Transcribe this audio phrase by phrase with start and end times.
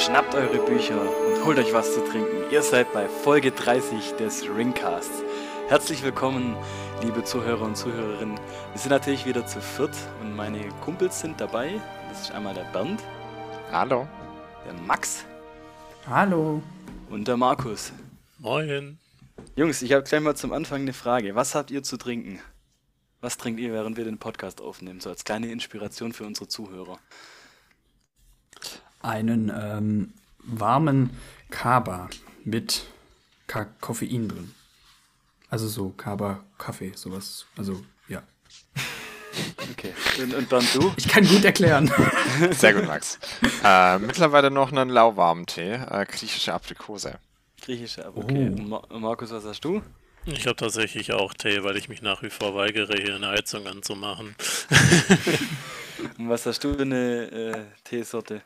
[0.00, 2.50] Schnappt eure Bücher und holt euch was zu trinken.
[2.50, 5.22] Ihr seid bei Folge 30 des Ringcasts.
[5.68, 6.56] Herzlich willkommen,
[7.02, 8.40] liebe Zuhörer und Zuhörerinnen.
[8.72, 11.78] Wir sind natürlich wieder zu viert und meine Kumpels sind dabei.
[12.08, 13.02] Das ist einmal der Bernd.
[13.70, 14.08] Hallo.
[14.64, 15.26] Der Max.
[16.06, 16.62] Hallo.
[17.10, 17.92] Und der Markus.
[18.38, 18.98] Moin.
[19.54, 21.34] Jungs, ich habe gleich mal zum Anfang eine Frage.
[21.34, 22.40] Was habt ihr zu trinken?
[23.20, 25.00] Was trinkt ihr, während wir den Podcast aufnehmen?
[25.00, 26.98] So als kleine Inspiration für unsere Zuhörer.
[29.00, 31.10] Einen ähm, warmen
[31.50, 32.10] Kaba
[32.44, 32.86] mit
[33.46, 34.54] Ka Koffein drin.
[35.48, 37.46] Also so Kaba Kaffee, sowas.
[37.56, 38.22] Also ja.
[39.72, 39.94] Okay.
[40.22, 40.92] Und, und dann du?
[40.96, 41.90] Ich kann gut erklären.
[42.52, 43.18] Sehr gut, Max.
[43.64, 47.18] äh, mittlerweile noch einen lauwarmen Tee, äh, griechische Aprikose.
[47.60, 48.34] Griechische Aprikose.
[48.34, 48.84] Okay.
[48.90, 48.98] Oh.
[48.98, 49.82] Markus, was hast du?
[50.26, 53.66] Ich habe tatsächlich auch Tee, weil ich mich nach wie vor weigere, hier eine Heizung
[53.66, 54.36] anzumachen.
[56.18, 58.42] Und was hast du für eine äh, Teesorte?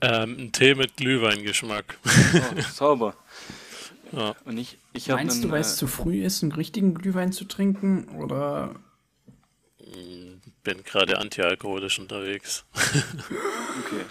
[0.00, 1.98] Ähm, ein Tee mit Glühweingeschmack.
[2.04, 3.14] Oh, sauber.
[4.12, 4.34] Ja.
[4.44, 7.32] Und ich, ich Meinst einen, du, weil es äh, zu früh ist, einen richtigen Glühwein
[7.32, 8.08] zu trinken?
[8.16, 8.74] Oder
[10.62, 12.64] Bin gerade antialkoholisch unterwegs.
[13.76, 14.04] Okay.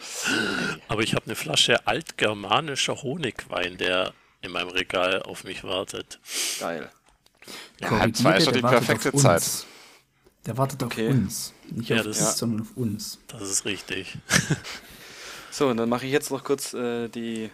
[0.89, 6.19] Aber ich habe eine Flasche altgermanischer Honigwein, der in meinem Regal auf mich wartet.
[6.59, 6.91] Geil.
[7.79, 9.35] Ja, halb zwei ist doch der die wartet perfekte auf Zeit.
[9.37, 9.65] uns.
[10.45, 11.07] Der wartet Okay.
[11.07, 11.53] auf uns.
[11.71, 12.31] Nicht Ja, auf das- dich, Ja.
[12.33, 13.19] sondern auf uns.
[13.29, 14.17] Das ist richtig.
[15.53, 17.51] So, und dann mache ich jetzt noch kurz äh, die,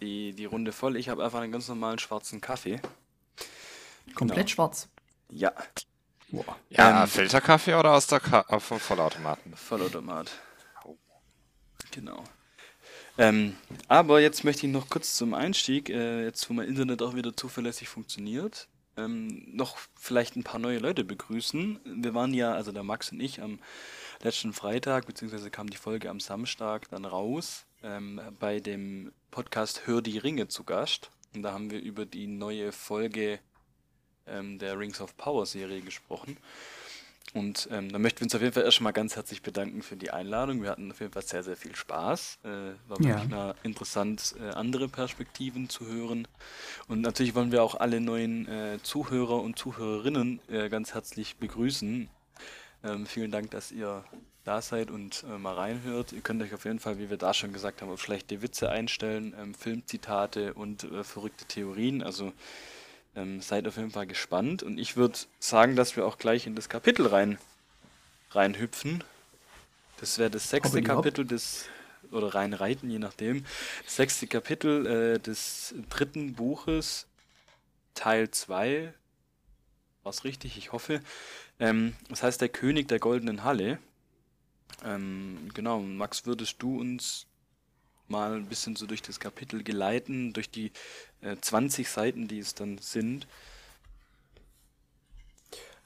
[0.00, 0.96] die, die Runde voll.
[0.96, 2.80] Ich habe einfach einen ganz normalen schwarzen Kaffee.
[4.14, 4.48] Komplett Genau.
[4.48, 4.88] schwarz.
[5.30, 5.52] Ja,
[6.30, 6.56] Boah.
[6.70, 9.54] Ja, Ähm, Filterkaffee oder aus der Ka vom Vollautomaten?
[9.54, 10.30] Vollautomat.
[11.90, 12.24] Genau.
[13.18, 13.54] Ähm,
[13.88, 17.36] aber jetzt möchte ich noch kurz zum Einstieg, äh, jetzt wo mein Internet auch wieder
[17.36, 18.66] zuverlässig funktioniert,
[18.96, 21.80] ähm, noch vielleicht ein paar neue Leute begrüßen.
[21.84, 23.58] Wir waren ja, also der Max und ich, am
[24.22, 30.02] letzten Freitag, beziehungsweise kam die Folge am Samstag dann raus, ähm, bei dem Podcast Hör
[30.02, 31.10] die Ringe zu Gast.
[31.34, 33.38] Und da haben wir über die neue Folge
[34.26, 36.36] ähm, der Rings of Power Serie gesprochen.
[37.34, 40.10] Und ähm, da möchten wir uns auf jeden Fall erstmal ganz herzlich bedanken für die
[40.10, 40.62] Einladung.
[40.62, 42.38] Wir hatten auf jeden Fall sehr, sehr viel Spaß.
[42.42, 42.48] Äh,
[42.88, 43.08] war Ja.
[43.08, 46.26] wirklich mal interessant, äh, andere Perspektiven zu hören.
[46.88, 52.08] Und natürlich wollen wir auch alle neuen äh, Zuhörer und Zuhörerinnen äh, ganz herzlich begrüßen.
[52.84, 54.04] Ähm, vielen Dank, dass ihr
[54.44, 56.12] da seid und äh, mal reinhört.
[56.12, 58.70] Ihr könnt euch auf jeden Fall, wie wir da schon gesagt haben, auf schlechte Witze
[58.70, 62.02] einstellen, ähm, Filmzitate und äh, verrückte Theorien.
[62.02, 62.32] Also
[63.14, 66.54] ähm, seid auf jeden Fall gespannt und ich würde sagen, dass wir auch gleich in
[66.54, 67.38] das Kapitel rein
[68.30, 69.02] reinhüpfen.
[70.00, 70.82] Das wäre das sechste?
[70.82, 71.66] Kapitel des
[72.10, 73.44] oder reinreiten, je nachdem.
[73.84, 77.06] Das sechste Kapitel äh, des dritten Buches,
[77.94, 78.94] Teil 2.
[80.04, 80.56] War's richtig?
[80.56, 81.02] Ich hoffe.
[81.60, 83.78] Ähm, das heißt der König der goldenen Halle.
[84.84, 87.26] Ähm, genau, Max, würdest du uns
[88.06, 90.72] mal ein bisschen so durch das Kapitel geleiten, durch die
[91.20, 93.26] äh, 20 Seiten, die es dann sind.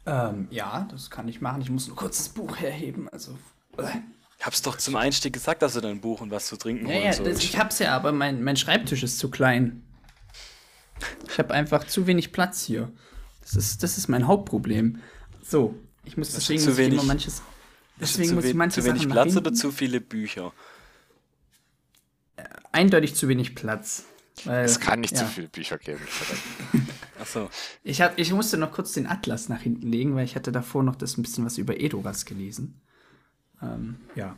[0.04, 1.62] Ähm, ja, das kann ich machen.
[1.62, 3.08] Ich muss nur kurz das Buch herheben.
[3.08, 3.38] Also.
[3.78, 3.88] äh.
[4.38, 6.94] Ich hab's doch zum Einstieg gesagt, dass du dein Buch und was zu trinken Ja,
[6.94, 7.44] holen ja, sollst.
[7.44, 9.84] ich hab's ja, aber mein, mein Schreibtisch ist zu klein.
[11.28, 12.90] Ich habe einfach zu wenig Platz hier.
[13.40, 15.00] Das ist, das ist mein Hauptproblem.
[15.42, 17.42] So, ich muss deswegen zu muss ich wenig- immer manches.
[18.00, 20.52] Deswegen zu, muss ich manche zu wenig Sachen Platz oder zu viele Bücher?
[22.72, 24.04] Eindeutig zu wenig Platz.
[24.44, 25.18] Weil, Es kann nicht ja.
[25.18, 26.00] zu viele Bücher geben.
[27.20, 27.50] Achso,
[27.84, 30.82] Ich, hab, ich musste noch kurz den Atlas nach hinten legen, weil ich hatte davor
[30.82, 32.80] noch das ein bisschen was über Edoras gelesen.
[33.60, 34.36] Ähm, ja.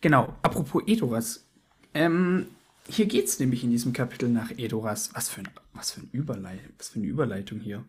[0.00, 1.44] Genau, apropos Edoras.
[1.92, 2.46] Ähm,
[2.88, 5.10] hier geht's nämlich in diesem Kapitel nach Edoras.
[5.12, 7.84] Was für, ein, was, für ein Überlei was für eine Überleitung hier.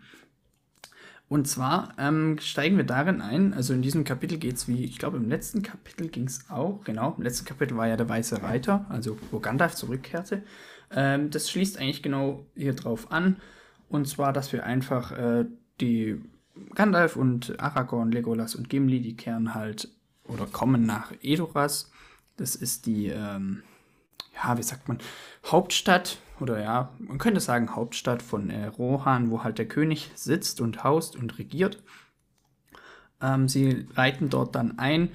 [1.31, 5.15] Und zwar ähm, steigen wir darin ein, also in diesem Kapitel geht's wie, ich glaube
[5.15, 9.17] im letzten Kapitel ging's auch, genau, im letzten Kapitel war ja der Weiße Reiter, also
[9.31, 10.43] wo Gandalf zurückkehrte.
[10.93, 13.37] Ähm, das schließt eigentlich genau hier drauf an.
[13.87, 15.45] Und zwar, dass wir einfach äh,
[15.79, 16.21] die
[16.75, 19.87] Gandalf und Aragorn, Legolas und Gimli, die kehren halt
[20.25, 21.93] oder kommen nach Edoras.
[22.35, 23.63] Das ist die, ähm,
[24.35, 24.97] ja, wie sagt man,
[25.45, 30.61] Hauptstadt oder ja, man könnte sagen Hauptstadt von äh, Rohan, wo halt der König sitzt
[30.61, 31.81] und haust und regiert.
[33.21, 35.09] Ähm, sie reiten dort dann ein.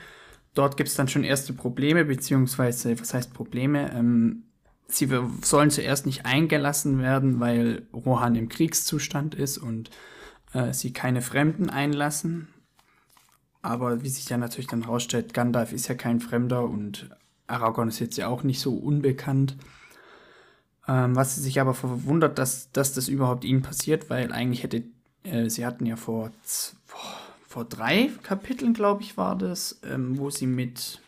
[0.55, 3.93] Dort gibt es dann schon erste Probleme, beziehungsweise, was heißt Probleme?
[3.93, 4.45] Ähm,
[4.89, 5.09] sie
[5.43, 9.91] sollen zuerst nicht eingelassen werden, weil Rohan im Kriegszustand ist und
[10.53, 12.49] äh, sie keine Fremden einlassen.
[13.63, 17.11] Aber wie sich ja natürlich dann rausstellt, Gandalf ist ja kein Fremder und
[17.49, 19.57] Aragorn ist jetzt ja auch nicht so unbekannt.
[20.89, 24.85] Ähm, was sie sich aber verwundert, dass, dass das überhaupt ihnen passiert, weil eigentlich hätte,
[25.25, 26.31] äh, sie hatten ja vor,
[27.47, 31.01] vor drei Kapiteln, glaube ich, war das, ähm, wo sie mit,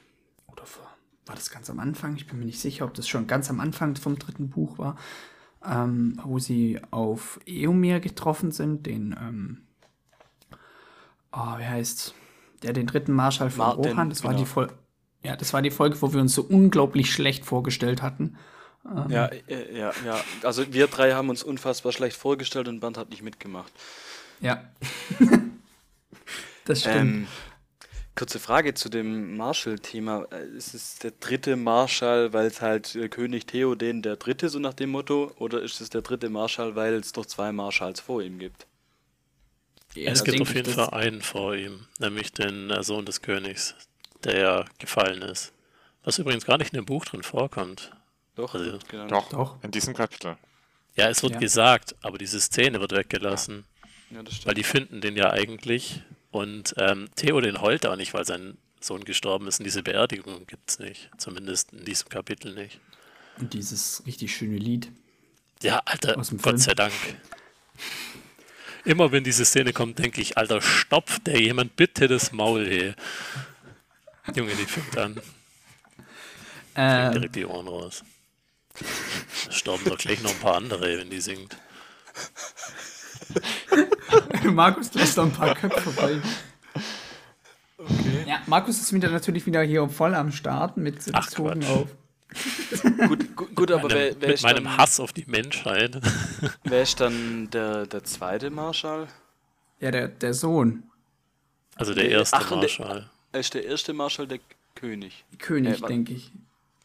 [0.48, 0.88] oder vor
[1.26, 2.16] war das ganz am Anfang?
[2.16, 4.96] Ich bin mir nicht sicher, ob das schon ganz am Anfang vom dritten Buch war,
[5.64, 9.58] ähm, wo sie auf Eomir getroffen sind, den, ähm,
[11.32, 12.14] oh, wie heißt,
[12.62, 14.10] der den dritten Marschall von Martin, Rohan.
[14.10, 14.42] Das war genau.
[14.42, 14.74] die Folge.
[15.22, 18.36] Ja, das war die Folge, wo wir uns so unglaublich schlecht vorgestellt hatten.
[19.08, 20.24] Ja, äh, ja, ja.
[20.42, 23.72] Also wir drei haben uns unfassbar schlecht vorgestellt und Bernd hat nicht mitgemacht.
[24.40, 24.64] Ja.
[26.64, 26.96] das stimmt.
[26.96, 27.26] Ähm,
[28.14, 30.26] kurze Frage zu dem Marshall-Thema.
[30.30, 34.58] Äh, Ist es der dritte Marschall, weil es halt äh, König Theoden der dritte, so
[34.58, 35.32] nach dem Motto?
[35.38, 38.66] Oder ist es der dritte Marschall, weil es doch zwei Marschalls vor ihm gibt?
[39.94, 43.74] Ja, es gibt auf jeden Fall einen vor ihm, nämlich den Sohn des Königs,
[44.22, 45.52] der ja gefallen ist.
[46.04, 47.90] Was übrigens gar nicht in dem Buch drin vorkommt.
[48.38, 49.10] Doch, Also, genannt.
[49.10, 49.62] Doch, Doch.
[49.64, 50.36] in diesem Kapitel.
[50.94, 51.38] Ja, es wird Ja.
[51.40, 53.64] gesagt, aber diese Szene wird weggelassen,
[54.10, 56.00] Ja, das weil die finden den ja eigentlich.
[56.30, 59.58] Und ähm, Theo den heult auch nicht, weil sein Sohn gestorben ist.
[59.58, 61.10] Und diese Beerdigung gibt es nicht.
[61.18, 62.78] Zumindest in diesem Kapitel nicht.
[63.38, 64.90] Und dieses richtig schöne Lied.
[65.62, 66.58] Ja, Alter, Aus dem Gott Film.
[66.58, 66.92] sei Dank.
[68.84, 72.94] Immer wenn diese Szene kommt, denke ich, Alter, stopft der jemand bitte das Maul, ey.
[74.34, 75.20] Junge, die fängt an.
[76.74, 78.04] Äh, direkt die Ohren raus.
[79.46, 81.56] Da sterben doch gleich noch ein paar andere, wenn die singt.
[84.44, 86.22] Markus, du hast da ein paar Köpfe voll.
[88.26, 91.66] Ja, Markus ist wieder natürlich wieder hier voll am Start mit Ach, Quatsch.
[91.66, 91.88] auf.
[93.08, 95.98] Gut, gut, gut aber wer, Meinem, wer, mit ist meinem dann, Hass auf die Menschheit.
[96.64, 99.08] wer ist dann der, der zweite Marschall?
[99.80, 100.82] Ja, der, der Sohn,
[101.76, 103.10] Also der erste ach, der- Marschall.
[103.32, 104.40] Er ist der erste Marschall der
[104.74, 105.24] König.
[105.38, 106.32] König, Äh, denke ich.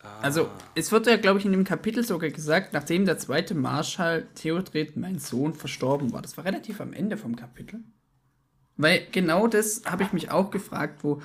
[0.03, 0.19] Ah.
[0.21, 4.27] Also, es wird ja, glaube ich, in dem Kapitel sogar gesagt, nachdem der zweite Marschall
[4.35, 6.21] Theodred, mein Sohn, verstorben war.
[6.21, 7.79] Das war relativ am Ende vom Kapitel.
[8.75, 11.21] Weil genau das habe ich mich auch gefragt, wo,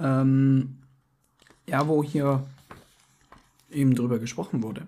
[0.00, 0.78] ähm,
[1.66, 2.46] ja, wo hier
[3.70, 4.86] eben drüber gesprochen wurde.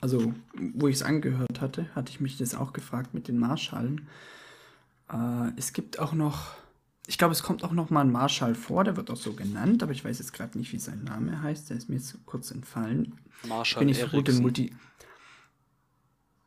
[0.00, 4.08] Also, wo ich es angehört hatte, hatte ich mich das auch gefragt mit den Marschallen.
[5.12, 6.54] Äh, es gibt auch noch,
[7.06, 9.82] ich glaube, es kommt auch noch mal ein Marschall vor, der wird auch so genannt,
[9.82, 11.70] aber ich weiß jetzt gerade nicht, wie sein Name heißt.
[11.70, 13.14] Der ist mir jetzt kurz entfallen.
[13.46, 14.42] Marschall bin ich so gut in Eriksen.
[14.42, 14.72] Multi.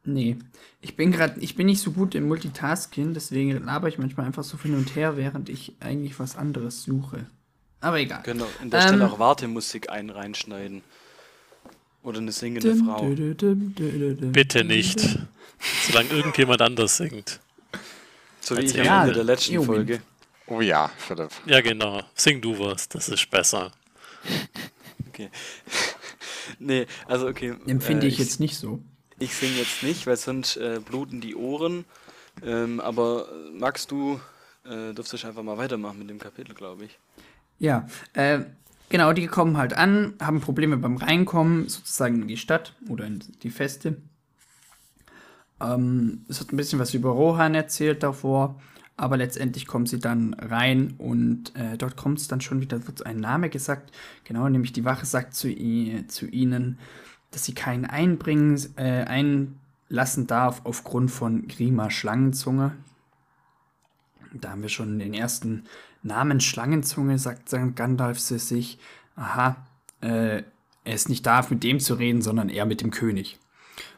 [0.08, 0.38] Nee,
[0.82, 4.44] ich bin gerade, ich bin nicht so gut im Multitasking, deswegen laber ich manchmal einfach
[4.44, 7.26] so hin und her, während ich eigentlich was anderes suche.
[7.82, 8.22] Aber egal.
[8.24, 10.84] Können doch an der Ähm, Stelle auch Wartemusik ein reinschneiden.
[12.04, 13.14] Oder eine singende Dum, Frau.
[13.16, 15.20] dum, dum, Bitte nicht.
[15.88, 17.40] Solange irgendjemand anders singt.
[18.42, 18.88] So wie ich Erzähl.
[18.88, 19.64] am Ende der letzten.
[19.64, 20.02] Folge.
[20.48, 21.32] Oh ja, Philipp.
[21.46, 22.02] Ja, genau.
[22.14, 23.72] Sing du was, das ist besser.
[25.10, 25.30] Okay.
[26.60, 27.56] nee, also okay.
[27.66, 28.82] Empfinde äh, ich jetzt nicht so.
[29.18, 31.86] Ich singe jetzt nicht, weil sonst äh, bluten die Ohren.
[32.44, 34.20] Ähm, aber äh, Max, du
[34.66, 37.00] äh, dürftest einfach mal weitermachen mit dem Kapitel, glaube ich.
[37.58, 38.42] Ja, äh,
[38.90, 43.24] genau, die kommen halt an, haben Probleme beim Reinkommen, sozusagen in die Stadt oder in
[43.42, 43.98] die Feste.
[45.62, 48.60] Ähm, es wird ein bisschen was über Rohan erzählt davor,
[48.98, 53.06] aber letztendlich kommen sie dann rein und äh, dort kommt es dann schon wieder, wird
[53.06, 53.92] ein Name gesagt,
[54.24, 55.50] genau, nämlich die Wache sagt zu,
[56.08, 56.80] zu ihnen,
[57.32, 62.72] dass sie keinen einbringen, äh, einlassen darf aufgrund von Grima Schlangenzunge.
[64.34, 65.66] Da haben wir schon den ersten
[66.02, 68.80] Namen Schlangenzunge, sagt Gandalf zu sich.
[69.18, 69.58] Aha,
[70.02, 70.44] äh,
[70.86, 73.40] er ist nicht da, mit dem zu reden, sondern eher mit dem König.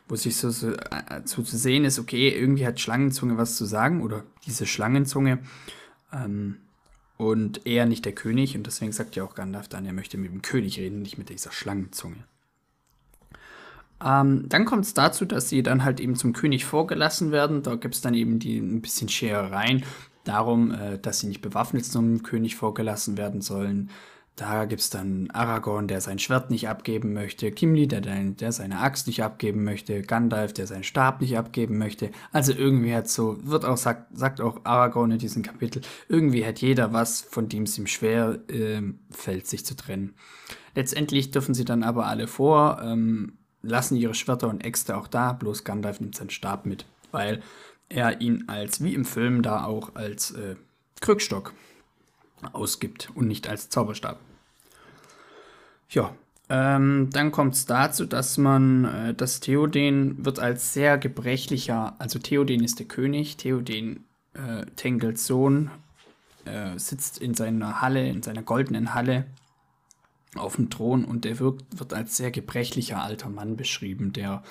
[0.07, 3.65] Wo sich so, so, äh, so zu sehen ist, okay, irgendwie hat Schlangenzunge was zu
[3.65, 5.39] sagen, oder diese Schlangenzunge.
[6.13, 6.57] Ähm,
[7.17, 10.31] und er nicht der König, und deswegen sagt ja auch Gandalf dann, er möchte mit
[10.31, 12.23] dem König reden, nicht mit dieser Schlangenzunge.
[14.03, 17.63] Ähm, dann kommt es dazu, dass sie dann halt eben zum König vorgelassen werden.
[17.63, 19.83] Da gibt es dann eben die ein bisschen Scherereien
[20.23, 23.89] darum, äh, dass sie nicht bewaffnet zum König vorgelassen werden sollen.
[24.37, 28.81] Da gibt es dann Aragorn, der sein Schwert nicht abgeben möchte, Gimli, der, der seine
[28.81, 32.11] Axt nicht abgeben möchte, Gandalf, der seinen Stab nicht abgeben möchte.
[32.31, 36.59] Also irgendwie hat so, wird auch, sagt, sagt auch Aragorn in diesem Kapitel, irgendwie hat
[36.59, 40.13] jeder was, von dem es ihm schwer ähm, fällt, sich zu trennen.
[40.75, 45.33] Letztendlich dürfen sie dann aber alle vor, ähm, lassen ihre Schwerter und Äxte auch da,
[45.33, 47.41] bloß Gandalf nimmt seinen Stab mit, weil
[47.89, 50.57] er ihn als, wie im Film, da auch als äh,
[51.01, 51.53] Krückstock
[52.53, 54.19] ausgibt und nicht als Zauberstab.
[55.89, 56.13] Ja,
[56.49, 62.19] ähm, dann kommt es dazu, dass man, äh, dass Theoden wird als sehr gebrechlicher, also
[62.19, 65.71] Theoden ist der König, Theoden, äh, Tengels Sohn,
[66.45, 69.25] äh, sitzt in seiner Halle, in seiner goldenen Halle
[70.35, 74.43] auf dem Thron und der wirkt, wird als sehr gebrechlicher alter Mann beschrieben, der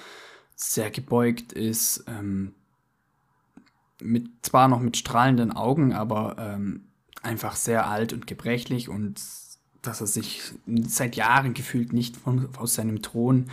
[0.55, 2.55] sehr gebeugt ist, ähm,
[4.01, 6.85] mit, zwar noch mit strahlenden Augen, aber ähm,
[7.27, 9.21] einfach sehr alt und gebrechlich und
[9.83, 10.43] dass er sich
[10.87, 13.51] seit Jahren gefühlt nicht von, aus seinem Thron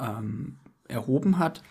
[0.00, 0.56] ähm,
[0.88, 1.62] erhoben hat.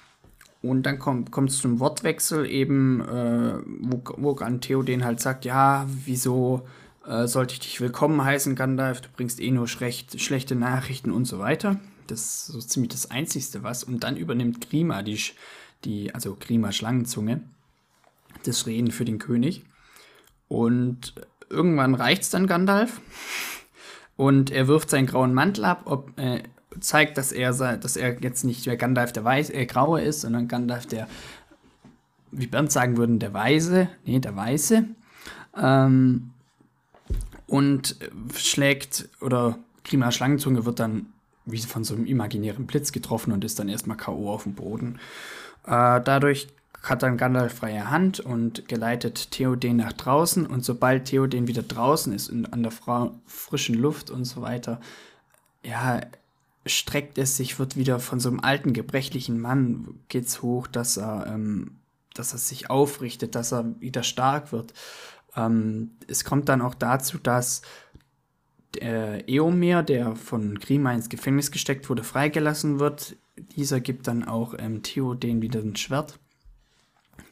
[0.61, 5.88] Und dann kommt es zum Wortwechsel eben, äh, wo, wo an Theoden halt sagt, ja,
[6.05, 6.67] wieso
[7.05, 11.25] äh, sollte ich dich willkommen heißen, Gandalf, du bringst eh nur schlecht, schlechte Nachrichten und
[11.25, 11.79] so weiter.
[12.05, 13.83] Das ist so ziemlich das Einzigste was.
[13.83, 15.19] Und dann übernimmt Grima die,
[15.83, 17.41] die also Grima Schlangenzunge,
[18.43, 19.63] das Reden für den König.
[20.51, 21.13] Und
[21.50, 23.00] irgendwann reicht es dann Gandalf.
[24.17, 26.43] Und er wirft seinen grauen Mantel ab, ob, äh,
[26.81, 30.50] zeigt, dass er, dass er jetzt nicht mehr Gandalf der Weiß, äh, Graue ist, sondern
[30.50, 31.08] Gandalf der,
[32.31, 34.84] wie Bernd sagen würden, der Weise, nee, der Weiße.
[35.55, 36.31] Ähm,
[37.48, 37.96] und
[38.36, 41.05] schlägt, oder Grima Schlangenzunge wird dann
[41.46, 44.29] wie von so einem imaginären Blitz getroffen und ist dann erstmal K.O.
[44.29, 45.00] auf dem Boden.
[45.65, 46.50] Äh, dadurch
[46.81, 50.45] hat dann Gandalf freie Hand und geleitet Theoden nach draußen.
[50.47, 54.79] Und sobald Theoden wieder draußen ist, in, an der Fra frischen Luft und so weiter,
[55.63, 56.01] ja,
[56.65, 61.27] streckt es sich, wird wieder von so einem alten, gebrechlichen Mann geht's hoch, dass er,
[61.27, 61.77] ähm,
[62.13, 64.73] dass er sich aufrichtet, dass er wieder stark wird.
[65.35, 67.61] Ähm, es kommt dann auch dazu, dass
[68.75, 73.17] der Eomer, der von Grima ins Gefängnis gesteckt wurde, freigelassen wird.
[73.55, 76.19] Dieser gibt dann auch ähm, Theoden wieder ein Schwert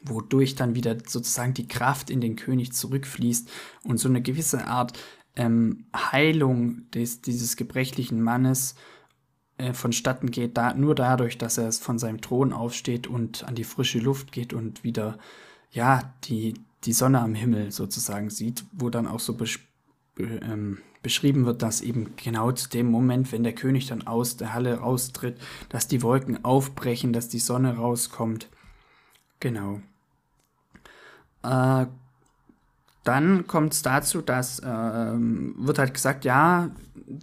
[0.04, 3.50] wodurch dann wieder sozusagen die Kraft in den König zurückfließt
[3.84, 4.98] und so eine gewisse Art
[5.36, 8.76] ähm, Heilung des, dieses gebrechlichen Mannes
[9.58, 13.64] äh, vonstatten geht, da, nur dadurch, dass er von seinem Thron aufsteht und an die
[13.64, 15.18] frische Luft geht und wieder,
[15.72, 19.60] ja, die, die Sonne am Himmel sozusagen sieht, wo dann auch so besch
[20.18, 24.54] ähm, beschrieben wird, dass eben genau zu dem Moment, wenn der König dann aus der
[24.54, 25.38] Halle raustritt,
[25.70, 28.50] dass die Wolken aufbrechen, dass die Sonne rauskommt.
[29.40, 29.82] Genau.
[31.44, 31.86] Äh,
[33.04, 36.70] dann kommt es dazu, dass äh, wird halt gesagt, ja,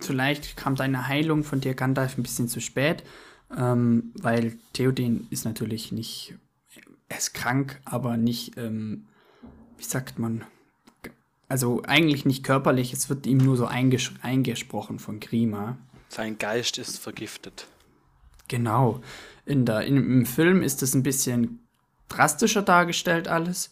[0.00, 3.04] vielleicht kam deine Heilung von dir Gandalf ein bisschen zu spät,
[3.56, 6.34] ähm, weil Theoden ist natürlich nicht,
[7.08, 9.04] er ist krank, aber nicht, ähm,
[9.76, 10.44] wie sagt man,
[11.48, 15.76] also eigentlich nicht körperlich, es wird ihm nur so einges eingesprochen von Grima.
[16.08, 17.68] Sein Geist ist vergiftet.
[18.48, 19.00] Genau.
[19.44, 21.60] In der, in, Im Film ist es ein bisschen
[22.08, 23.70] drastischer dargestellt alles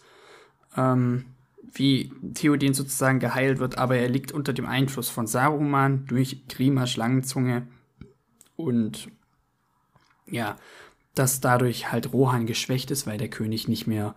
[0.76, 1.24] ähm,
[1.72, 6.86] wie Theoden sozusagen geheilt wird, aber er liegt unter dem Einfluss von Saruman durch Grima
[6.86, 7.66] Schlangenzunge
[8.56, 9.08] und
[10.26, 10.56] ja,
[11.14, 14.14] dass dadurch halt Rohan geschwächt ist, weil der König nicht mehr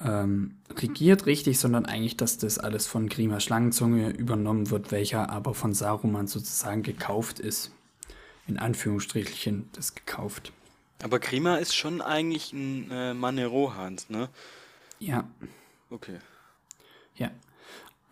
[0.00, 5.54] ähm, regiert richtig, sondern eigentlich, dass das alles von Grima Schlangenzunge übernommen wird, welcher aber
[5.54, 7.72] von Saruman sozusagen gekauft ist.
[8.46, 10.52] In Anführungsstrichen das gekauft.
[11.02, 14.28] Aber Grima ist schon eigentlich ein äh, Manne Rohans, ne?
[14.98, 15.24] Ja.
[15.90, 16.18] Okay.
[17.16, 17.30] Ja.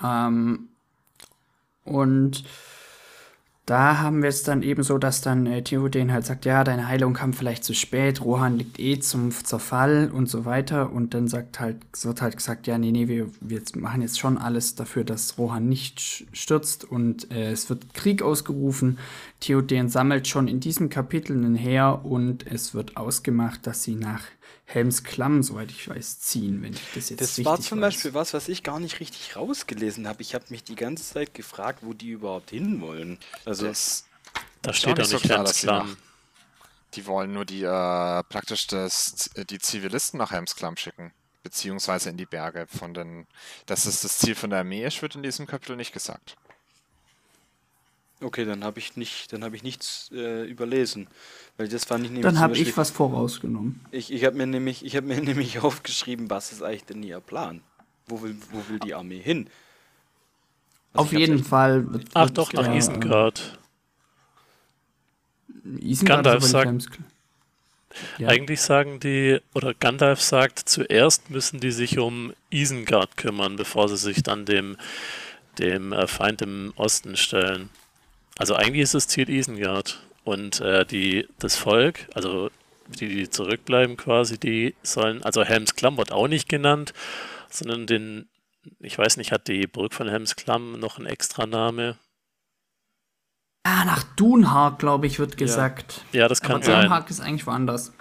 [0.02, 0.68] Ähm,
[1.84, 2.44] und
[3.66, 6.86] da haben wir es dann eben so, dass dann äh, Theoden halt sagt, ja, deine
[6.86, 10.92] Heilung kam vielleicht zu spät, Rohan liegt eh zum Zerfall und so weiter.
[10.92, 14.38] Und dann sagt halt, wird halt gesagt, ja, nee, nee, wir, wir machen jetzt schon
[14.38, 18.98] alles dafür, dass Rohan nicht stürzt und äh, es wird Krieg ausgerufen.
[19.40, 24.22] Theoden sammelt schon in diesem Kapitel ein Heer und es wird ausgemacht, dass sie nach
[24.66, 27.94] Helms Klamm, soweit ich weiß, ziehen, wenn ich das jetzt das richtig war zum weiß.
[27.94, 30.22] Beispiel was, was ich gar nicht richtig rausgelesen habe.
[30.22, 33.18] Ich habe mich die ganze Zeit gefragt, wo die überhaupt hinwollen.
[33.44, 34.06] Also Das
[34.62, 35.86] Da ist steht auch doch nicht so nicht klar, ganz klar.
[36.94, 41.12] die wollen nur die äh, praktisch das, die Zivilisten nach Helmsklamm schicken,
[41.44, 42.66] beziehungsweise in die Berge.
[42.66, 43.26] Von den,
[43.66, 46.36] dass es das Ziel von der Armee ist, wird in diesem Kapitel nicht gesagt.
[48.20, 51.06] Okay, dann habe ich nicht, dann habe ich nichts äh, überlesen,
[51.56, 53.80] weil das fand ich nämlich Dann habe ich was vorausgenommen.
[53.90, 57.20] Ich, ich habe mir nämlich, ich habe mir nämlich aufgeschrieben, was ist eigentlich denn ihr
[57.20, 57.62] Plan?
[58.06, 59.48] Wo will, wo will die Armee hin?
[60.92, 61.92] Also Auf jeden echt- Fall.
[61.92, 63.58] Wird, Ach wird doch, nach der, Isengard.
[65.80, 66.88] Isengard Gandalf ist aber sagt- nicht
[68.18, 68.28] Ja.
[68.28, 73.96] Eigentlich sagen die, oder Gandalf sagt, zuerst müssen die sich um Isengard kümmern, bevor sie
[73.96, 74.76] sich dann dem,
[75.58, 77.70] dem äh, Feind im Osten stellen.
[78.38, 80.00] Also eigentlich ist das Ziel Isengard.
[80.24, 82.50] Und äh, die, das Volk, also
[82.88, 86.92] die, die zurückbleiben quasi, die sollen, also Helms Klamm wird auch nicht genannt,
[87.48, 88.28] sondern den,
[88.80, 91.96] ich weiß nicht, hat die Burg von Helms Klamm noch einen Extraname?
[93.62, 96.04] Ah, nach Dunhag, glaube ich, wird gesagt.
[96.12, 96.82] Ja, das Aber kann sein.
[96.82, 97.92] Dunhag ist eigentlich woanders.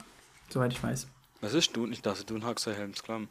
[0.50, 1.08] Soweit ich weiß.
[1.42, 1.92] Was ist Dun?
[1.92, 3.28] Ich dachte, Dunhag sei Helmsklamm.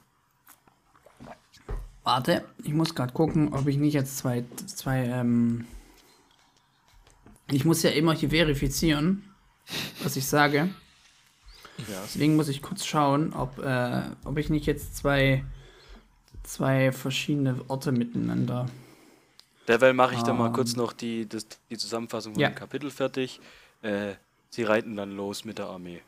[2.02, 5.66] Warte, ich muss gerade gucken, ob ich nicht jetzt zwei, zwei, ähm.
[7.50, 9.24] Ich muss ja immer hier verifizieren,
[10.02, 10.70] was ich sage.
[11.88, 12.00] Ja.
[12.04, 15.44] Deswegen muss ich kurz schauen, ob, äh, ob ich nicht jetzt zwei,
[16.42, 18.66] zwei verschiedene Orte miteinander
[19.66, 20.52] Derweil mache ich dann mal Ähm.
[20.52, 22.50] kurz noch die, das, die Zusammenfassung von Ja.
[22.50, 23.40] dem Kapitel fertig.
[23.80, 24.12] Äh,
[24.50, 26.02] sie reiten dann los mit der Armee.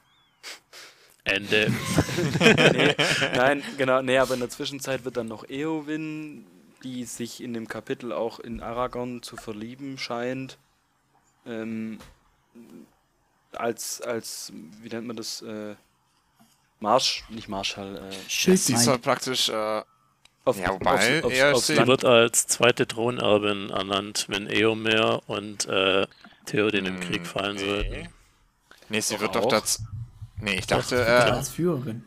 [1.25, 1.73] Ende.
[2.39, 2.95] nee,
[3.35, 6.45] nein, genau, nee, aber in der Zwischenzeit wird dann noch Eowyn,
[6.85, 10.59] die sich in dem Kapitel auch in Aragorn zu verlieben scheint.
[11.47, 11.99] Ähm,
[13.53, 15.43] als, als, wie nennt man das?
[15.43, 15.75] Äh,
[16.81, 19.03] Marsch, nicht Marschall, äh, Sie soll Schildknecht.
[19.03, 19.83] praktisch, äh,
[20.45, 25.65] auf, Ja, wobei aufs, er aufs sie- wird als zweite Thronerbin ernannt, wenn Eomer und
[25.67, 26.07] äh,
[26.45, 27.65] Theoden im Hm, Krieg fallen nee.
[27.65, 28.09] sollten.
[28.91, 29.83] nee, sie Doch wird doch das.
[30.39, 32.05] Nee, ich dachte, Ja, äh, als Führerin.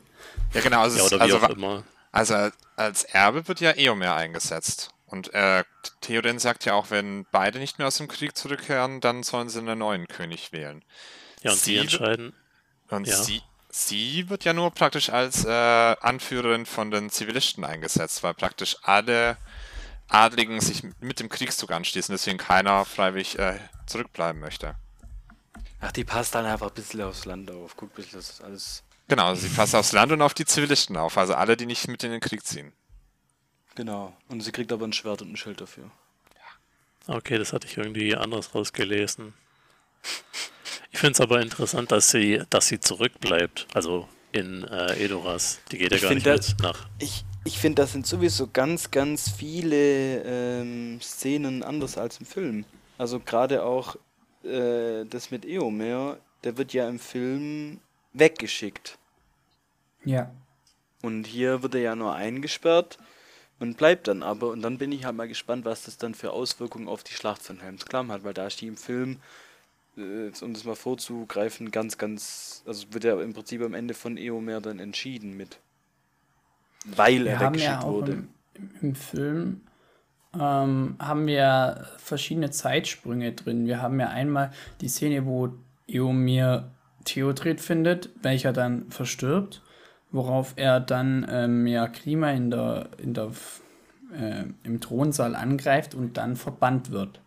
[0.53, 1.83] ja genau, also, Ja, es- oder wie also, auch wa- immer.
[2.11, 4.91] also als Erbe wird ja Eomer eingesetzt.
[5.09, 5.63] Und äh,
[6.01, 9.59] Theoden sagt ja auch, wenn beide nicht mehr aus dem Krieg zurückkehren, dann sollen sie
[9.59, 10.83] einen neuen König wählen.
[11.41, 12.33] Ja, und Sie die wird- entscheiden.
[12.89, 13.15] Und Ja.
[13.21, 18.77] sie, sie wird ja nur praktisch als äh, Anführerin von den Zivilisten eingesetzt, weil praktisch
[18.83, 19.37] alle
[20.07, 24.75] Adligen sich mit dem Kriegszug anschließen, deswegen keiner freiwillig äh, zurückbleiben möchte.
[25.81, 27.75] Ach, die passt dann einfach ein bisschen aufs Land auf.
[27.77, 28.83] Guck, das ist alles.
[29.07, 32.03] Genau, sie passt aufs Land und auf die Zivilisten auf, also alle, die nicht mit
[32.03, 32.73] in den Krieg ziehen.
[33.75, 34.13] Genau.
[34.27, 35.89] Und sie kriegt aber ein Schwert und ein Schild dafür.
[37.07, 39.33] Okay, das hatte ich irgendwie anders rausgelesen.
[40.91, 43.67] Ich finde es aber interessant, dass sie, dass sie zurückbleibt.
[43.73, 45.59] Also in äh, Edoras.
[45.71, 46.87] Die geht ja Ich gar nicht mit nach.
[46.99, 52.65] Ich, ich finde, das sind sowieso ganz, ganz viele ähm, Szenen anders als im Film.
[52.97, 53.95] Also gerade auch
[54.43, 57.79] äh, das mit Eomer, der wird ja im Film
[58.13, 58.97] weggeschickt.
[60.05, 60.31] Ja.
[61.01, 62.97] Und hier wird er ja nur eingesperrt
[63.59, 64.49] und bleibt dann aber.
[64.49, 67.41] Und dann bin ich halt mal gespannt, was das dann für Auswirkungen auf die Schlacht
[67.41, 69.17] von Helms Klamm hat, weil da ist die im Film,
[69.97, 74.17] äh, um das mal vorzugreifen, ganz, ganz, also wird ja im Prinzip am Ende von
[74.17, 75.59] Eomer dann entschieden mit.
[76.85, 78.11] Weil Wir er haben weggeschickt ja auch wurde.
[78.13, 79.61] im, im, im Film
[80.33, 83.65] ähm, haben wir verschiedene Zeitsprünge drin.
[83.65, 85.49] Wir haben ja einmal die Szene, wo
[85.87, 86.69] Eomir
[87.05, 89.61] Theodred findet, welcher dann verstirbt,
[90.11, 93.31] worauf er dann ähm, ja Klima in der, in der,
[94.13, 97.21] äh, im Thronsaal angreift und dann verbannt wird.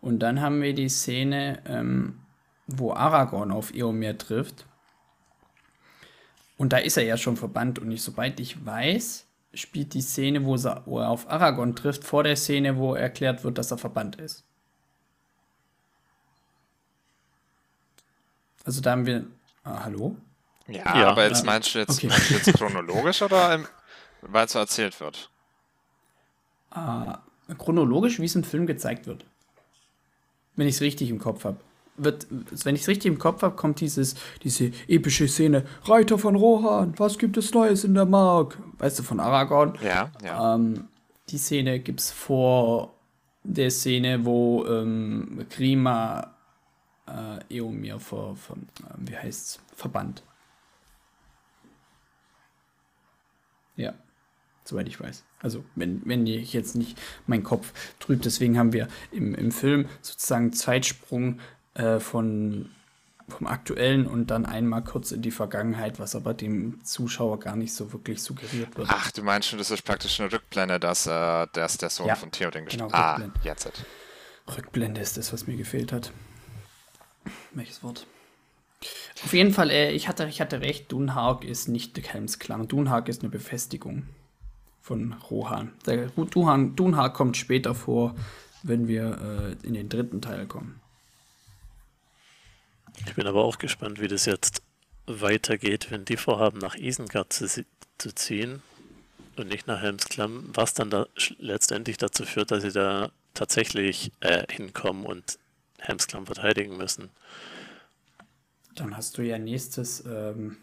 [0.00, 2.20] Und dann haben wir die Szene, ähm,
[2.66, 4.66] wo Aragorn auf Eomir trifft.
[6.58, 7.78] Und da ist er ja schon verbannt.
[7.78, 12.24] Und ich, sobald ich weiß, spielt die Szene, wo, wo er auf Aragorn trifft, vor
[12.24, 14.44] der Szene, wo erklärt wird, dass er verbannt ist.
[18.64, 19.26] Also da haben wir.
[19.64, 20.16] Ah, hallo?
[20.68, 21.08] Ja, Ja.
[21.10, 22.08] aber jetzt meinst du jetzt, Okay.
[22.08, 23.60] meinst du jetzt chronologisch oder
[24.22, 25.30] weil es so erzählt wird?
[26.70, 27.18] Ah,
[27.58, 29.24] chronologisch, wie es im Film gezeigt wird.
[30.56, 31.56] Wenn ich es richtig im Kopf habe.
[31.96, 36.36] Wird, wenn ich es richtig im Kopf habe, kommt dieses, diese epische Szene: Reiter von
[36.36, 38.58] Rohan, was gibt es Neues in der Mark?
[38.78, 39.76] Weißt du, von Aragorn.
[39.82, 40.54] Ja, ja.
[40.54, 40.88] Ähm,
[41.28, 42.94] die Szene gibt es vor
[43.44, 46.32] der Szene, wo ähm, Grima
[47.06, 50.22] äh, Eomir ver, ver, äh, wie heißt's, verbannt.
[53.76, 53.94] Ja,
[54.64, 55.24] soweit ich weiß.
[55.40, 59.88] Also, wenn, wenn ich jetzt nicht meinen Kopf trübt, deswegen haben wir im, im Film
[60.02, 61.40] sozusagen Zeitsprung
[61.74, 62.70] äh, von,
[63.28, 67.72] vom Aktuellen und dann einmal kurz in die Vergangenheit, was aber dem Zuschauer gar nicht
[67.74, 68.88] so wirklich suggeriert wird.
[68.90, 72.14] Ach, du meinst schon, das ist praktisch eine Rückblende, dass, äh, dass der Sohn Ja,
[72.14, 73.40] von Theoden genau, Ah, Rückblende.
[73.42, 73.70] jetzt.
[74.56, 76.12] Rückblende ist das, was mir gefehlt hat.
[77.52, 78.06] Welches Wort?
[79.24, 82.68] Auf jeden Fall, äh, ich, hatte, ich hatte recht, Dunhark ist nicht Helmsklang.
[82.68, 84.04] Dunhark ist eine Befestigung
[84.80, 85.72] von Rohan.
[85.86, 88.16] Der Dunhark, Dunhark kommt später vor,
[88.62, 90.80] wenn wir äh, in den dritten Teil kommen.
[93.06, 94.62] Ich bin aber auch gespannt, wie das jetzt
[95.06, 98.62] weitergeht, wenn die vorhaben, nach Isengard zu, zu ziehen
[99.36, 101.06] und nicht nach Helmsklamm, was dann da
[101.38, 105.38] letztendlich dazu führt, dass sie da tatsächlich äh, hinkommen und
[105.78, 107.10] Helmsklamm verteidigen müssen.
[108.74, 110.56] Dann hast du ja nächstes, ähm,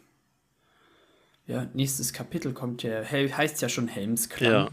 [1.48, 4.52] ja, nächstes Kapitel kommt ja, Hel heißt ja schon Helmsklang.
[4.52, 4.70] Ja,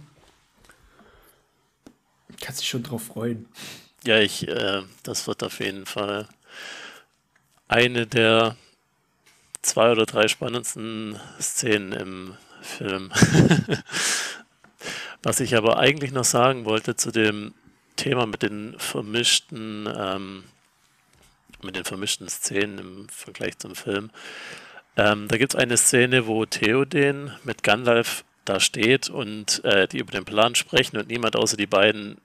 [2.40, 3.46] Kannst dich schon drauf freuen.
[4.04, 6.28] ja, ich, äh, das wird auf jeden Fall
[7.68, 8.56] eine der
[9.62, 13.10] zwei oder drei spannendsten Szenen im Film.
[15.22, 17.54] Was ich aber eigentlich noch sagen wollte zu dem
[17.96, 20.44] Thema mit den vermischten, ähm,
[21.66, 24.10] mit den vermischten Szenen im Vergleich zum Film.
[24.96, 29.98] Ähm, da gibt es eine Szene, wo Theoden mit Gandalf da steht und äh, die
[29.98, 32.18] über den Plan sprechen und niemand außer die beiden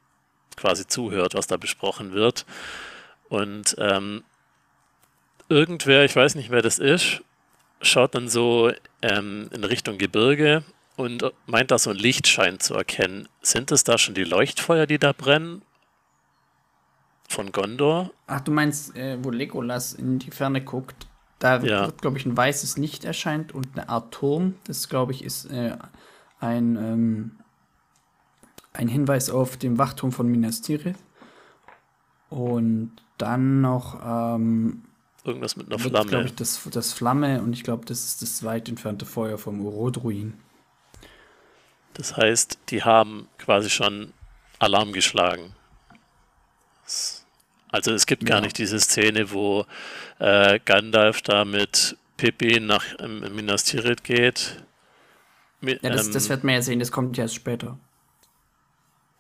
[0.56, 2.46] quasi zuhört, was da besprochen wird.
[3.28, 4.24] Und ähm,
[5.50, 7.22] irgendwer, ich weiß nicht, wer das ist,
[7.82, 10.64] schaut dann so ähm, in Richtung Gebirge
[10.96, 13.28] und meint da so ein Lichtschein zu erkennen.
[13.42, 15.62] Sind es da schon die Leuchtfeuer, die da brennen?
[17.32, 18.12] Von Gondor.
[18.28, 21.08] Ach, du meinst, äh, wo Legolas in die Ferne guckt,
[21.40, 21.86] da Ja.
[21.88, 24.56] wird, glaube ich, ein weißes Licht erscheint und eine Art Turm.
[24.66, 25.76] Das, glaube ich, ist äh,
[26.40, 27.32] ein, ähm,
[28.74, 30.98] ein Hinweis auf den Wachturm von Minas Tirith.
[32.30, 34.84] Und dann noch ähm,
[35.24, 36.26] Irgendwas mit einer wird, glaube Flamme.
[36.26, 40.34] ich, das, das Flamme und ich glaube, das ist das weit entfernte Feuer vom Urodruin.
[41.94, 44.14] Das heißt, die haben quasi schon
[44.60, 45.54] Alarm geschlagen.
[47.72, 48.42] Also es gibt gar Ja.
[48.42, 49.66] nicht diese Szene, wo
[50.20, 54.64] äh, Gandalf da mit Pippin nach ähm, Minas Tirith geht.
[55.62, 57.78] Mi- Ja, das, ähm, das wird man ja sehen, das kommt ja erst später.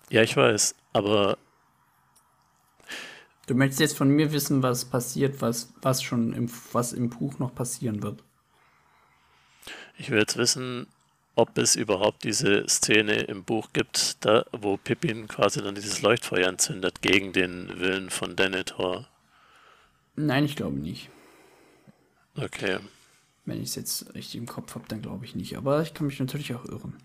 [0.09, 1.37] ja, ich weiß, aber
[3.47, 7.39] Du möchtest jetzt von mir wissen, was passiert, was, was schon im, was im Buch
[7.39, 8.23] noch passieren wird.
[9.97, 10.87] ich will jetzt wissen,
[11.35, 16.47] ob es überhaupt diese Szene im Buch gibt, da, wo Pippin quasi dann dieses Leuchtfeuer
[16.47, 19.07] entzündet gegen den Willen von Denethor.
[20.15, 21.09] Nein, ich glaube nicht.
[22.35, 22.79] Okay.
[23.45, 25.57] Wenn ich es jetzt richtig im Kopf habe, dann glaube ich nicht.
[25.57, 26.97] Aber ich kann mich natürlich auch irren.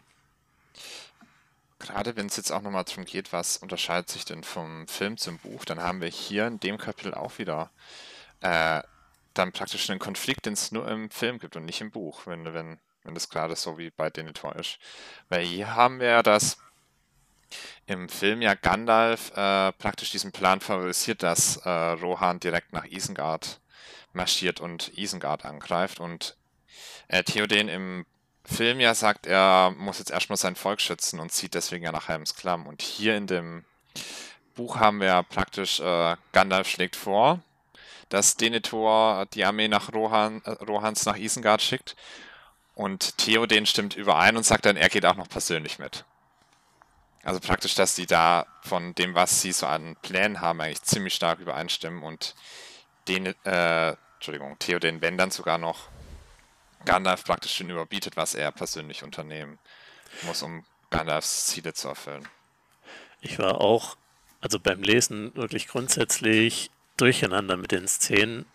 [1.79, 5.39] Gerade wenn es jetzt auch nochmal darum geht, was unterscheidet sich denn vom Film zum
[5.39, 7.71] Buch, dann haben wir hier in dem Kapitel auch wieder
[8.41, 8.83] äh,
[9.35, 12.53] dann praktisch einen Konflikt, den es nur im Film gibt und nicht im Buch, wenn,
[12.55, 14.79] wenn, wenn das gerade so wie bei Denethor ist.
[15.29, 16.59] Weil hier haben wir ja das
[17.87, 23.61] im Film ja Gandalf äh, praktisch diesen Plan favorisiert, dass äh, Rohan direkt nach Isengard
[24.13, 26.37] marschiert und Isengard angreift und
[27.09, 28.07] äh, Theoden im
[28.45, 32.09] Film ja sagt, er muss jetzt erstmal sein Volk schützen und zieht deswegen ja nach
[32.09, 32.67] Helms Klamm.
[32.67, 33.65] Und hier in dem
[34.55, 37.41] Buch haben wir praktisch, äh, Gandalf schlägt vor,
[38.09, 41.97] dass Denethor die Armee nach Rohan, äh, Rohans nach Isengard schickt.
[42.77, 46.05] Und Theoden stimmt überein und sagt dann, er geht auch noch persönlich mit.
[47.25, 51.15] Also praktisch, dass die da von dem, was sie so an Plänen haben, eigentlich ziemlich
[51.15, 52.37] stark übereinstimmen und
[53.09, 55.89] den, äh, Entschuldigung, Theoden, wenn dann sogar noch
[56.85, 59.59] Gandalf praktisch schon überbietet, was er persönlich unternehmen
[60.23, 62.29] muss, um Gandalfs Ziele zu erfüllen.
[63.21, 63.97] Ich war auch,
[64.41, 68.47] also beim Lesen wirklich grundsätzlich durcheinander mit den Szenen,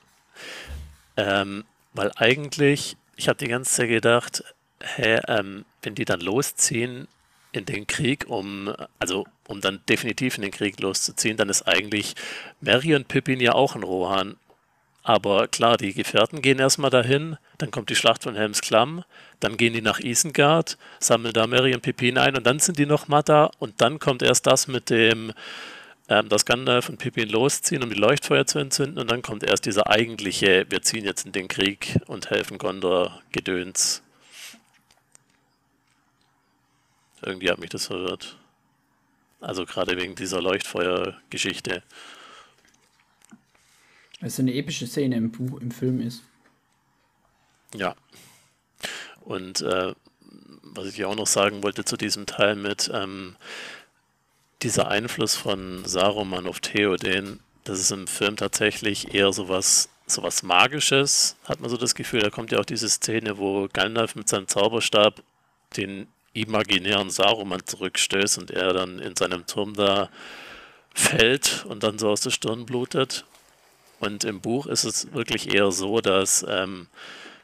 [1.17, 4.43] ähm, weil eigentlich, ich habe die ganze Zeit gedacht,
[4.81, 7.07] hä, ähm, wenn die dann losziehen
[7.51, 12.15] in den Krieg, um, also um dann definitiv in den Krieg loszuziehen, dann ist eigentlich
[12.61, 14.37] Merry und Pippin ja auch ein Rohan.
[15.03, 19.03] Aber klar, die Gefährten gehen erstmal dahin, dann kommt die Schlacht von Helms Klamm,
[19.39, 22.87] dann gehen die nach Isengard, sammeln da Merry und Pippin ein und dann sind die
[22.87, 25.31] noch mal da und dann kommt erst das mit dem,
[26.11, 29.65] ähm, dass Gandalf und Pippin losziehen, um die Leuchtfeuer zu entzünden und dann kommt erst
[29.65, 34.03] dieser eigentliche, wir ziehen jetzt in den Krieg und helfen Gondor Gedöns.
[37.21, 38.37] Irgendwie hat mich das verwirrt.
[39.39, 41.81] Also gerade wegen dieser Leuchtfeuer-Geschichte.
[44.19, 46.23] Weil es eine epische Szene im Buch, im Film ist.
[47.73, 47.95] Ja.
[49.21, 49.93] Und äh,
[50.63, 53.37] was ich auch noch sagen wollte zu diesem Teil mit ähm,
[54.63, 61.35] dieser Einfluss von Saruman auf Theoden, das ist im Film tatsächlich eher sowas, sowas Magisches,
[61.45, 62.21] hat man so das Gefühl.
[62.21, 65.21] Da kommt ja auch diese Szene, wo Gandalf mit seinem Zauberstab
[65.77, 70.09] den imaginären Saruman zurückstößt und er dann in seinem Turm da
[70.93, 73.25] fällt und dann so aus der Stirn blutet.
[73.99, 76.87] Und im Buch ist es wirklich eher so, dass, ähm,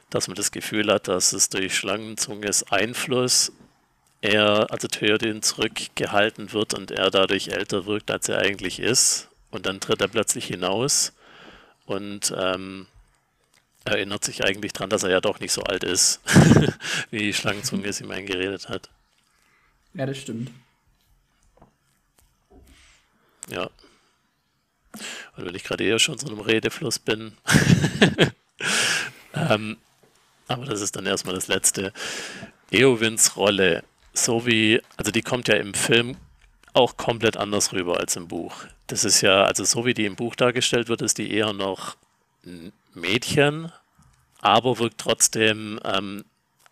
[0.09, 3.51] dass man das Gefühl hat, dass es durch Schlangenzunges Einfluss
[4.21, 9.29] er, also Theoden, zurückgehalten wird und er dadurch älter wirkt, als er eigentlich ist.
[9.51, 11.13] Und dann tritt er plötzlich hinaus
[11.85, 12.87] und ähm,
[13.85, 16.19] erinnert sich eigentlich daran, dass er ja doch nicht so alt ist,
[17.11, 18.89] wie die Schlangenzunge es ihm eingeredet hat.
[19.93, 20.51] Ja, das stimmt.
[23.49, 23.69] Ja.
[25.35, 27.37] Und wenn ich gerade eher schon so einem Redefluss bin.
[29.33, 29.77] ähm,
[30.47, 31.93] aber das ist dann erstmal das Letzte.
[32.71, 33.83] Eowins Rolle,
[34.23, 36.17] so wie, also die kommt ja im Film
[36.73, 38.65] auch komplett anders rüber als im Buch.
[38.87, 41.97] Das ist ja, also so wie die im Buch dargestellt wird, ist die eher noch
[42.45, 43.71] ein Mädchen,
[44.39, 46.25] aber wirkt trotzdem, ähm,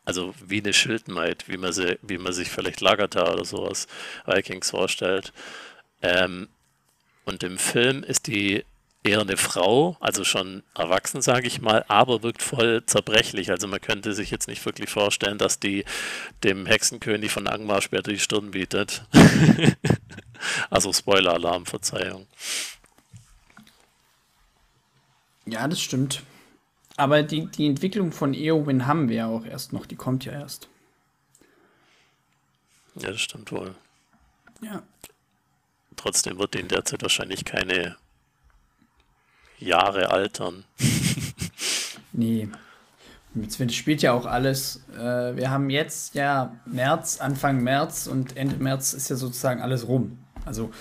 [0.06, 3.88] also wie eine Schildmaid, wie man, sie, wie man sich vielleicht Lagertha oder sowas
[4.26, 5.34] Vikings vorstellt.
[6.02, 6.48] Ähm,
[7.26, 8.64] und im Film ist die
[9.06, 13.52] eher eine Frau, also schon erwachsen, sage ich mal, aber wirkt voll zerbrechlich.
[13.52, 15.86] Also man könnte sich jetzt nicht wirklich vorstellen, dass die
[16.44, 19.06] dem Hexenkönig von Angmar später die Stirn bietet.
[20.70, 22.26] also Spoiler-Alarm, Verzeihung.
[25.46, 26.24] Ja, das stimmt.
[26.98, 29.86] Aber die, die Entwicklung von Eowyn haben wir ja auch erst noch.
[29.86, 30.68] Die kommt ja erst.
[32.96, 33.76] Ja, das stimmt wohl.
[34.62, 34.82] Ja.
[35.96, 37.98] Trotzdem wird denen derzeit wahrscheinlich keine
[39.60, 40.64] Jahre altern.
[42.18, 42.48] Nee.
[43.34, 44.82] Jetzt spielt ja auch alles.
[44.98, 49.86] Äh, wir haben jetzt ja März, Anfang März und Ende März ist ja sozusagen alles
[49.90, 50.18] rum.
[50.46, 50.72] Also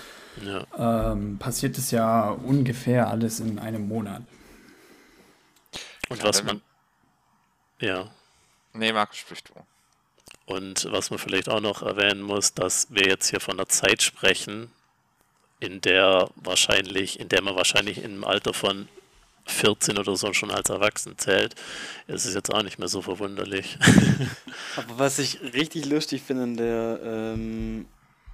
[0.41, 1.11] Ja.
[1.11, 4.21] ähm, passiert es ja ungefähr alles in einem Monat.
[6.07, 6.61] Und was man.
[7.81, 8.09] Ja.
[8.71, 9.53] Nee, Markus, sprich du.
[10.45, 14.01] Und was man vielleicht auch noch erwähnen muss, dass wir jetzt hier von einer Zeit
[14.01, 14.71] sprechen,
[15.59, 18.87] in der wahrscheinlich, in der man wahrscheinlich im Alter von
[19.47, 21.55] 14 oder so schon als erwachsen zählt,
[22.07, 23.77] ist es jetzt auch nicht mehr so verwunderlich.
[24.75, 27.85] Aber was ich richtig lustig finde an der, ähm,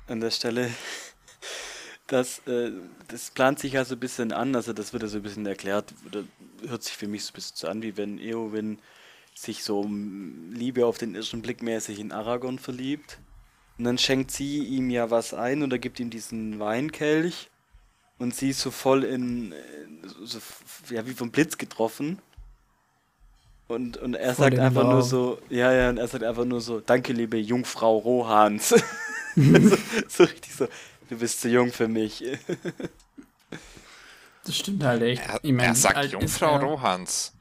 [0.08, 0.72] an der Stelle,
[2.08, 2.72] dass äh,
[3.08, 5.46] das plant sich ja so ein bisschen an, also das wird ja so ein bisschen
[5.46, 6.24] erklärt, oder
[6.68, 8.80] hört sich für mich so ein bisschen an, wie wenn Eowyn
[9.34, 9.90] sich so
[10.52, 13.18] Liebe auf den ersten Blick mäßig in Aragorn verliebt.
[13.82, 17.50] Und dann schenkt sie ihm ja was ein oder gibt ihm diesen Weinkelch
[18.20, 19.58] und sie ist so voll in, äh,
[20.24, 20.38] so,
[20.92, 22.20] ja, wie vom Blitz getroffen.
[23.68, 25.02] Und, und er Voll sagt in einfach nur Love.
[25.02, 28.70] so, ja, ja, und er sagt einfach nur so, danke, liebe Jungfrau Rohans.
[29.36, 30.68] so, so richtig so,
[31.10, 32.24] du bist zu jung für mich.
[34.46, 35.24] Das stimmt halt echt.
[35.24, 36.62] Er, Ich mein, er sagt Jungfrau er?
[36.62, 37.34] Rohans.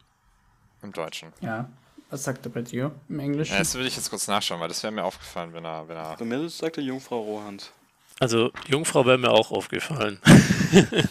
[0.82, 1.34] Im Deutschen.
[1.42, 1.68] Ja.
[2.10, 3.52] Was sagt er bei dir im Englischen?
[3.52, 5.96] Ja, das will ich jetzt kurz nachschauen, weil das wäre mir aufgefallen, wenn er, wenn
[5.96, 6.16] er.
[6.16, 7.70] Bei mir sagt er Jungfrau Rohans.
[8.18, 10.20] Also, Jungfrau wäre mir auch aufgefallen.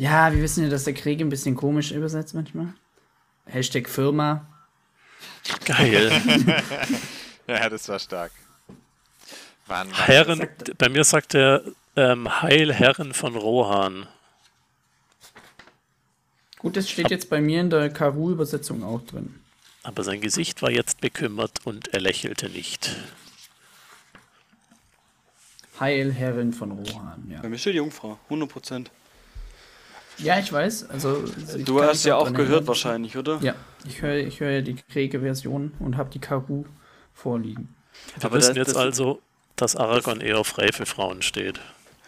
[0.00, 2.72] Ja, wir wissen ja, dass der Krieg ein bisschen komisch übersetzt manchmal.
[3.44, 4.46] Hashtag Firma.
[5.66, 6.10] Geil.
[7.46, 8.30] Ja, das war stark.
[9.66, 11.64] Wann, wann Herren, sagt bei mir sagt er
[11.96, 14.06] ähm, Heil Herren von Rohan.
[16.60, 19.34] Gut, das steht jetzt bei mir in der Karu-Übersetzung auch drin.
[19.82, 22.94] Aber sein Gesicht war jetzt bekümmert und er lächelte nicht.
[25.78, 27.40] Heil Herrin von Rohan, ja.
[27.40, 28.90] Bei mir steht Jungfrau, 100 Prozent.
[30.18, 30.90] Ja, ich weiß.
[30.90, 31.24] Also,
[31.56, 33.38] ich Du hast ja auch gehört wahrscheinlich, oder?
[33.40, 33.54] Ja,
[33.86, 36.66] ich höre ich höre ja die Kriege-Version und habe die Karu
[37.14, 37.74] vorliegen.
[38.16, 39.22] Wir Aber wissen das- jetzt das- also,
[39.56, 41.58] dass Aragorn eher auf reife Frauen steht.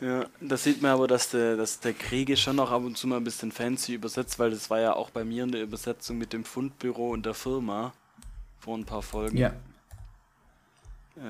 [0.02, 3.06] Ja, das sieht man aber, dass der, dass der Kriege schon noch ab und zu
[3.06, 6.18] mal ein bisschen fancy übersetzt, weil das war ja auch bei mir in der Übersetzung
[6.18, 7.92] mit dem Fundbüro und der Firma
[8.58, 9.36] vor ein paar Folgen.
[9.36, 9.50] Ja.
[11.16, 11.20] Äh,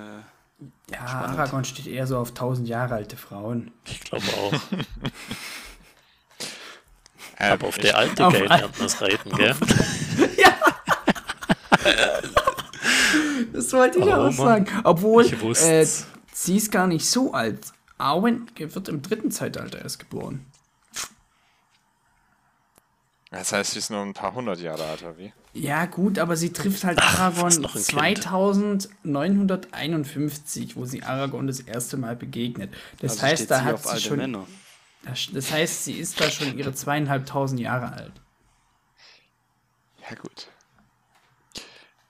[0.91, 1.39] Ja, Spannend.
[1.39, 3.73] Aragorn steht eher so auf 1000 Jahre alte Frauen.
[3.85, 4.53] Ich glaube auch.
[7.39, 9.55] Aber auf der alte Auf Gate ein- lernt man es reiten, gell?
[13.53, 14.33] Das wollte ich Oh, auch Mann.
[14.33, 14.67] sagen.
[14.85, 15.33] Obwohl, Ich
[15.63, 15.85] äh,
[16.33, 17.61] sie ist gar nicht so alt.
[18.03, 20.47] Arwen wird im dritten Zeitalter erst geboren.
[23.31, 25.33] Das heißt, sie ist nur ein paar hundert Jahre alt, oder wie?
[25.55, 28.25] Ja, gut, aber sie trifft halt Ach, Aragorn fast noch ein Kind.
[28.25, 32.75] 2951, wo sie Aragorn das erste Mal begegnet.
[33.01, 34.19] Das also heißt, steht da sie hat auf sie alte schon.
[34.19, 34.47] Männer.
[35.05, 38.13] Das, das heißt, sie ist da schon ihre zweieinhalbtausend Jahre alt.
[40.09, 40.49] Ja, gut.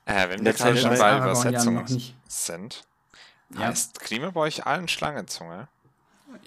[0.07, 1.87] Äh, wenn wir der gerade schon bei ja Übersetzungen
[2.27, 2.83] sind,
[3.55, 5.69] Ja, heißt Grime bei euch allen Schlangenzunge?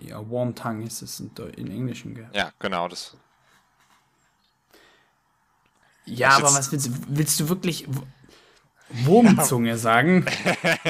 [0.02, 2.30] Ja Warm Tongue ist es in, in Englischen, gell?
[2.34, 3.16] Ja, genau, das.
[6.06, 6.92] Ja, aber jetzt- was willst du?
[7.10, 7.88] Willst du wirklich
[8.90, 10.26] Wurmzunge sagen?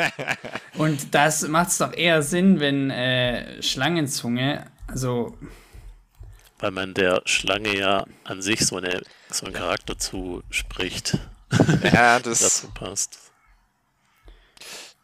[0.77, 5.37] Und das macht es doch eher Sinn, wenn äh, Schlangenzunge, also
[6.59, 11.17] Weil man der Schlange ja an sich so, eine, so einen Charakter zuspricht,
[11.83, 13.19] Ja, das das, dazu passt.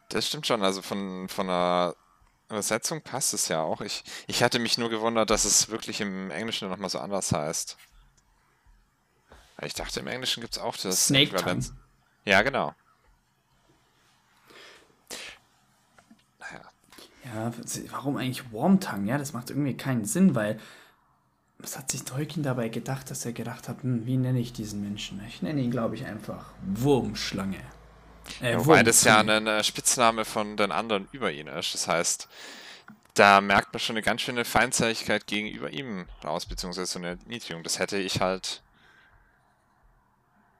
[0.09, 0.61] das stimmt schon.
[0.61, 1.95] Also von, von der
[2.51, 3.81] Übersetzung passt es ja auch.
[3.81, 7.77] Ich, ich hatte mich nur gewundert, dass es wirklich im Englischen nochmal so anders heißt.
[9.63, 11.35] Ich dachte, im Englischen gibt es auch das Snake.
[11.35, 11.63] Tongue.
[12.25, 12.73] Ja, genau.
[16.39, 16.61] Naja.
[17.25, 17.51] Ja,
[17.91, 19.07] warum eigentlich Wormtongue?
[19.07, 20.59] Ja, das macht irgendwie keinen Sinn, weil
[21.59, 24.81] was hat sich Tolkien dabei gedacht, dass er gedacht hat, hm, wie nenne ich diesen
[24.81, 25.21] Menschen?
[25.27, 27.61] Ich nenne ihn, glaube ich, einfach Wurmschlange.
[28.41, 31.73] Äh, Ja, wobei das ja ein äh, Spitzname von den anderen über ihn ist.
[31.73, 32.27] Das heißt,
[33.13, 37.63] da merkt man schon eine ganz schöne Feindseligkeit gegenüber ihm raus, beziehungsweise so eine Niedrigung.
[37.63, 38.61] Das hätte ich halt.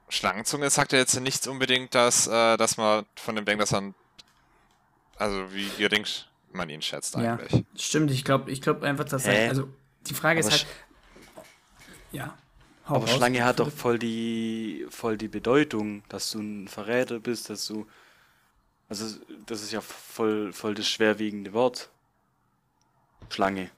[0.10, 3.93] Schlangenzunge sagt ja jetzt nichts unbedingt, dass, äh, dass man von dem denkt, dass er
[5.21, 6.06] also wie gering
[6.52, 7.63] man ihn schätzt Ja, eigentlich.
[7.78, 8.12] stimmt.
[8.12, 9.69] Ich glaube ich glaub einfach, dass er, also
[10.08, 10.65] die Frage ist halt,
[12.12, 12.36] ja.
[12.92, 13.16] Hau Aber raus.
[13.16, 17.88] Schlange hat doch voll die, voll die Bedeutung, dass du ein Verräter bist, dass du.
[18.90, 21.90] Also, das ist ja voll, voll das schwerwiegende Wort.
[23.30, 23.72] Schlange.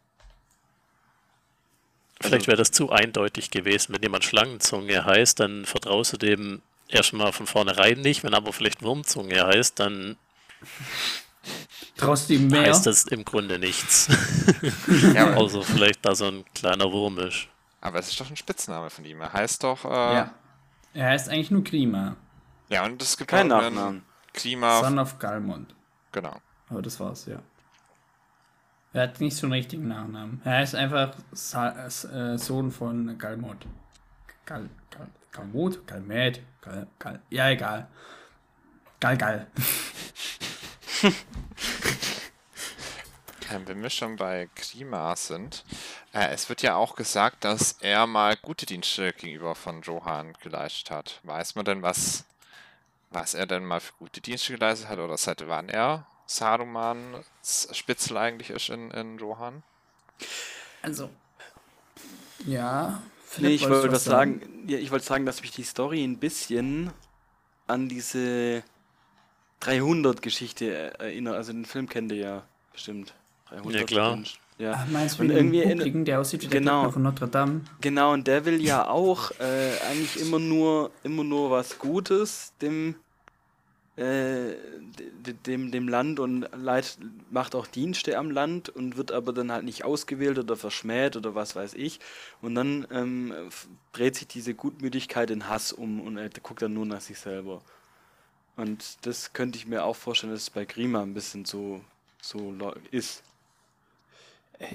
[2.19, 3.93] Vielleicht wäre das zu eindeutig gewesen.
[3.93, 8.23] Wenn jemand Schlangenzunge heißt, dann vertraust du dem erstmal von vornherein nicht.
[8.23, 10.17] Wenn aber vielleicht Wurmzunge heißt, dann
[11.97, 12.61] Traust du ihm mehr?
[12.63, 14.07] heißt das im Grunde nichts.
[15.13, 17.47] Ja, Außer vielleicht, dass er ein kleiner Wurm ist.
[17.83, 19.19] Aber es ist doch ein Spitzname von ihm.
[19.19, 19.83] Er heißt doch.
[19.83, 20.33] Äh, Ja.
[20.93, 22.15] Er heißt eigentlich nur Grima.
[22.69, 24.05] ja, und es gibt Kein auch einen Nachnamen.
[24.31, 24.79] Klima.
[24.79, 25.75] Son of Galmond.
[26.13, 26.35] Genau.
[26.69, 27.39] Aber das war's, ja.
[28.93, 30.39] Er hat nicht so einen richtigen Nachnamen.
[30.45, 33.65] Er heißt einfach Sa äh, Sohn von Galmod.
[34.45, 35.85] Gal, Gal, Galmod?
[35.87, 36.41] Galmed?
[36.61, 37.87] Gal, Gal, ja, egal.
[39.01, 39.47] Gal, Gal.
[43.53, 45.63] Ähm, wenn wir schon bei Klima sind,
[46.13, 50.91] äh, es wird ja auch gesagt, dass er mal gute Dienste gegenüber von Johann geleistet
[50.91, 51.19] hat.
[51.23, 52.25] Weiß man denn, was,
[53.11, 58.17] was er denn mal für gute Dienste geleistet hat oder seit wann er Sarumans Spitzel
[58.17, 59.61] eigentlich ist in, in Rohan?
[60.81, 61.09] Also.
[62.45, 63.03] Ja.
[63.37, 64.65] Nee, ich wollte was sagen.
[64.67, 66.91] Ja, ich wollte sagen, dass mich die Story ein bisschen
[67.67, 68.63] an diese
[69.61, 71.35] 300-Geschichte erinnert.
[71.35, 73.13] Also den Film kennt ihr ja bestimmt.
[73.53, 74.15] 300 Ja, klar.
[74.15, 74.39] Mensch.
[74.59, 74.73] Ja.
[74.77, 76.81] Ach, meinst du Und irgendwie dem in- der aussieht wie der Genau.
[76.81, 77.61] Glöckner von Notre Dame?
[77.81, 82.95] Genau, und der will ja auch äh, eigentlich immer nur, immer nur was Gutes dem,
[83.95, 84.53] äh,
[85.25, 86.97] de- dem, dem Land und leid,
[87.31, 91.35] macht auch Dienste am Land und wird aber dann halt nicht ausgewählt oder verschmäht oder
[91.35, 91.99] was weiß ich.
[92.41, 93.33] Und dann ähm,
[93.91, 97.61] dreht sich diese Gutmütigkeit in Hass um und er guckt dann nur nach sich selber.
[98.55, 101.81] Und das könnte ich mir auch vorstellen, dass es bei Grima ein bisschen so,
[102.21, 102.53] so
[102.91, 103.23] ist.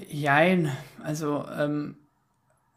[0.09, 1.97] Jein, also ähm,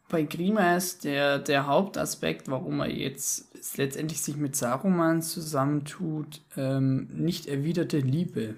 [0.09, 7.07] bei Grima ist der, der Hauptaspekt, warum er jetzt letztendlich sich mit Saruman zusammentut, ähm,
[7.11, 8.55] nicht erwiderte Liebe.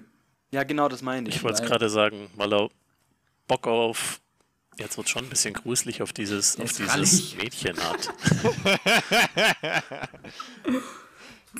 [0.52, 1.36] Ja, genau, das meine ich.
[1.36, 2.68] Ich wollte es gerade sagen, weil er
[3.46, 4.20] Bock auf,
[4.78, 7.36] jetzt wird schon ein bisschen gruselig, auf dieses, auf dieses.
[7.36, 8.08] Mädchen hat.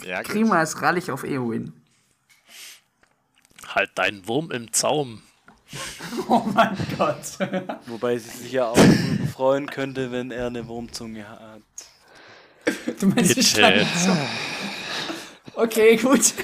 [0.05, 0.33] Ja, gut.
[0.33, 1.73] Grima ist rallig auf Eowyn.
[3.69, 5.23] Halt deinen Wurm im Zaum.
[6.29, 7.39] Oh mein Gott.
[7.87, 8.79] Wobei sie sich ja auch
[9.33, 11.63] freuen könnte, wenn er eine Wurmzunge hat.
[12.99, 13.47] Du meinst die Bitte.
[13.47, 14.17] Stand so.
[15.55, 16.35] Okay, gut.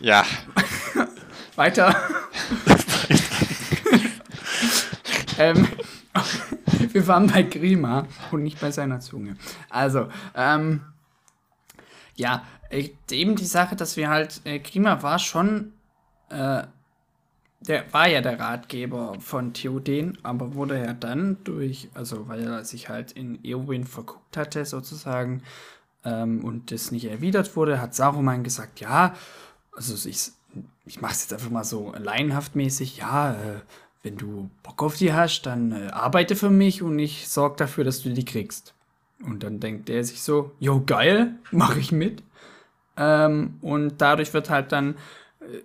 [0.00, 0.24] Ja,
[1.58, 1.94] Weiter.
[5.38, 5.66] ähm,
[6.92, 9.36] wir waren bei Grima und nicht bei seiner Zunge.
[9.68, 10.82] Also, ähm,
[12.14, 15.72] ja, äh, eben die Sache, dass wir halt, äh, Grima war schon,
[16.30, 16.62] äh,
[17.60, 22.64] der war ja der Ratgeber von Theoden, aber wurde ja dann durch, also weil er
[22.64, 25.42] sich halt in Eowyn verguckt hatte sozusagen
[26.04, 29.14] ähm, und das nicht erwidert wurde, hat Saruman gesagt, ja,
[29.72, 30.30] also ich,
[30.86, 33.60] ich mache es jetzt einfach mal so laienhaft mäßig, ja, äh,
[34.02, 37.84] wenn du Bock auf die hast, dann äh, arbeite für mich und ich sorge dafür,
[37.84, 38.74] dass du die kriegst.
[39.24, 42.22] Und dann denkt er sich so, jo, geil, mache ich mit.
[42.96, 44.94] Ähm, und dadurch wird halt dann,
[45.40, 45.60] äh,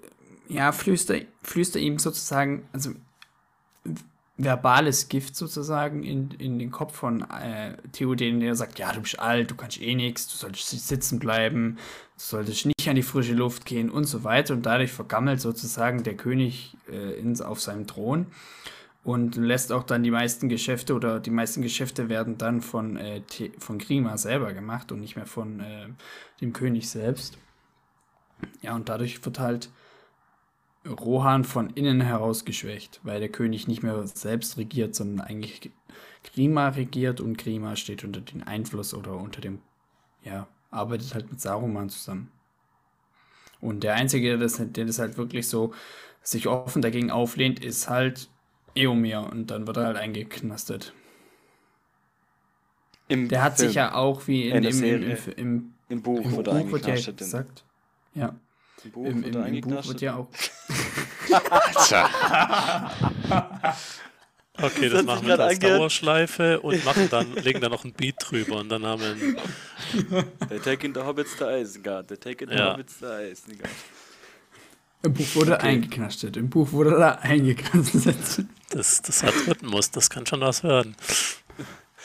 [0.47, 2.91] ja, flüster, flüster ihm sozusagen, also
[4.38, 9.19] verbales Gift sozusagen in, in den Kopf von äh, Theoden, der sagt, ja, du bist
[9.19, 11.77] alt, du kannst eh nichts, du solltest sitzen bleiben,
[12.17, 14.56] du solltest nicht an die frische Luft gehen und so weiter.
[14.56, 18.27] Und dadurch vergammelt sozusagen der König äh, ins, auf seinem Thron
[19.03, 23.21] und lässt auch dann die meisten Geschäfte oder die meisten Geschäfte werden dann von, äh,
[23.60, 25.89] von Grima selber gemacht und nicht mehr von äh,
[26.41, 27.38] dem König selbst.
[28.62, 29.69] Ja, und dadurch wird halt
[30.88, 35.72] Rohan von innen heraus geschwächt, weil der König nicht mehr selbst regiert, sondern eigentlich
[36.24, 39.60] Grima regiert und Grima steht unter dem Einfluss oder unter dem,
[40.24, 42.32] ja, arbeitet halt mit Saruman zusammen.
[43.62, 45.74] Und der Einzige, der das, der das halt wirklich so
[46.22, 48.30] sich offen dagegen auflehnt, ist halt
[48.76, 50.93] Eomir und dann wird er halt eingeknastet.
[53.08, 53.69] Im Der hat Film.
[53.69, 56.72] sich ja auch wie in, In der im, im, im, Buch im wird er Buch
[56.72, 57.22] wird ja eingeknastet.
[57.22, 57.65] Im, gesagt.
[58.13, 58.36] Ja,
[58.84, 60.28] Im Buch im, wird im, im Buch wird ja auch
[64.56, 65.80] Okay, Das das machen wir als angehört.
[65.80, 69.36] Dauerschleife und machen dann, legen da noch ein Beat drüber und dann haben wir ein,
[70.49, 72.07] They take in the hobbits to Isengard.
[72.07, 72.74] They take in the Ja.
[72.74, 73.68] hobbits to Isengard.
[75.01, 75.70] Im Buch wurde Okay.
[75.70, 76.38] eingeknastet.
[76.38, 78.45] Im Buch wurde er eingeknastet.
[78.70, 80.95] das, das hat Rhythmus, das kann schon was werden.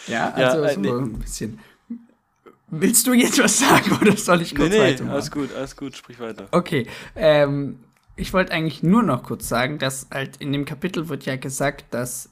[0.06, 0.88] Ja, Ja, also äh, so nee.
[0.90, 1.60] ein bisschen.
[2.70, 5.14] Willst du jetzt was sagen oder soll ich Nee, kurz nee, weitermachen?
[5.14, 6.48] alles gut, alles gut, sprich weiter.
[6.50, 7.78] Okay, ähm,
[8.16, 11.86] ich wollte eigentlich nur noch kurz sagen, dass halt in dem Kapitel wird ja gesagt,
[11.94, 12.28] dass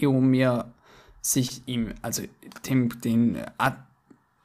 [0.00, 0.72] Eomir
[1.20, 2.22] sich ihm, also
[2.66, 3.38] dem, den,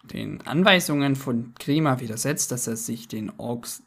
[0.04, 3.84] den Anweisungen von Grima widersetzt, dass er sich den Orks,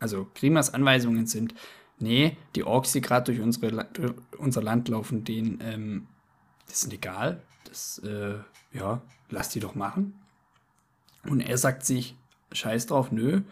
[0.00, 1.54] also Grimas Anweisungen sind,
[1.98, 6.06] nee, die Orks, die gerade durch, unsere, durch unser Land laufen, denen, ähm,
[6.66, 8.38] das ist egal, das, äh,
[8.72, 10.14] ja, lass die doch machen.
[11.28, 12.16] Und er sagt sich,
[12.52, 13.42] scheiß drauf, nö,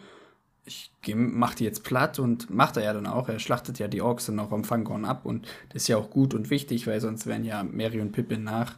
[0.65, 3.27] ich mach die jetzt platt und macht er ja dann auch.
[3.29, 6.09] Er schlachtet ja die Orks dann auch am Fangorn ab und das ist ja auch
[6.09, 8.77] gut und wichtig, weil sonst wären ja Mary und Pippin nach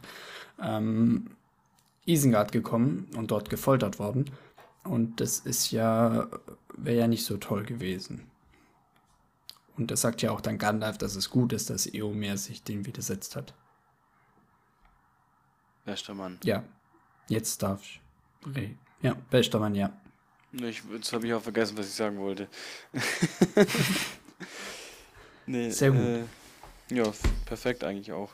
[0.60, 1.30] ähm,
[2.06, 4.30] Isengard gekommen und dort gefoltert worden.
[4.84, 6.28] Und das ist ja,
[6.76, 8.26] wäre ja nicht so toll gewesen.
[9.76, 12.86] Und das sagt ja auch dann Gandalf, dass es gut ist, dass Eomer sich dem
[12.86, 13.54] widersetzt hat.
[15.84, 16.38] Bester Mann.
[16.44, 16.64] Ja,
[17.28, 18.00] jetzt darf ich.
[18.54, 18.78] reden.
[19.02, 19.92] Ja, bester Mann, ja.
[20.52, 22.46] Ich, jetzt habe ich auch vergessen, was ich sagen wollte.
[25.46, 26.00] nee, Sehr gut.
[26.00, 26.24] Äh,
[26.94, 27.12] ja,
[27.46, 28.30] perfekt eigentlich auch.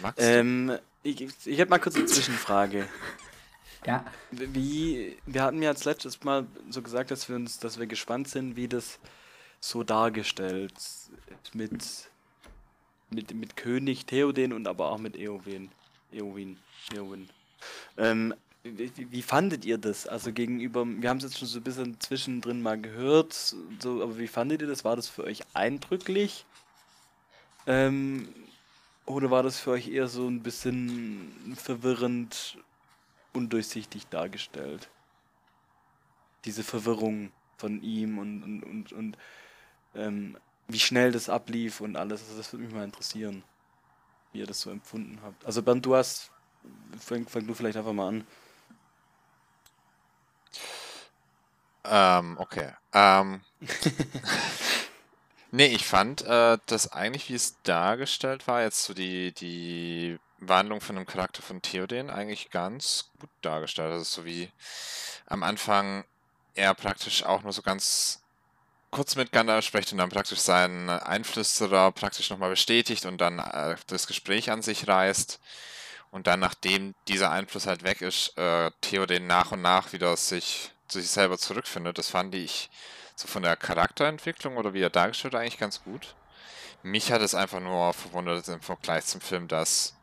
[0.00, 0.16] Max?
[0.18, 2.88] Ähm, ich ich hätte mal kurz eine Zwischenfrage.
[3.84, 7.88] Ja, Wie, wir hatten ja jetzt letztes Mal so gesagt, dass wir uns, dass wir
[7.88, 9.00] gespannt sind, wie das
[9.58, 10.72] so dargestellt
[11.52, 11.82] mit,
[13.10, 15.68] mit, mit König Theoden und aber auch mit Eowyn.
[16.12, 16.58] Eowyn.
[16.94, 17.28] Eowyn.
[17.96, 18.34] Ähm,
[18.64, 20.06] wie, wie- fandet ihr das?
[20.06, 23.32] Also gegenüber, wir haben es jetzt schon so ein bisschen zwischendrin mal gehört,
[23.80, 24.84] so, aber wie fandet ihr das?
[24.84, 26.44] War das für euch eindrücklich?
[27.66, 28.28] Ähm,
[29.06, 32.58] oder war das für euch eher so ein bisschen verwirrend,
[33.32, 34.88] undurchsichtig dargestellt?
[36.44, 39.18] Diese Verwirrung von ihm und, und, und, und
[39.94, 40.36] ähm,
[40.68, 42.22] wie schnell das ablief und alles.
[42.22, 43.42] Also das würde mich mal interessieren,
[44.32, 45.44] wie ihr das so empfunden habt.
[45.44, 46.30] Also Bernd, du hast,
[46.98, 48.24] fang, fang du vielleicht einfach mal an.
[51.84, 52.72] Ähm, okay.
[52.92, 53.40] Ähm,
[55.50, 60.80] nee, ich fand, äh, dass eigentlich, wie es dargestellt war, jetzt so die, die Wandlung
[60.80, 63.92] von dem Charakter von Theoden eigentlich ganz gut dargestellt.
[63.92, 64.50] Also so wie
[65.26, 66.04] am Anfang
[66.54, 68.22] er praktisch auch nur so ganz
[68.90, 73.76] kurz mit Gandalf spricht und dann praktisch seinen Einflüsterer praktisch nochmal bestätigt und dann äh,
[73.86, 75.40] das Gespräch an sich reißt.
[76.10, 80.70] Und dann, nachdem dieser Einfluss halt weg ist, äh, Theoden nach und nach wieder sich
[81.00, 81.98] sich selber zurückfindet.
[81.98, 82.70] Das fand ich
[83.14, 86.14] so von der Charakterentwicklung oder wie er dargestellt eigentlich ganz gut.
[86.82, 89.94] Mich hat es einfach nur verwundert im Vergleich zum Film, dass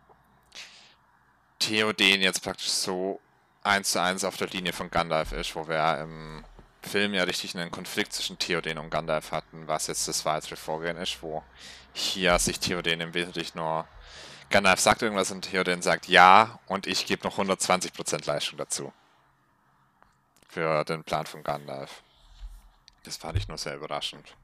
[1.60, 3.20] Theoden jetzt praktisch so
[3.64, 6.46] eins zu eins auf der Linie von Gandalf ist, wo wir im
[6.82, 10.98] Film ja richtig einen Konflikt zwischen Theoden und Gandalf hatten, was jetzt das weitere Vorgehen
[10.98, 11.44] ist, wo
[11.94, 13.86] hier sich Theoden im Wesentlichen nur
[14.50, 18.92] Gandalf sagt irgendwas und Theoden sagt ja und ich gebe noch 120% Leistung dazu.
[20.50, 22.04] Für den Plan von Gandalf.
[23.04, 24.36] Das fand ich nur sehr überraschend.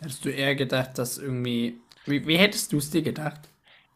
[0.00, 1.80] hättest du eher gedacht, dass irgendwie.
[2.06, 3.40] Wie, wie hättest du es dir gedacht?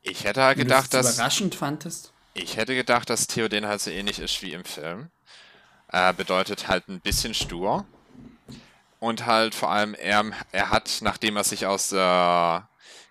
[0.03, 2.13] Ich hätte halt gedacht, dass überraschend fandest?
[2.35, 5.11] ich hätte gedacht, dass Theoden halt so ähnlich ist wie im Film.
[5.93, 7.87] Äh, bedeutet halt ein bisschen stur.
[8.99, 12.61] Und halt vor allem, er, er hat, nachdem er sich aus äh,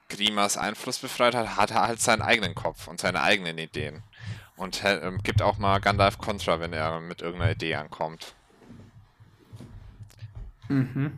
[0.10, 4.04] Grimas Einfluss befreit hat, hat er halt seinen eigenen Kopf und seine eigenen Ideen.
[4.60, 8.34] Und ähm, gibt auch mal Gandalf Kontra, wenn er mit irgendeiner Idee ankommt.
[10.68, 11.18] Mhm.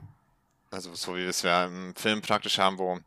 [0.70, 3.00] Also so wie wir es ja im Film praktisch haben, wo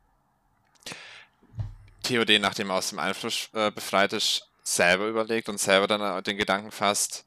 [2.03, 6.21] Theoden, nachdem er aus dem Einfluss äh, befreit ist, selber überlegt und selber dann äh,
[6.21, 7.25] den Gedanken fasst,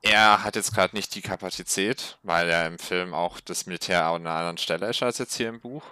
[0.00, 4.26] er hat jetzt gerade nicht die Kapazität, weil er im Film auch das Militär an
[4.26, 5.84] einer anderen Stelle ist als jetzt hier im Buch.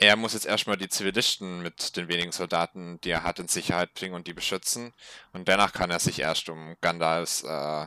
[0.00, 3.94] Er muss jetzt erstmal die Zivilisten mit den wenigen Soldaten, die er hat, in Sicherheit
[3.94, 4.94] bringen und die beschützen.
[5.32, 7.86] Und danach kann er sich erst um Gandalfs äh,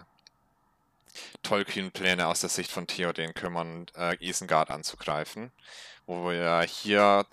[1.42, 5.52] tollkühnen Pläne aus der Sicht von Theoden kümmern, äh, Isengard anzugreifen.
[6.06, 7.26] Wo wir hier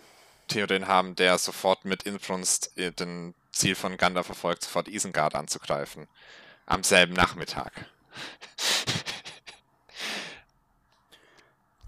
[0.46, 6.06] Theoden haben, der sofort mit Inbrunst äh, den Ziel von Gandalf verfolgt, sofort Isengard anzugreifen.
[6.66, 7.86] Am selben Nachmittag.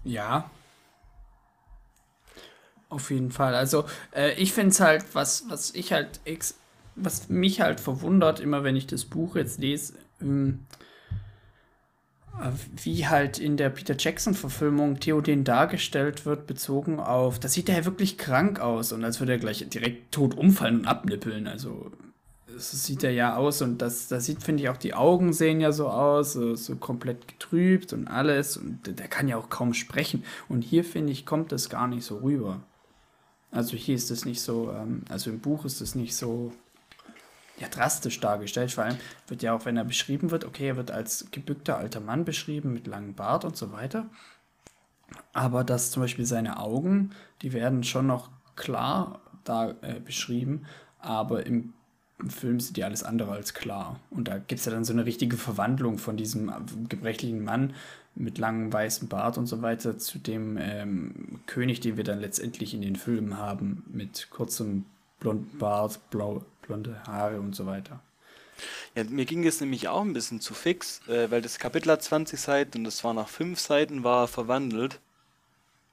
[0.03, 0.49] Ja.
[2.91, 3.55] Auf jeden Fall.
[3.55, 6.59] Also, äh, ich finde es halt, was, was ich halt, ex
[6.95, 10.65] was mich halt verwundert, immer wenn ich das Buch jetzt lese, ähm,
[12.37, 12.51] äh,
[12.83, 17.85] wie halt in der Peter Jackson-Verfilmung Theoden dargestellt wird, bezogen auf, da sieht er ja
[17.85, 21.47] wirklich krank aus und als würde er gleich direkt tot umfallen und abnippeln.
[21.47, 21.91] Also,
[22.47, 25.61] so sieht er ja aus und das, das sieht, finde ich, auch die Augen sehen
[25.61, 29.73] ja so aus, so, so komplett getrübt und alles und der kann ja auch kaum
[29.73, 30.25] sprechen.
[30.49, 32.59] Und hier, finde ich, kommt das gar nicht so rüber.
[33.51, 36.53] Also hier ist es nicht so, ähm, also im Buch ist es nicht so
[37.59, 38.71] ja, drastisch dargestellt.
[38.71, 38.97] Vor allem
[39.27, 42.73] wird ja auch, wenn er beschrieben wird, okay, er wird als gebückter alter Mann beschrieben
[42.73, 44.05] mit langem Bart und so weiter.
[45.33, 50.65] Aber dass zum Beispiel seine Augen, die werden schon noch klar da äh, beschrieben,
[50.99, 51.73] aber im,
[52.19, 53.99] im Film sind die alles andere als klar.
[54.09, 56.53] Und da gibt es ja dann so eine richtige Verwandlung von diesem äh,
[56.87, 57.73] gebrechlichen Mann
[58.15, 62.73] mit langem weißen Bart und so weiter zu dem ähm, König, den wir dann letztendlich
[62.73, 64.85] in den Filmen haben, mit kurzem
[65.19, 68.01] blonden Bart, blau, blonde Haare und so weiter.
[68.95, 72.03] Ja, mir ging es nämlich auch ein bisschen zu fix, äh, weil das Kapitel hat
[72.03, 74.99] 20 Seiten und das war nach 5 Seiten war verwandelt.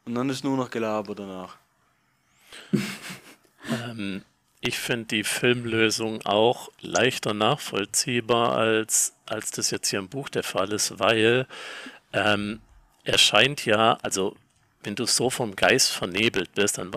[0.05, 1.57] Und dann ist nur noch gelabert danach.
[3.71, 4.23] Ähm,
[4.61, 10.43] ich finde die Filmlösung auch leichter nachvollziehbar, als, als das jetzt hier im Buch der
[10.43, 11.47] Fall ist, weil
[12.13, 12.61] ähm,
[13.05, 14.37] er scheint ja, also
[14.83, 16.93] wenn du so vom Geist vernebelt bist, dann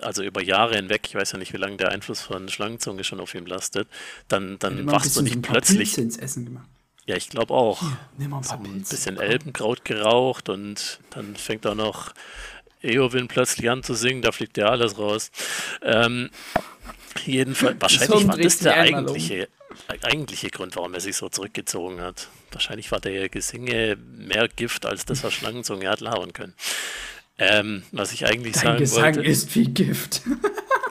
[0.00, 3.20] also über Jahre hinweg, ich weiß ja nicht, wie lange der Einfluss von Schlangenzunge schon
[3.20, 3.88] auf ihm lastet,
[4.28, 5.96] dann, dann wachst du nicht plötzlich.
[5.98, 6.66] Ins Essen gemacht.
[7.06, 7.80] Ja, ich glaube auch.
[7.80, 8.94] Hier, nimm mal ein so paar ein Pilze.
[8.94, 12.12] bisschen Elbenkraut geraucht und dann fängt auch noch
[12.82, 15.30] Eowyn plötzlich an zu singen, da fliegt ja alles raus.
[15.82, 16.30] Ähm,
[17.24, 19.16] jedenfalls, wahrscheinlich war das der einmal um.
[19.88, 22.28] Eigentliche, eigentliche Grund, warum er sich so zurückgezogen hat.
[22.52, 26.54] Wahrscheinlich war der Gesinge mehr Gift, als das, was Schlangenzunge hat labern können.
[27.38, 29.22] Ähm, was ich eigentlich Dein sagen Gesang wollte.
[29.22, 30.22] ist wie Gift.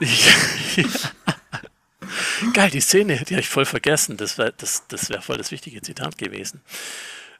[2.54, 4.16] Geil, die Szene, die habe ich voll vergessen.
[4.16, 6.62] Das wäre das, das wär voll das wichtige Zitat gewesen.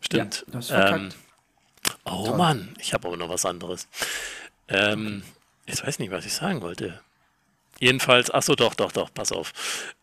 [0.00, 0.44] Stimmt.
[0.46, 1.08] Ja, das ähm,
[2.04, 3.88] oh Mann, ich habe aber noch was anderes.
[4.68, 5.22] Ähm,
[5.66, 7.00] jetzt weiß ich nicht, was ich sagen wollte.
[7.80, 9.52] Jedenfalls, ach so, doch, doch, doch, pass auf.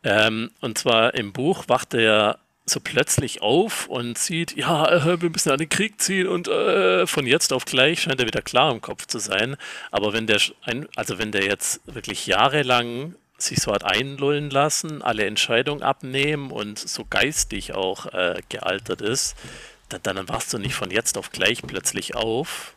[0.04, 5.30] Ähm, und zwar im Buch wacht er so plötzlich auf und sieht, ja, äh, wir
[5.30, 8.72] müssen an den Krieg ziehen und äh, von jetzt auf gleich scheint er wieder klar
[8.72, 9.56] im Kopf zu sein.
[9.92, 10.42] Aber wenn der,
[10.96, 16.80] also wenn der jetzt wirklich jahrelang sich so hat einlullen lassen, alle Entscheidungen abnehmen und
[16.80, 19.38] so geistig auch äh, gealtert ist,
[19.90, 22.74] dann, dann wachst du nicht von jetzt auf gleich plötzlich auf.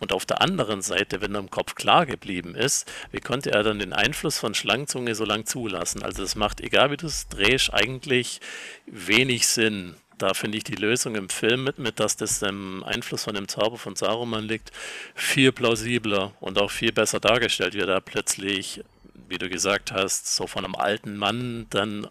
[0.00, 3.62] Und auf der anderen Seite, wenn er im Kopf klar geblieben ist, wie konnte er
[3.62, 6.02] dann den Einfluss von Schlangenzunge so lang zulassen?
[6.02, 8.40] Also es macht, egal wie du es drehst, eigentlich
[8.86, 9.94] wenig Sinn.
[10.16, 13.48] Da finde ich die Lösung im Film mit, mit, dass das im Einfluss von dem
[13.48, 14.70] Zauber von Saruman liegt,
[15.14, 18.82] viel plausibler und auch viel besser dargestellt, wie er da plötzlich,
[19.28, 22.06] wie du gesagt hast, so von einem alten Mann dann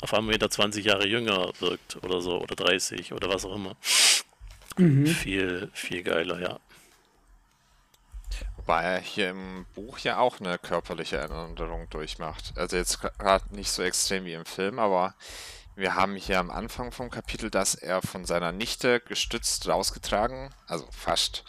[0.00, 3.76] auf einmal wieder 20 Jahre jünger wirkt oder so, oder 30 oder was auch immer.
[5.06, 6.60] Viel, viel geiler, ja.
[8.60, 12.52] Wobei er hier im Buch ja auch eine körperliche Änderung durchmacht.
[12.56, 15.14] Also jetzt gerade nicht so extrem wie im Film, aber
[15.76, 20.86] wir haben hier am Anfang vom Kapitel, dass er von seiner Nichte gestützt rausgetragen, also
[20.90, 21.42] fast,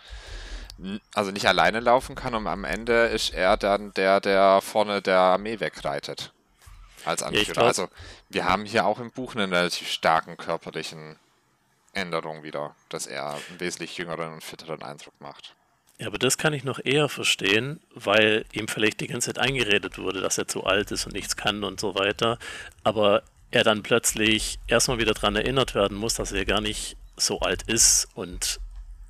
[1.14, 5.20] also nicht alleine laufen kann und am Ende ist er dann der, der vorne der
[5.20, 6.32] Armee wegreitet.
[7.03, 7.51] Als Anführer.
[7.51, 7.89] glaub- also
[8.30, 11.20] wir haben hier auch im Buch einen relativ starken körperlichen
[11.91, 15.55] Änderung wieder, dass er einen wesentlich jüngeren und fitteren Eindruck macht.
[16.02, 19.99] Ja, aber das kann ich noch eher verstehen, weil ihm vielleicht die ganze Zeit eingeredet
[19.99, 22.39] wurde, dass er zu alt ist und nichts kann und so weiter.
[22.84, 23.22] Aber
[23.52, 27.62] er dann plötzlich erstmal wieder daran erinnert werden muss, dass er gar nicht so alt
[27.68, 28.08] ist.
[28.16, 28.60] Und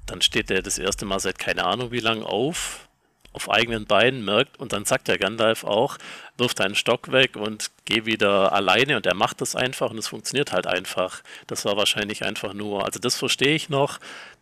[0.05, 2.89] dann steht er das erste Mal seit keine Ahnung wie lang auf,
[3.31, 5.97] auf eigenen Beinen, merkt, und dann sagt der Gandalf auch,
[6.37, 8.97] wirf deinen Stock weg und geh wieder alleine.
[8.97, 11.21] Und er macht das einfach und es funktioniert halt einfach.
[11.47, 14.01] Das war wahrscheinlich einfach nur, also das verstehe ich noch,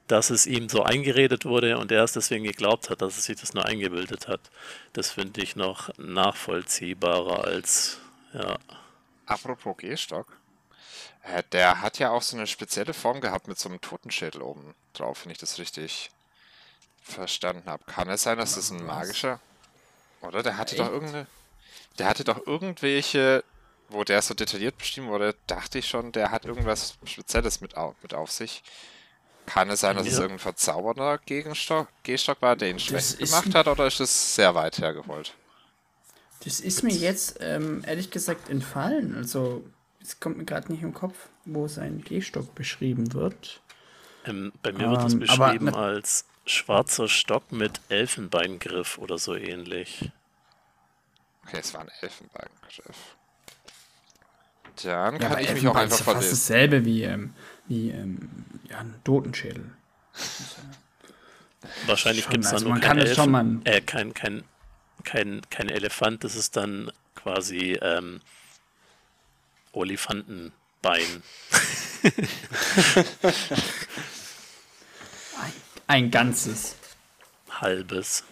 [0.09, 3.39] dass es ihm so eingeredet wurde und er es deswegen geglaubt hat, dass er sich
[3.39, 4.41] das nur eingebildet hat.
[4.91, 7.99] Das finde ich noch nachvollziehbarer als,
[8.33, 8.57] ja.
[9.27, 10.35] Apropos Gehstock,
[11.23, 14.73] äh, der hat ja auch so eine spezielle Form gehabt mit so einem Totenschädel oben
[14.93, 16.09] drauf, wenn ich das richtig
[17.03, 17.83] verstanden habe.
[17.85, 19.39] Kann es sein, dass das ein magischer?
[20.21, 20.93] Oder der hatte doch Echt?
[20.93, 21.27] irgendeine.
[21.99, 23.43] Der hatte doch irgendwelche,
[23.89, 27.93] wo der so detailliert beschrieben wurde, dachte ich schon, der hat irgendwas Spezielles mit, au
[28.01, 28.63] mit auf sich.
[29.49, 30.19] Kann es sein, dass es Ja.
[30.19, 34.53] irgendein verzaubernder Gegenstock, Gehstock war, der ihn schlecht ist gemacht hat, oder ist es sehr
[34.53, 35.33] weit hergeholt?
[36.43, 39.15] Das ist mir jetzt ähm, ehrlich gesagt entfallen.
[39.15, 39.63] Also,
[40.01, 43.61] es kommt mir gerade nicht im Kopf, wo sein Gehstock beschrieben wird.
[44.25, 49.35] Ähm, bei mir wird es Ähm, aber beschrieben als schwarzer Stock mit Elfenbeingriff oder so
[49.35, 50.11] ähnlich.
[51.45, 53.15] Okay, es war ein Elfenbeingriff.
[54.83, 56.29] Dann Ja, kann ich mich auch einfach ist ja fast verlesen.
[56.29, 57.33] dasselbe wie, ähm,
[57.69, 58.29] wie ähm,
[58.69, 59.71] ja, ein Totenschädel.
[61.85, 64.13] Wahrscheinlich gibt es dann also nur man kein, kann das schon Elfen, mal- äh, kein,
[64.13, 64.43] kein,
[65.03, 68.19] kein, kein Elefant, das ist dann quasi ähm,
[69.71, 70.51] Olifantenbein.
[70.81, 71.23] Ein,
[75.87, 76.75] ein ganzes.
[77.49, 78.23] Halbes.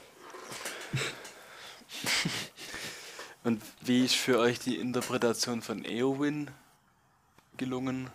[3.43, 6.49] Und wie ist für euch die Interpretation von Eowyn
[7.57, 8.09] gelungen?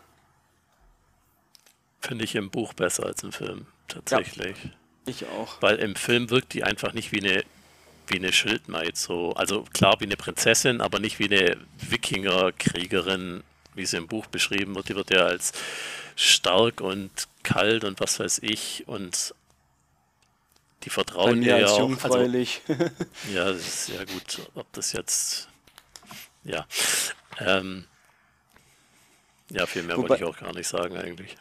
[2.03, 4.57] Finde ich im Buch besser als im Film, tatsächlich.
[5.07, 5.63] Ich auch.
[5.63, 7.45] Weil im Film wirkt die einfach nicht wie eine,
[8.09, 9.33] wie eine Schildmaid so.
[9.35, 13.45] Also klar wie eine Prinzessin, aber nicht wie eine Wikingerkriegerin,
[13.75, 14.89] wie sie im Buch beschrieben wird.
[14.89, 15.53] Die wird ja als
[16.17, 17.11] stark und
[17.43, 19.35] kalt und was weiß ich und
[20.85, 21.79] die vertrauen mir ihr ja als auch.
[21.79, 22.63] Also, jungfräulich.
[23.33, 25.49] ja, das ist ja gut, ob das jetzt.
[26.45, 26.67] Ja.
[27.39, 27.87] Ähm,
[29.53, 31.37] ja, viel mehr wollte Wobei- ich auch gar nicht sagen eigentlich.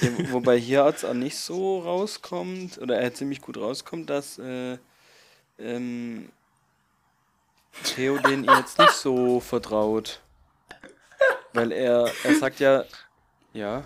[0.00, 4.78] Ja, wobei hier jetzt auch nicht so rauskommt, oder er ziemlich gut rauskommt, dass äh,
[5.58, 6.28] ähm,
[7.84, 10.20] Theoden ihr jetzt nicht so vertraut.
[11.54, 12.84] Weil er, er sagt ja,
[13.52, 13.84] ja,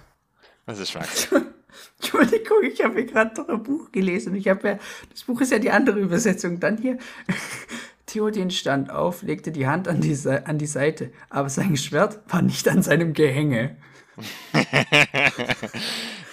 [0.64, 1.28] Was ist Max?
[1.98, 4.34] Entschuldigung, ich habe hier gerade noch ein Buch gelesen.
[4.34, 4.78] Ich habe ja,
[5.10, 6.58] das Buch ist ja die andere Übersetzung.
[6.60, 6.98] Dann hier,
[8.06, 12.42] Theoden stand auf, legte die Hand an die, an die Seite, aber sein Schwert war
[12.42, 13.76] nicht an seinem Gehänge.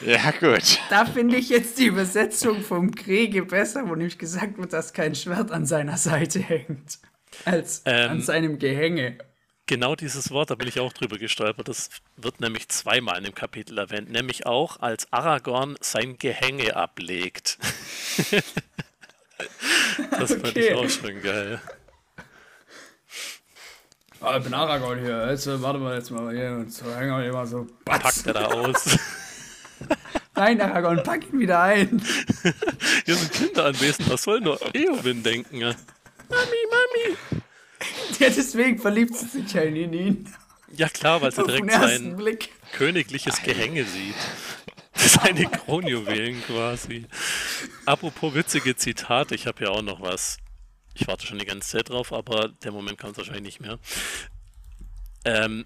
[0.06, 0.80] ja, gut.
[0.90, 5.16] Da finde ich jetzt die Übersetzung vom Kriege besser, wo nämlich gesagt wird, dass kein
[5.16, 7.00] Schwert an seiner Seite hängt,
[7.44, 9.18] als Ähm, an seinem Gehänge.
[9.66, 11.70] Genau dieses Wort, da bin ich auch drüber gestolpert.
[11.70, 17.58] Das wird nämlich zweimal in dem Kapitel erwähnt, nämlich auch als Aragorn sein Gehänge ablegt.
[20.12, 20.74] das fand ich Okay.
[20.74, 21.62] auch schon geil.
[24.22, 25.28] Ah, ich bin Aragorn hier.
[25.30, 27.68] Jetzt äh, warte mal jetzt mal hier und so hängen wir immer so.
[27.84, 28.98] Packt er da aus.
[30.36, 32.02] Nein, Aragorn, pack ihn wieder ein.
[33.06, 35.60] Hier sind Kinder anwesend, was soll nur Eowyn denken?
[35.60, 35.76] Mami,
[36.30, 37.18] Mami!
[38.18, 40.34] Ja, deswegen verliebt sie sich ja in ihn.
[40.76, 42.50] Ja klar, weil sie direkt sein Blick.
[42.72, 44.16] königliches Gehänge sieht.
[44.96, 47.06] Seine Kronjuwelen quasi.
[47.86, 50.38] Apropos witzige Zitate, ich habe ja auch noch was.
[50.94, 53.80] Ich warte schon die ganze Zeit drauf, aber der Moment kommt wahrscheinlich nicht mehr.
[55.26, 55.66] Ähm,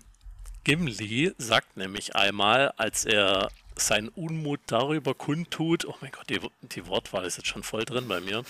[0.64, 6.88] Gimli sagt nämlich einmal, als er seinen Unmut darüber kundtut, oh mein Gott, die, die
[6.88, 8.44] Wortwahl ist jetzt schon voll drin bei mir,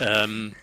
[0.00, 0.54] ähm,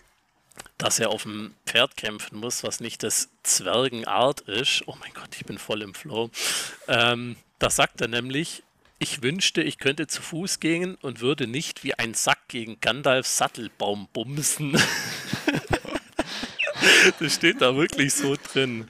[0.78, 4.82] dass er auf dem Pferd kämpfen muss, was nicht des Zwergen Art ist.
[4.86, 6.30] Oh mein Gott, ich bin voll im Flow.
[6.88, 8.62] Ähm, da sagt er nämlich,
[9.02, 13.36] ich wünschte, ich könnte zu Fuß gehen und würde nicht wie ein Sack gegen Gandalfs
[13.36, 14.72] Sattelbaum bumsen.
[17.18, 18.88] das steht da wirklich so drin.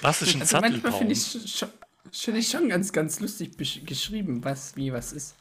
[0.00, 0.98] Was ist ein Also manchmal Sattelbaum?
[0.98, 1.70] finde ich schon,
[2.12, 5.34] find ich schon ganz, ganz lustig geschrieben, was wie was ist.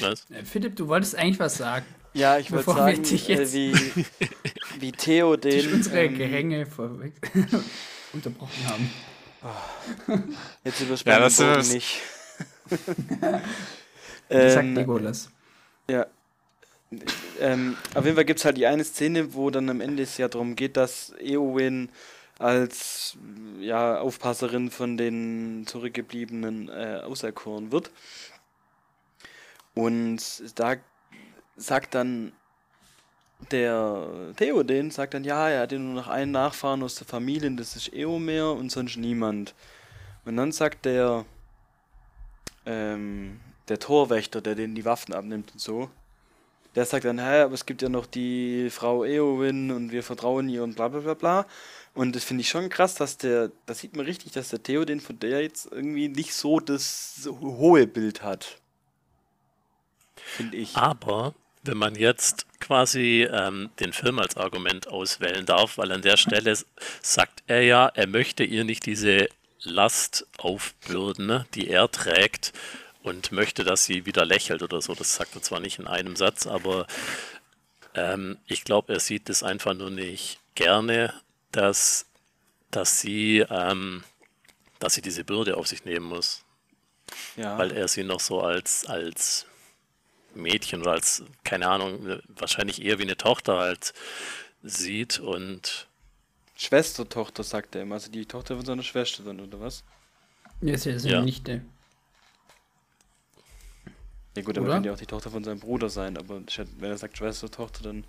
[0.00, 0.30] Was?
[0.30, 1.86] Äh, Philipp, du wolltest eigentlich was sagen.
[2.16, 3.74] Ja, ich wollte sagen, äh, wie,
[4.80, 7.12] wie Theo Durch den, unsere ähm, Gehänge vorweg
[8.12, 8.90] unterbrochen haben.
[10.64, 12.00] jetzt überspannen Ja, das wir ist- nicht.
[14.28, 15.30] Sagt ähm, Legolas.
[15.88, 16.06] Ja.
[17.40, 20.16] Ähm, auf jeden Fall gibt es halt die eine Szene, wo dann am Ende es
[20.18, 21.90] ja darum geht, dass Eowyn
[22.38, 23.16] als
[23.60, 27.90] ja, Aufpasserin von den Zurückgebliebenen äh, auserkoren wird.
[29.74, 30.20] Und
[30.58, 30.76] da
[31.56, 32.32] sagt dann
[33.50, 37.50] der Theoden, sagt dann, ja, er hat ja nur noch einen Nachfahren aus der Familie,
[37.52, 39.54] das ist Eomer und sonst niemand.
[40.24, 41.24] Und dann sagt der,
[42.64, 45.90] ähm, der Torwächter, der denen die Waffen abnimmt und so,
[46.74, 50.48] der sagt dann, hä, aber es gibt ja noch die Frau Eowyn und wir vertrauen
[50.48, 51.46] ihr und bla bla bla bla.
[51.94, 55.00] Und das finde ich schon krass, dass der, das sieht man richtig, dass der Theoden
[55.00, 58.60] von der jetzt irgendwie nicht so das hohe Bild hat.
[60.16, 60.76] Finde ich.
[60.76, 61.34] Aber
[61.66, 66.56] wenn man jetzt quasi ähm, den Film als Argument auswählen darf, weil an der Stelle
[67.02, 69.28] sagt er ja, er möchte ihr nicht diese
[69.62, 72.52] Last aufbürden, ne, die er trägt
[73.02, 74.94] und möchte, dass sie wieder lächelt oder so.
[74.94, 76.86] Das sagt er zwar nicht in einem Satz, aber
[77.94, 81.12] ähm, ich glaube, er sieht es einfach nur nicht gerne,
[81.52, 82.06] dass,
[82.70, 84.04] dass sie ähm,
[84.78, 86.44] dass sie diese Bürde auf sich nehmen muss
[87.36, 87.56] Ja.
[87.58, 89.46] weil er sie noch so als, als
[90.36, 93.94] Mädchen oder als, keine Ahnung, wahrscheinlich eher wie eine Tochter halt
[94.62, 95.88] sieht und
[96.56, 97.96] Schwestertochter, sagt er immer.
[97.96, 99.84] Also die Tochter von seiner Schwester dann, oder was?
[100.60, 101.12] Ja, ist ja, ist Ja.
[101.12, 101.22] ja.
[101.22, 101.62] Nichte.
[104.36, 104.74] Ja gut, aber Oder?
[104.74, 108.04] könnte ja auch die Tochter von seinem Bruder sein, aber wenn er sagt Schwestertochter, dann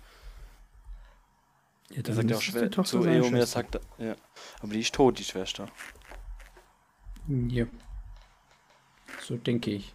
[1.90, 2.70] Ja, Er sagt ja auch Schwester.
[2.70, 3.46] Tochter Zu seine Eomer Schwester.
[3.46, 3.80] sagt er.
[3.98, 4.16] Ja.
[4.60, 5.68] Aber die ist tot, die Schwester.
[7.26, 7.66] Ja.
[9.20, 9.94] So denke ich.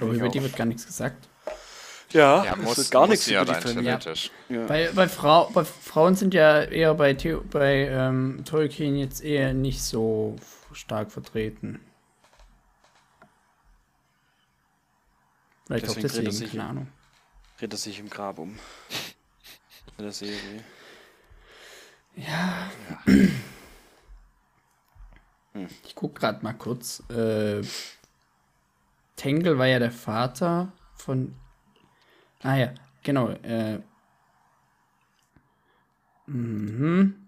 [0.00, 1.28] Aber über die wird gar nichts gesagt.
[2.10, 3.98] Ja, Ja, muss, wird gar muss nichts ja über die rein Familie.
[3.98, 4.30] theoretisch.
[4.48, 4.68] Ja.
[4.68, 9.52] Weil, weil, Frau, weil Frauen sind ja eher bei, Theo, bei ähm, Tolkien jetzt eher
[9.52, 10.36] nicht so
[10.72, 11.80] stark vertreten.
[15.66, 16.88] Vielleicht auch Deswegen dreht deswegen, sich- keine Ahnung.
[17.58, 18.58] Dreht er sich im Grab um.
[19.98, 20.64] In der Serie.
[22.16, 22.70] Ja.
[25.84, 27.02] Ich guck gerade mal kurz.
[27.10, 27.62] Äh,
[29.18, 31.34] Tengel war ja der Vater von.
[32.42, 33.28] Ah ja, genau.
[33.28, 33.80] Äh,
[36.26, 37.26] mhm.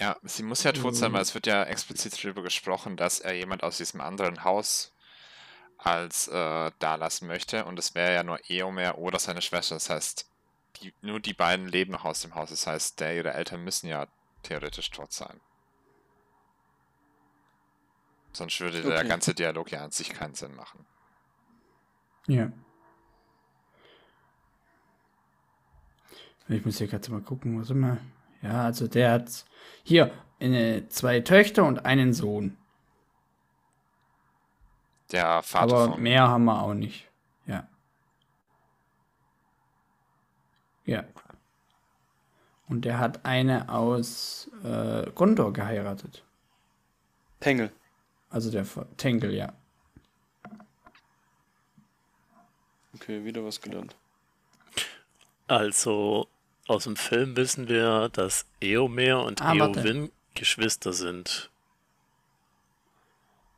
[0.00, 3.34] Ja, sie muss ja tot sein, weil es wird ja explizit darüber gesprochen, dass er
[3.34, 4.92] jemand aus diesem anderen Haus
[5.76, 7.64] als äh, da lassen möchte.
[7.64, 9.74] Und es wäre ja nur Eomer oder seine Schwester.
[9.74, 10.28] Das heißt,
[10.76, 12.50] die, nur die beiden leben noch aus dem Haus.
[12.50, 14.06] Das heißt, der ihre Eltern müssen ja
[14.44, 15.40] theoretisch tot sein.
[18.38, 19.08] Sonst würde der Okay.
[19.08, 20.86] ganze Dialog ja an sich keinen Sinn machen.
[22.28, 22.52] Ja.
[26.46, 27.98] Ich muss hier gerade mal gucken, was immer.
[28.40, 29.44] Ja, also der hat
[29.82, 32.56] hier eine, zwei Töchter und einen Sohn.
[35.10, 36.02] Der Vater Aber von.
[36.02, 37.10] mehr haben wir auch nicht.
[37.46, 37.66] Ja.
[40.84, 41.02] Ja.
[42.68, 46.24] Und der hat eine aus äh, Gondor geheiratet.
[47.40, 47.72] Tengel.
[48.30, 49.52] Also der von Tengel, ja.
[52.94, 53.94] Okay, wieder was gelernt.
[55.46, 56.28] Also
[56.66, 59.54] aus dem Film wissen wir, dass Eomer und Ah.
[59.54, 61.50] Eowyn Geschwister sind,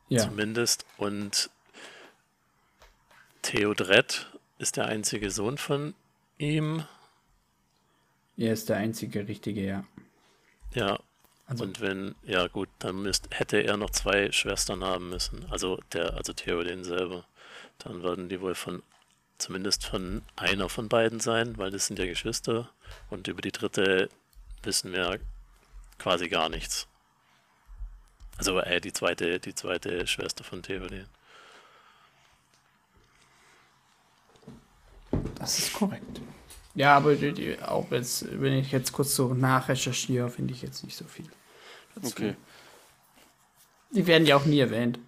[0.07, 0.23] Ja.
[0.23, 0.85] zumindest.
[0.97, 1.49] Und
[3.41, 5.93] Theodred ist der einzige Sohn von
[6.37, 6.85] ihm.
[8.37, 9.83] Er ist der einzige richtige, ja.
[10.73, 10.99] Ja.
[11.51, 15.45] Also- und wenn, ja gut, dann müsst, hätte er noch zwei Schwestern haben müssen.
[15.49, 17.25] Also der, also Theoden selber.
[17.79, 18.81] Dann würden die wohl von,
[19.37, 22.69] zumindest von einer von beiden sein, weil das sind ja Geschwister.
[23.09, 24.09] Und über die dritte
[24.63, 25.19] wissen wir
[25.99, 26.87] quasi gar nichts.
[28.37, 31.05] Also äh, die zweite, die zweite Schwester von Theoden.
[35.35, 36.21] Das ist korrekt.
[36.75, 40.85] Ja, aber die, die, auch jetzt, wenn ich jetzt kurz so nachrecherchiere, finde ich jetzt
[40.85, 41.29] nicht so viel.
[41.95, 42.07] Dazu.
[42.07, 42.35] Okay.
[43.91, 44.99] Die werden ja auch nie erwähnt.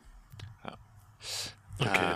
[1.79, 2.15] Okay.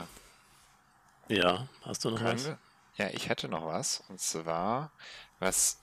[1.30, 2.46] Ja, hast du noch Können was?
[2.46, 2.58] wir?
[2.98, 4.04] Ja, ich hätte noch was.
[4.10, 4.92] Und zwar,
[5.40, 5.80] was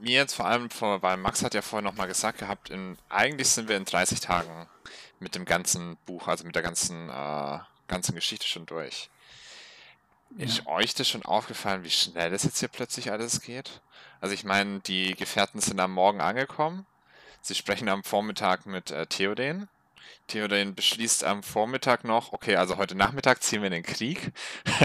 [0.00, 3.48] mir jetzt vor allem vor, weil Max hat ja vorher nochmal gesagt gehabt, in, eigentlich
[3.48, 4.68] sind wir in 30 Tagen
[5.18, 9.08] mit dem ganzen Buch, also mit der ganzen, äh, ganzen Geschichte schon durch.
[10.36, 13.80] Ist euch das schon aufgefallen, wie schnell es jetzt hier plötzlich alles geht?
[14.20, 16.84] Also ich meine, die Gefährten sind am Morgen angekommen.
[17.46, 19.68] Sie sprechen am Vormittag mit äh, Theoden.
[20.26, 24.32] Theoden beschließt am Vormittag noch, okay, also heute Nachmittag ziehen wir in den Krieg.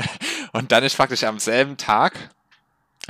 [0.52, 2.30] Und dann ist praktisch am selben Tag,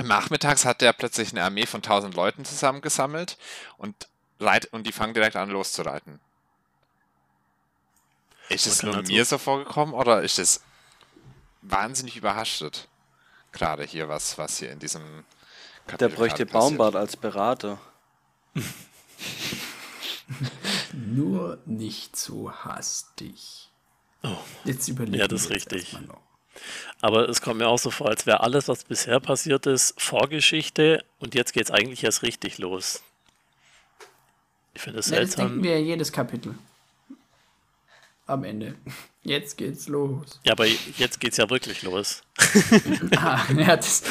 [0.02, 3.36] nachmittags hat er plötzlich eine Armee von 1000 Leuten zusammengesammelt
[3.76, 4.08] und,
[4.40, 6.18] reit, und die fangen direkt an loszureiten.
[8.48, 10.62] Ist es nur mir so vorgekommen oder ist es
[11.60, 12.88] wahnsinnig überraschtet?
[13.52, 15.02] Gerade hier, was, was hier in diesem
[15.86, 16.46] Kapitel Der bräuchte.
[16.46, 17.78] Baumbart als Berater.
[20.92, 23.68] Nur nicht so hastig.
[24.22, 24.36] Oh.
[24.64, 25.96] Jetzt überlegen Ja, das ist richtig.
[27.00, 31.04] Aber es kommt mir auch so vor, als wäre alles, was bisher passiert ist, Vorgeschichte
[31.18, 33.02] und jetzt geht es eigentlich erst richtig los.
[34.74, 35.62] Ich finde es Ja, das denken seltsam.
[35.62, 36.54] wir ja jedes Kapitel.
[38.26, 38.76] Am Ende.
[39.24, 40.40] Jetzt geht's los.
[40.44, 42.22] Ja, aber jetzt geht es ja wirklich los.
[43.16, 44.02] Ah, ja, das,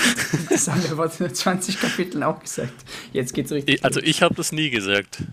[0.49, 2.73] das haben wir vor 20 Kapiteln auch gesagt.
[3.13, 4.09] Jetzt geht's richtig Ich, also los.
[4.09, 5.23] ich habe das nie gesagt.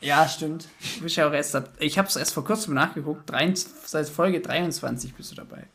[0.00, 0.68] Ja, stimmt.
[1.04, 3.28] Ich habe es erst vor kurzem nachgeguckt.
[3.30, 5.66] Drei, seit Folge 23 bist du dabei.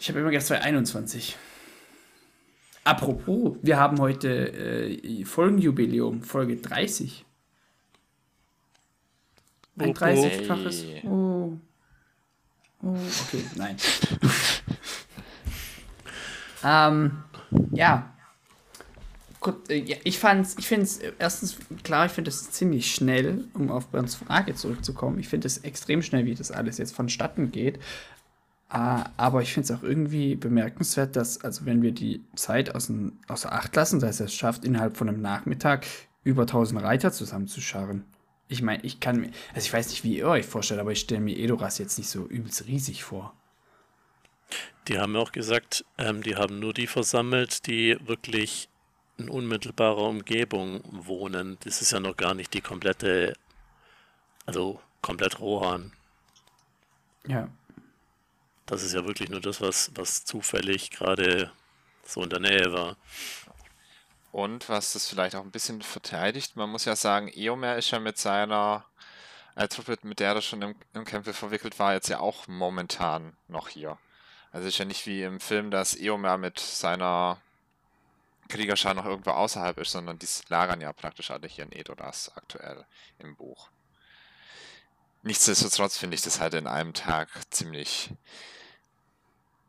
[0.00, 1.36] Ich habe immer gedacht, es war 21.
[2.84, 7.24] Apropos, wir haben heute äh, Folgenjubiläum, Folge 30.
[9.78, 10.04] Ein Oh, oh.
[10.04, 10.84] 30-faches.
[10.84, 11.08] Hey.
[11.08, 11.58] Oh.
[12.82, 12.96] Oh,
[13.26, 13.76] okay, nein.
[16.64, 17.24] ähm,
[17.72, 18.14] ja.
[19.40, 23.44] Gut, äh, ja, ich fand's, ich finde es erstens klar, ich finde es ziemlich schnell,
[23.54, 25.18] um auf Bernds Frage zurückzukommen.
[25.18, 27.78] Ich finde es extrem schnell, wie das alles jetzt vonstatten geht.
[28.68, 32.92] Ah, aber ich finde es auch irgendwie bemerkenswert, dass, also wenn wir die Zeit außer,
[33.28, 35.86] außer Acht lassen, dass er es schafft, innerhalb von einem Nachmittag
[36.24, 38.04] über 1000 Reiter zusammenzuscharren.
[38.48, 41.00] Ich meine, ich kann mir, also ich weiß nicht, wie ihr euch vorstellt, aber ich
[41.00, 43.34] stelle mir Edoras jetzt nicht so übelst riesig vor.
[44.88, 48.68] Die haben auch gesagt, ähm, die haben nur die versammelt, die wirklich
[49.16, 51.56] in unmittelbarer Umgebung wohnen.
[51.60, 53.34] Das ist ja noch gar nicht die komplette,
[54.44, 55.92] also komplett Rohan.
[57.26, 57.48] Ja.
[58.66, 61.50] Das ist ja wirklich nur das, was, was zufällig gerade
[62.04, 62.96] so in der Nähe war.
[64.34, 68.00] Und was das vielleicht auch ein bisschen verteidigt, man muss ja sagen, Eomer ist ja
[68.00, 68.84] mit seiner
[69.54, 73.36] äh, Truppe, mit der er schon im, im Kämpfe verwickelt war, jetzt ja auch momentan
[73.46, 73.96] noch hier.
[74.50, 77.40] Also ist ja nicht wie im Film, dass Eomer mit seiner
[78.48, 82.84] Kriegerschar noch irgendwo außerhalb ist, sondern die lagern ja praktisch alle hier in Edoras aktuell
[83.20, 83.68] im Buch.
[85.22, 88.10] Nichtsdestotrotz finde ich das halt in einem Tag ziemlich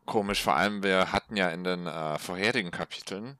[0.07, 0.41] komisch.
[0.41, 3.37] Vor allem, wir hatten ja in den äh, vorherigen Kapiteln,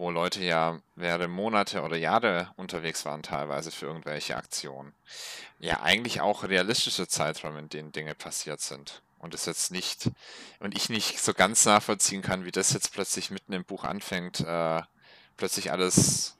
[0.00, 4.94] wo Leute ja mehrere Monate oder Jahre unterwegs waren, teilweise für irgendwelche Aktionen.
[5.58, 9.02] Ja, eigentlich auch realistische Zeiträume, in denen Dinge passiert sind.
[9.18, 10.10] Und es jetzt nicht,
[10.58, 14.40] und ich nicht so ganz nachvollziehen kann, wie das jetzt plötzlich mitten im Buch anfängt,
[14.40, 14.80] äh,
[15.36, 16.38] plötzlich alles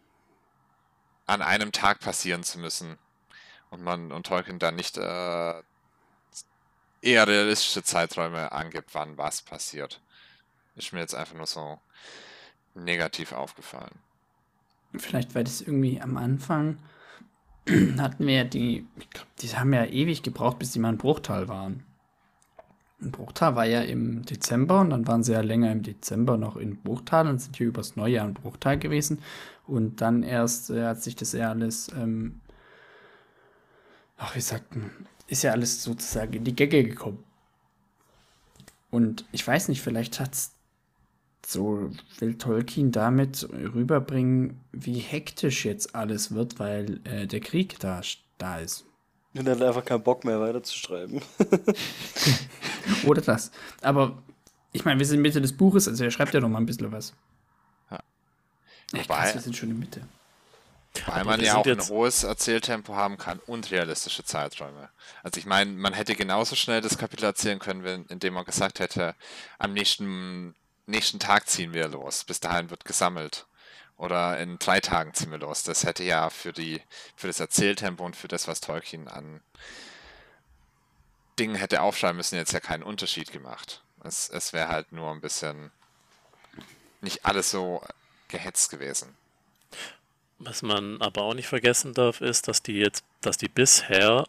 [1.27, 2.99] an einem Tag passieren zu müssen.
[3.69, 5.63] Und man und Tolkien dann nicht äh,
[7.03, 10.01] eher realistische Zeiträume angibt, wann was passiert.
[10.77, 11.79] Ist mir jetzt einfach nur so
[12.85, 13.95] negativ aufgefallen.
[14.97, 16.79] Vielleicht, weil das irgendwie am Anfang
[17.99, 20.99] hatten wir ja die, ich glaube, die haben ja ewig gebraucht, bis die mal in
[20.99, 21.85] Bruchtal waren.
[23.01, 26.57] Und Bruchtal war ja im Dezember und dann waren sie ja länger im Dezember noch
[26.57, 29.23] in Bruchtal und sind hier übers Neujahr in Bruchtal gewesen.
[29.67, 32.41] Und dann erst äh, hat sich das ja alles, ähm,
[34.19, 34.91] ach, wie sagt man,
[35.29, 37.25] ist ja alles sozusagen in die Gänge gekommen.
[38.91, 40.53] Und ich weiß nicht, vielleicht hat es
[41.51, 48.01] so will Tolkien damit rüberbringen, wie hektisch jetzt alles wird, weil äh, der Krieg da,
[48.39, 48.85] da ist.
[49.35, 51.21] Und er hat einfach keinen Bock mehr weiterzuschreiben.
[53.07, 53.51] Oder das.
[53.81, 54.23] Aber
[54.73, 56.67] ich meine, wir sind in Mitte des Buches, also er schreibt ja noch mal ein
[56.67, 57.13] bisschen was.
[57.91, 58.01] Ja.
[58.93, 60.03] Echt krass, wir sind schon in Mitte.
[61.07, 64.89] Weil man ja auch ein hohes Erzähltempo haben kann und realistische Zeiträume.
[65.23, 68.81] Also ich meine, man hätte genauso schnell das Kapitel erzählen können, wenn, indem man gesagt
[68.81, 69.15] hätte,
[69.59, 70.57] am nächsten
[70.91, 72.25] nächsten Tag ziehen wir los.
[72.25, 73.47] Bis dahin wird gesammelt.
[73.97, 75.63] Oder in drei Tagen ziehen wir los.
[75.63, 76.81] Das hätte ja für die,
[77.17, 79.41] für das Erzähltempo und für das, was Tolkien an
[81.39, 83.83] Dingen hätte aufschreiben müssen, jetzt ja keinen Unterschied gemacht.
[84.05, 85.71] Es, es wäre halt nur ein bisschen
[87.01, 87.83] nicht alles so
[88.29, 89.17] gehetzt gewesen.
[90.39, 94.27] Was man aber auch nicht vergessen darf, ist, dass die jetzt, dass die bisher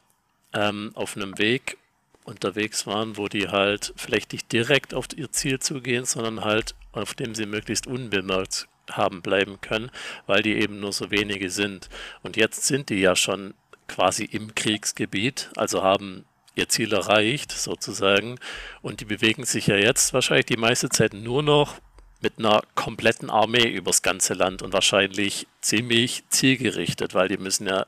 [0.54, 1.78] ähm, auf einem Weg
[2.26, 7.14] unterwegs waren, wo die halt vielleicht nicht direkt auf ihr Ziel zugehen, sondern halt auf
[7.14, 9.92] dem sie möglichst unbemerkt haben bleiben können,
[10.28, 11.90] weil die eben nur so wenige sind.
[12.24, 13.54] Und jetzt sind die ja schon
[13.88, 18.38] quasi im Kriegsgebiet, also haben ihr Ziel erreicht sozusagen
[18.82, 21.80] und die bewegen sich ja jetzt wahrscheinlich die meiste Zeit nur noch
[22.22, 27.86] mit einer kompletten Armee übers ganze Land und wahrscheinlich ziemlich zielgerichtet, weil die müssen ja,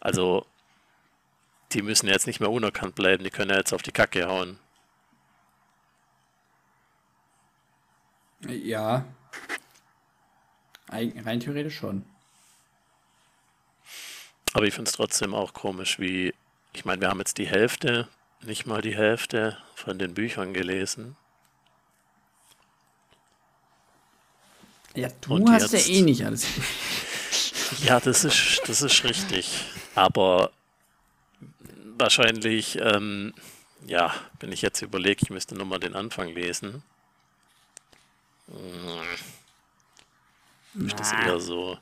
[0.00, 0.44] also
[1.72, 4.58] die müssen jetzt nicht mehr unerkannt bleiben, die können ja jetzt auf die Kacke hauen.
[8.48, 9.04] Ja.
[10.88, 12.04] Rein theoretisch schon.
[14.52, 16.34] Aber ich finde es trotzdem auch komisch, wie,
[16.72, 18.08] ich meine, wir haben jetzt die Hälfte,
[18.42, 21.16] nicht mal die Hälfte von den Büchern gelesen.
[24.96, 26.44] Ja, du Und hast jetzt, ja eh nicht alles.
[27.84, 29.64] ja, das ist, das ist richtig.
[29.94, 30.50] Aber
[32.00, 33.34] wahrscheinlich, ähm,
[33.86, 36.82] ja, wenn ich jetzt überlege, ich müsste nochmal den Anfang lesen.
[38.48, 39.00] Hm.
[40.86, 41.78] Ist das eher so,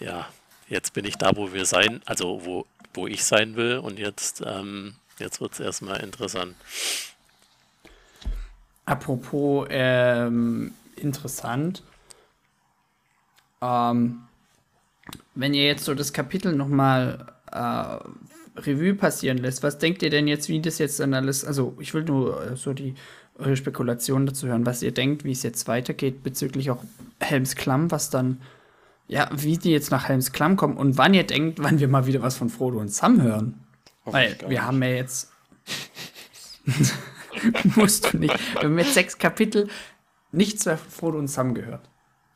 [0.00, 0.28] ja,
[0.68, 4.42] jetzt bin ich da, wo wir sein, also wo, wo ich sein will und jetzt,
[4.44, 6.56] ähm, jetzt wird es erstmal interessant.
[8.84, 11.82] Apropos ähm, interessant,
[13.60, 14.22] ähm,
[15.34, 17.98] wenn ihr jetzt so das Kapitel nochmal äh,
[18.66, 21.94] Revue passieren lässt, was denkt ihr denn jetzt, wie das jetzt dann alles, also ich
[21.94, 22.94] will nur äh, so die
[23.38, 26.82] eure Spekulationen dazu hören, was ihr denkt, wie es jetzt weitergeht bezüglich auch
[27.20, 28.42] Helms Klamm, was dann,
[29.06, 32.06] ja, wie die jetzt nach Helms Klamm kommen und wann ihr denkt, wann wir mal
[32.06, 33.54] wieder was von Frodo und Sam hören.
[34.04, 34.62] Weil wir nicht.
[34.62, 35.32] haben ja jetzt.
[37.76, 38.34] musst du nicht.
[38.54, 39.68] Wir haben jetzt sechs Kapitel
[40.32, 41.88] nichts mehr von Frodo und Sam gehört.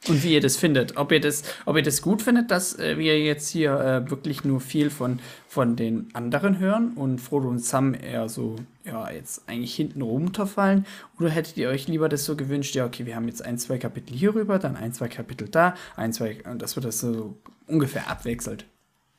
[0.09, 0.97] Und wie ihr das findet.
[0.97, 4.43] Ob ihr das, ob ihr das gut findet, dass äh, wir jetzt hier äh, wirklich
[4.43, 9.49] nur viel von, von den anderen hören und Frodo und Sam eher so, ja, jetzt
[9.49, 10.87] eigentlich hinten runterfallen.
[11.21, 13.79] Oder hättet ihr euch lieber das so gewünscht, ja, okay, wir haben jetzt ein, zwei
[13.79, 17.37] Kapitel hier rüber, dann ein, zwei Kapitel da, ein, zwei, dass wir das so
[17.69, 18.67] ungefähr abwechselt.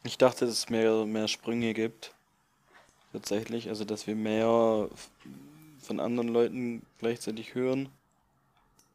[0.04, 2.14] Ich dachte, dass es mehr, mehr Sprünge gibt.
[3.14, 3.70] Tatsächlich.
[3.70, 4.90] Also, dass wir mehr
[5.80, 7.90] von anderen Leuten gleichzeitig hören.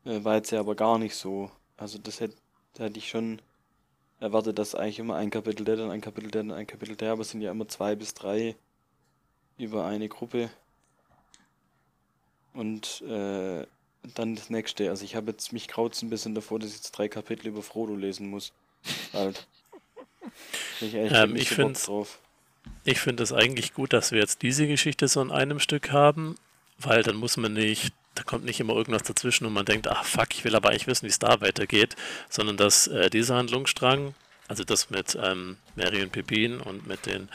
[0.04, 1.50] Äh, war jetzt ja aber gar nicht so.
[1.78, 2.36] Also das hätte,
[2.74, 3.40] da hätte ich schon
[4.20, 7.12] erwartet, dass eigentlich immer ein Kapitel der, dann ein Kapitel der, dann ein Kapitel der,
[7.12, 8.56] aber es sind ja immer zwei bis drei
[9.56, 10.50] über eine Gruppe.
[12.52, 13.64] Und äh,
[14.14, 14.90] dann das nächste.
[14.90, 17.62] Also ich habe jetzt mich kraut's ein bisschen davor, dass ich jetzt drei Kapitel über
[17.62, 18.52] Frodo lesen muss.
[19.12, 19.46] Halt.
[20.80, 21.78] ich ähm, ich finde
[22.84, 26.36] ich finde es eigentlich gut, dass wir jetzt diese Geschichte so in einem Stück haben,
[26.78, 30.04] weil dann muss man nicht da kommt nicht immer irgendwas dazwischen und man denkt, ach
[30.04, 31.94] fuck, ich will aber eigentlich wissen, wie es da weitergeht,
[32.28, 34.14] sondern dass äh, dieser Handlungsstrang,
[34.48, 37.28] also das mit ähm, Mary und Pepin und mit den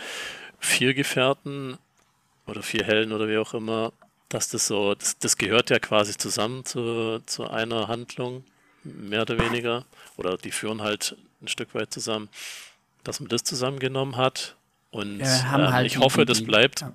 [0.60, 1.78] vier Gefährten
[2.48, 3.94] oder vier Hellen oder wie auch immer,
[4.28, 8.44] dass das so, das, das gehört ja quasi zusammen zu, zu einer Handlung,
[8.84, 9.86] mehr oder weniger,
[10.18, 12.28] oder die führen halt ein Stück weit zusammen,
[13.06, 14.58] dass man das zusammengenommen hat.
[14.92, 16.82] Und ähm, halt ich hoffe, das bleibt.
[16.82, 16.94] Ja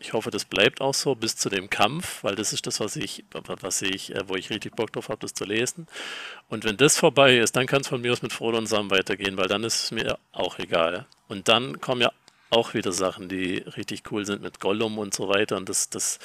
[0.00, 2.96] ich hoffe, das bleibt auch so bis zu dem Kampf, weil das ist das, was
[2.96, 5.86] ich, was ich, äh, wo ich richtig Bock drauf habe, das zu lesen.
[6.48, 8.90] Und wenn das vorbei ist, dann kann es von mir aus mit Frodo und Sam
[8.90, 11.06] weitergehen, weil dann ist es mir auch egal.
[11.28, 12.10] Und dann kommen ja
[12.48, 15.58] auch wieder Sachen, die richtig cool sind mit Gollum und so weiter.
[15.58, 16.18] Und das, das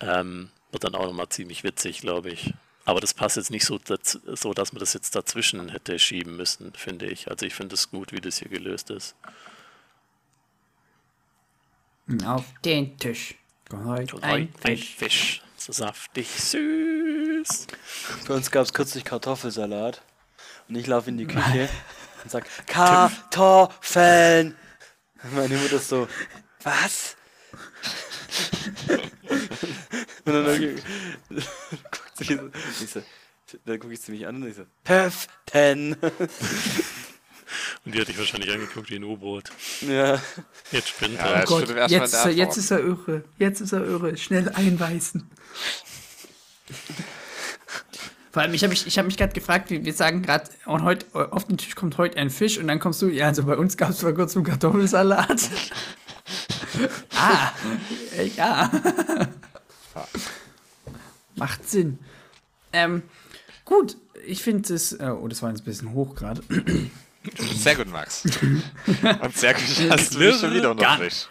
[0.00, 2.52] ähm, wird dann auch nochmal ziemlich witzig, glaube ich.
[2.84, 3.80] Aber das passt jetzt nicht so,
[4.34, 7.30] so, dass man das jetzt dazwischen hätte schieben müssen, finde ich.
[7.30, 9.16] Also ich finde es gut, wie das hier gelöst ist.
[12.24, 13.34] Auf den Tisch.
[14.20, 15.42] Ein, ein Fisch.
[15.56, 17.66] So saftig süß.
[18.28, 20.02] Bei uns gab es kürzlich Kartoffelsalat.
[20.68, 21.68] Und ich laufe in die Küche
[22.22, 24.56] und sag, Kartoffeln!
[25.22, 26.06] Und meine Mutter ist so,
[26.62, 27.16] was?
[30.24, 30.76] und dann
[31.90, 32.50] guckt sie so,
[32.82, 33.02] ich so,
[33.64, 35.96] dann gucke ich sie mich an und ich so, Höften!
[37.84, 39.50] Und die hat dich wahrscheinlich angeguckt wie ein U-Boot.
[39.82, 40.20] ja.
[40.72, 41.40] Jetzt spinnt Ja, er.
[41.42, 43.24] das Gott, jetzt, ist er, jetzt ist er irre.
[43.38, 44.16] Jetzt ist er irre.
[44.16, 45.30] Schnell einweisen.
[48.32, 50.82] Vor allem, ich habe mich, ich hab mich gerade gefragt, wie wir sagen gerade, und
[50.82, 53.56] heute auf den Tisch kommt heute ein Fisch und dann kommst du, ja, also bei
[53.56, 55.40] uns gab es vor kurzem Kartoffelsalat.
[57.16, 57.52] ah,
[58.16, 58.70] äh, ja.
[61.36, 61.98] Macht Sinn.
[62.72, 63.02] Ähm,
[63.64, 66.42] gut, ich finde es, äh, oh, das war jetzt ein bisschen hoch gerade.
[67.56, 68.24] Sehr gut, Max.
[69.22, 71.30] Und sehr gut, dass du mich schon wieder Gar- unterbrichst.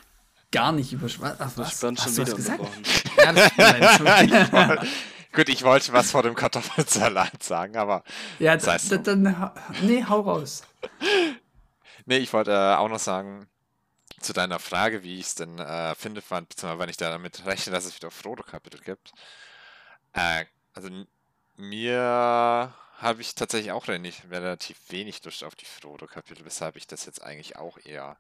[0.52, 1.38] Gar nicht überschwatzt.
[1.40, 1.80] Ach, was?
[1.80, 2.60] Bernd Hast schon du wieder gesagt?
[2.60, 2.84] unterbrochen.
[3.58, 4.78] Ja, das Entschuldigung.
[5.34, 8.04] Gut, ich wollte was vor dem Kartoffelsalat sagen, aber
[8.40, 10.64] Ja, Das heißt dann, dann, dann, hau- nee, hau raus.
[12.06, 13.48] nee, ich wollte äh, auch noch sagen,
[14.20, 17.46] zu deiner Frage, wie ich es denn äh, finde, fand, beziehungsweise wenn ich da damit
[17.46, 19.12] rechne, dass es wieder Frodo-Kapitel gibt.
[20.14, 20.90] Äh, also
[21.58, 22.74] mir
[23.04, 27.58] habe ich tatsächlich auch relativ, wenig Lust auf die Frodo-Kapitel, weshalb ich das jetzt eigentlich
[27.58, 28.18] auch eher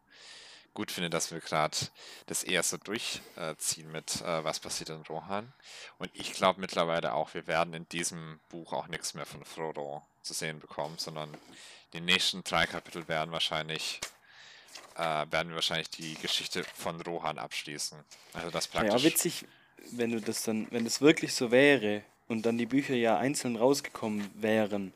[0.73, 1.77] gut finde, dass wir gerade
[2.25, 5.53] das eher so durchziehen mit äh, was passiert in Rohan.
[5.99, 10.03] Und ich glaube mittlerweile auch, wir werden in diesem Buch auch nichts mehr von Frodo
[10.23, 11.29] zu sehen bekommen, sondern
[11.93, 13.99] die nächsten drei Kapitel werden wahrscheinlich
[14.95, 17.97] äh, werden wir wahrscheinlich die Geschichte von Rohan abschließen.
[18.33, 19.03] Also das praktisch.
[19.03, 19.45] Ja, witzig,
[19.91, 22.03] wenn du das dann, wenn es wirklich so wäre
[22.33, 24.93] und dann die Bücher ja einzeln rausgekommen wären.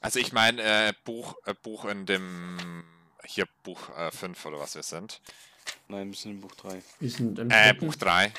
[0.00, 2.84] Also ich meine äh, Buch äh, Buch in dem
[3.24, 3.78] hier Buch
[4.10, 5.20] 5 oder was wir sind.
[5.88, 6.82] Nein, wir sind in Buch 3.
[7.00, 7.72] Wir sind im Äh.
[7.74, 8.32] Buch 3.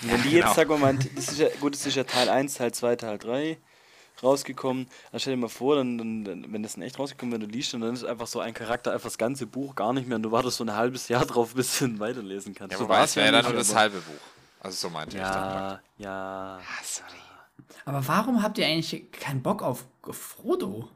[0.00, 0.46] Wenn die genau.
[0.46, 2.96] jetzt, sagen wir mal, das ist ja, gut, das ist ja Teil 1, Teil 2,
[2.96, 3.58] Teil 3
[4.22, 4.88] rausgekommen.
[5.10, 7.74] Dann stell dir mal vor, dann, dann, wenn das in echt rausgekommen wäre, du liest
[7.74, 10.22] und dann ist einfach so ein Charakter einfach das ganze Buch gar nicht mehr und
[10.22, 12.72] du wartest so ein halbes Jahr drauf, bis du ihn weiterlesen kannst.
[12.72, 14.20] Ja, so wobei es wäre ja dann nur das halbe Buch.
[14.60, 15.32] Also so meinte ich dann.
[15.32, 16.58] Ja, ja.
[16.58, 17.21] Ah, sorry.
[17.84, 20.88] Aber warum habt ihr eigentlich keinen Bock auf Frodo?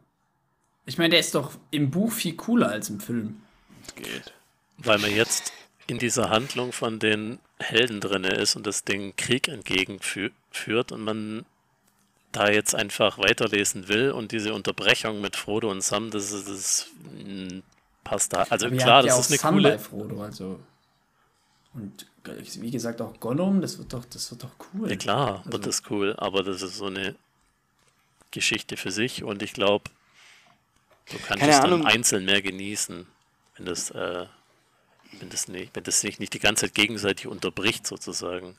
[0.84, 3.42] Ich meine, der ist doch im Buch viel cooler als im Film.
[3.96, 4.32] Geht.
[4.78, 5.52] Weil man jetzt
[5.86, 11.44] in dieser Handlung von den Helden drinne ist und das Ding Krieg entgegenführt und man
[12.32, 16.86] da jetzt einfach weiterlesen will und diese Unterbrechung mit Frodo und Sam, das, ist- das
[17.24, 17.60] mm,
[18.04, 18.42] passt da.
[18.50, 19.70] Also klar, das ja ist eine Sam coole.
[19.70, 20.60] bei Frodo, also.
[21.72, 24.90] Und wie gesagt, auch Gollum, das wird doch, das wird doch cool.
[24.90, 27.14] Ja klar, Also- wird das cool, aber das ist so eine
[28.30, 29.90] Geschichte für sich und ich glaube,
[31.10, 31.86] du kannst Keine es dann Ahnung.
[31.86, 33.06] einzeln mehr genießen,
[33.56, 34.26] wenn das, äh,
[35.18, 38.56] wenn das nicht, wenn das sich nicht die ganze Zeit gegenseitig unterbricht sozusagen.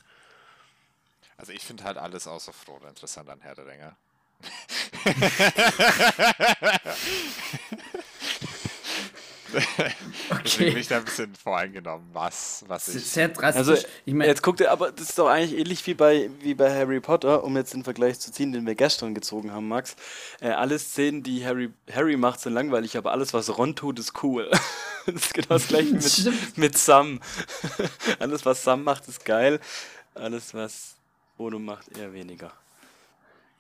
[1.38, 3.96] Also ich finde halt alles außer Frodo interessant an Herr der Ringe.
[10.44, 10.80] Deswegen bin Okay.
[10.80, 13.12] ich da ein bisschen voreingenommen, was, was Das ist ich.
[13.12, 13.60] sehr drastisch.
[13.70, 16.54] Also, ich meine, jetzt guckt ihr, aber das ist doch eigentlich ähnlich wie bei, wie
[16.54, 19.96] bei Harry Potter, um jetzt den Vergleich zu ziehen, den wir gestern gezogen haben, Max.
[20.42, 24.24] Äh, alle Szenen, die Harry, Harry macht, sind langweilig, aber alles, was Ron tut, ist
[24.24, 24.50] cool.
[25.06, 27.20] das ist genau das gleiche mit, mit Sam.
[28.20, 29.60] alles, was Sam macht, ist geil.
[30.16, 30.96] Alles, was
[31.38, 32.52] Frodo macht, eher weniger.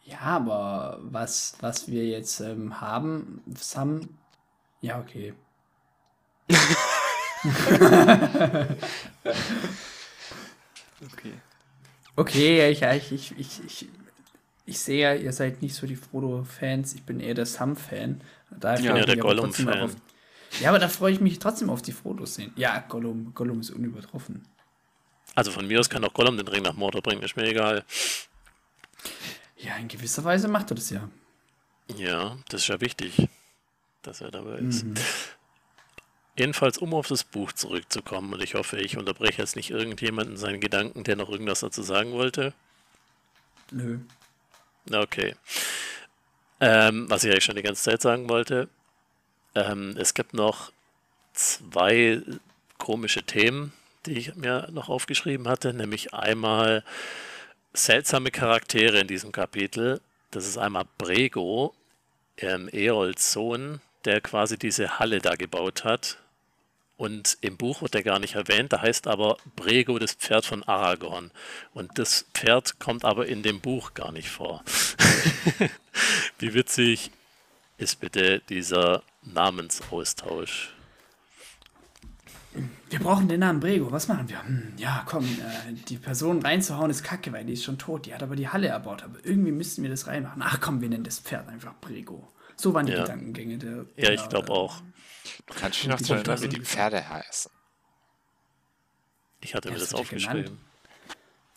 [0.06, 4.10] ja, aber was, was wir jetzt ähm, haben, Sam.
[4.82, 5.34] Ja, okay.
[11.14, 11.34] Okay.
[12.16, 13.88] Okay, ja, ich, ja, ich, ich, ich,
[14.66, 18.22] ich, sehe ja, ihr seid nicht so die Frodo-Fans, ich bin eher der Sam-Fan.
[18.62, 19.95] Ja, ich der Gollum-Fan.
[20.60, 22.54] Ja, aber da freue ich mich trotzdem auf die Frodo-Szenen.
[22.56, 24.48] Ja, Gollum, Gollum ist unübertroffen.
[25.36, 27.86] Also von mir aus kann auch Gollum den Ring nach Mordor bringen, ist mir egal.
[29.58, 31.08] Ja, in gewisser Weise macht er das ja.
[31.95, 33.30] Ja, das ist ja wichtig,
[34.02, 34.86] dass er dabei ist.
[36.38, 40.62] Jedenfalls, um auf das Buch zurückzukommen, und ich hoffe, ich unterbreche jetzt nicht irgendjemanden seinen
[40.62, 42.54] Gedanken, der noch irgendwas dazu sagen wollte.
[43.72, 44.00] Nö.
[44.92, 45.36] Okay.
[46.60, 48.70] Ähm, was ich eigentlich schon die ganze Zeit sagen wollte,
[49.56, 50.72] ähm, es gibt noch
[51.34, 52.22] zwei
[52.78, 53.74] komische Themen,
[54.06, 56.84] die ich mir noch aufgeschrieben hatte, nämlich einmal
[57.74, 60.02] seltsame Charaktere in diesem Kapitel.
[60.30, 61.74] Das ist einmal Brego,
[62.38, 66.20] ähm, Erolds Sohn, der quasi diese Halle da gebaut hat,
[66.98, 70.64] Und im Buch wird er gar nicht erwähnt, da heißt aber Brego das Pferd von
[70.64, 71.32] Aragorn.
[71.74, 74.64] Und das Pferd kommt aber in dem Buch gar nicht vor.
[76.39, 77.12] Wie witzig
[77.78, 80.74] ist bitte dieser Namensaustausch?
[82.89, 83.91] Wir brauchen den Namen Brego.
[83.91, 84.43] Was machen wir?
[84.43, 88.08] Hm, ja, komm, äh, die Person reinzuhauen ist kacke, weil die ist schon tot.
[88.08, 89.04] Die hat aber die Halle erbaut.
[89.04, 90.41] Aber irgendwie müssten wir das reinmachen.
[90.43, 92.28] Ach komm, wir nennen das Pferd einfach Brego.
[92.56, 93.02] So waren die Ja.
[93.02, 93.86] Gedankengänge der.
[93.98, 94.82] Ja, ich der, glaube äh, auch.
[95.46, 97.52] Du kannst dich noch Die daran erinnern, wie Fantasie- die Pferde heißen.
[99.42, 100.44] Ich hatte mir das aufgeschrieben.
[100.44, 100.60] genannt.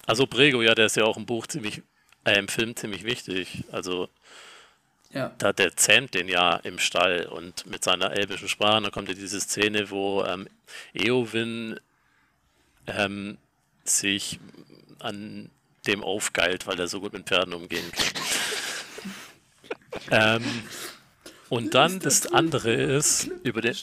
[0.06, 1.82] Also Brego, ja, der ist ja auch im Buch ziemlich,
[2.24, 3.64] äh, im Film ziemlich wichtig.
[3.72, 4.08] Also
[5.12, 9.08] Ja, da der zähmt den ja im Stall und mit seiner elbischen Sprache, da kommt
[9.08, 10.48] ja diese Szene, wo ähm,
[10.94, 11.78] Eowyn
[12.86, 13.38] ähm,
[13.84, 14.38] sich
[15.00, 15.50] an
[15.86, 18.22] dem aufgeilt, weil er so gut mit Pferden umgehen kann.
[20.42, 20.62] ähm,
[21.50, 23.76] und dann das andere ist über den.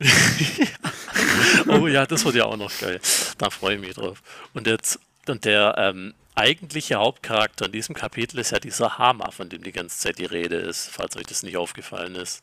[1.68, 3.00] oh ja, das wird ja auch noch geil.
[3.38, 4.22] Da freue ich mich drauf.
[4.54, 9.48] Und jetzt und der ähm, eigentliche Hauptcharakter in diesem Kapitel ist ja dieser Hama, von
[9.48, 12.42] dem die ganze Zeit die Rede ist, falls euch das nicht aufgefallen ist.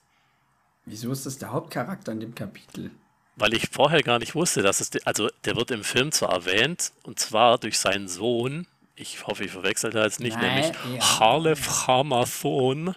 [0.85, 2.91] wieso ist das der Hauptcharakter in dem Kapitel?
[3.37, 6.93] Weil ich vorher gar nicht wusste, dass es, also der wird im Film zwar erwähnt,
[7.03, 11.19] und zwar durch seinen Sohn, ich hoffe, ich verwechsel da jetzt nicht, Nein, nämlich ja.
[11.19, 12.95] Harlef Hamathon,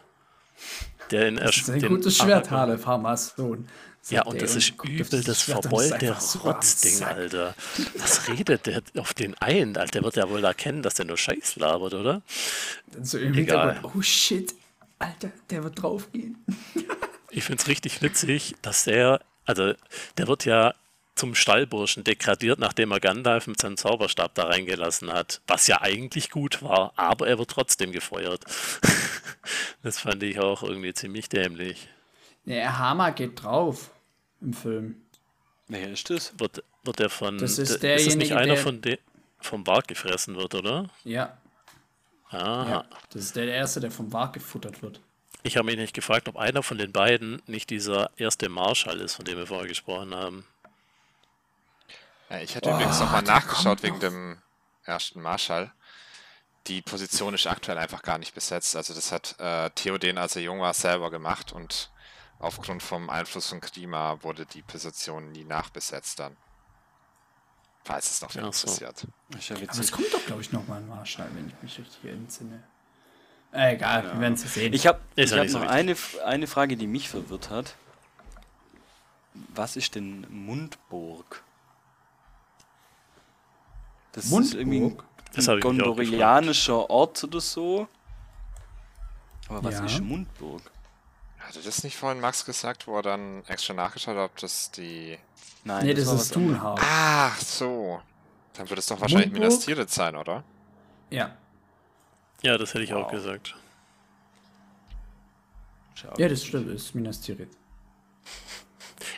[1.10, 3.68] der in Das ist ein den gutes Schwert, Harlef Hamas Sohn.
[4.10, 5.60] Ja, und das ist übel das so am
[6.44, 7.02] Rotzding.
[7.02, 7.54] Alter.
[7.98, 9.76] Was redet der auf den ein?
[9.76, 12.22] Alter, der wird ja wohl erkennen, dass der nur Scheiß labert, oder?
[12.92, 13.80] Dann so im Egal.
[13.82, 14.54] Oh shit,
[14.98, 16.42] Alter, der wird draufgehen.
[17.30, 19.74] Ich finde es richtig witzig, dass der, also
[20.16, 20.74] der wird ja
[21.18, 26.30] zum Stallburschen degradiert, nachdem er Gandalf mit seinem Zauberstab da reingelassen hat, was ja eigentlich
[26.30, 28.44] gut war, aber er wird trotzdem gefeuert.
[29.82, 31.88] das fand ich auch irgendwie ziemlich dämlich.
[32.46, 33.90] Der Hammer geht drauf
[34.40, 34.96] im Film.
[35.66, 36.32] Wer ist das?
[36.38, 38.98] Wird, wird der von, Das ist der- es nicht einer der- von de,
[39.40, 40.88] vom Wart gefressen wird, oder?
[41.04, 41.36] Ja,
[42.30, 42.70] Aha.
[42.70, 42.84] ja.
[43.10, 45.00] Das ist der Erste, der vom Wag gefuttert wird.
[45.42, 49.14] Ich habe mich nicht gefragt, ob einer von den beiden nicht dieser erste Marschall ist,
[49.14, 50.44] von dem wir vorher gesprochen haben.
[52.30, 54.00] Ja, ich hatte Oh, übrigens nochmal nachgeschaut wegen noch.
[54.00, 54.42] dem
[54.84, 55.72] ersten Marschall.
[56.66, 58.76] Die Position ist aktuell einfach gar nicht besetzt.
[58.76, 61.90] Also das hat äh, Theoden, als er jung war, selber gemacht und
[62.38, 66.36] aufgrund vom Einfluss von Klima wurde die Position nie nachbesetzt dann.
[67.84, 68.38] Falls es noch so.
[68.40, 69.06] interessiert.
[69.40, 72.62] Ja Aber es kommt doch, glaube ich, nochmal ein Marschall, wenn ich mich richtig entsinne.
[73.52, 74.74] Äh, egal, wir werden es sehen.
[74.74, 77.76] Ich habe ja hab so noch eine, eine Frage, die mich verwirrt hat.
[79.54, 81.42] Was ist denn Mundburg?
[84.24, 85.04] Das ist irgendwie ein, Mundburg?
[85.34, 87.88] Das ein auch gondorianischer Ort oder so.
[89.48, 89.86] Aber was Ja.
[89.86, 90.62] ist Mundburg?
[91.38, 95.18] Hatte das nicht vorhin Max gesagt, wo er dann extra nachgeschaut hat, ob das die...
[95.64, 96.32] Nein, nee, das, war ist.
[96.32, 96.80] Thunhaus.
[96.82, 98.00] Ach so.
[98.54, 99.48] Dann wird es doch wahrscheinlich Mundburg?
[99.50, 100.44] Minas Tirith sein, oder?
[101.10, 101.36] Ja.
[102.42, 103.10] Ja, das hätte ich auch Wow.
[103.10, 103.54] gesagt.
[106.16, 107.50] ja, das stimmt, das ist Minas Tirith.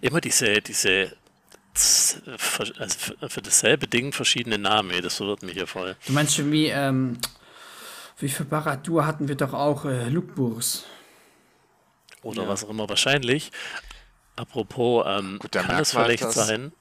[0.01, 1.15] Immer diese, diese
[1.75, 5.97] ver- also für, für dasselbe Ding verschiedene Namen, das verwirrt mich ja voll.
[6.07, 7.19] Du meinst schon wie, ähm,
[8.19, 10.85] wie für Baradur hatten wir doch auch äh, Lukburs.
[12.23, 12.49] Oder Ja.
[12.49, 13.51] was auch immer wahrscheinlich.
[14.37, 16.73] Apropos, ähm, Gut, kann es vielleicht dass- sein,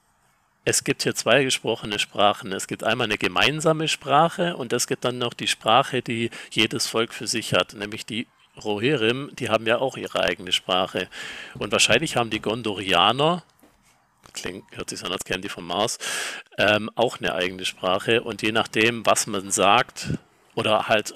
[0.66, 2.52] es gibt hier zwei gesprochene Sprachen.
[2.52, 6.88] Es gibt einmal eine gemeinsame Sprache und es gibt dann noch die Sprache, die jedes
[6.88, 8.28] Volk für sich hat, nämlich die
[8.62, 11.08] Rohirrim, die haben ja auch ihre eigene Sprache.
[11.58, 13.44] Und wahrscheinlich haben die Gondorianer,
[14.34, 15.98] klingt, hört sich so an, als kämen die vom Mars,
[16.58, 18.22] ähm, auch eine eigene Sprache.
[18.22, 20.08] Und je nachdem, was man sagt,
[20.56, 21.14] oder halt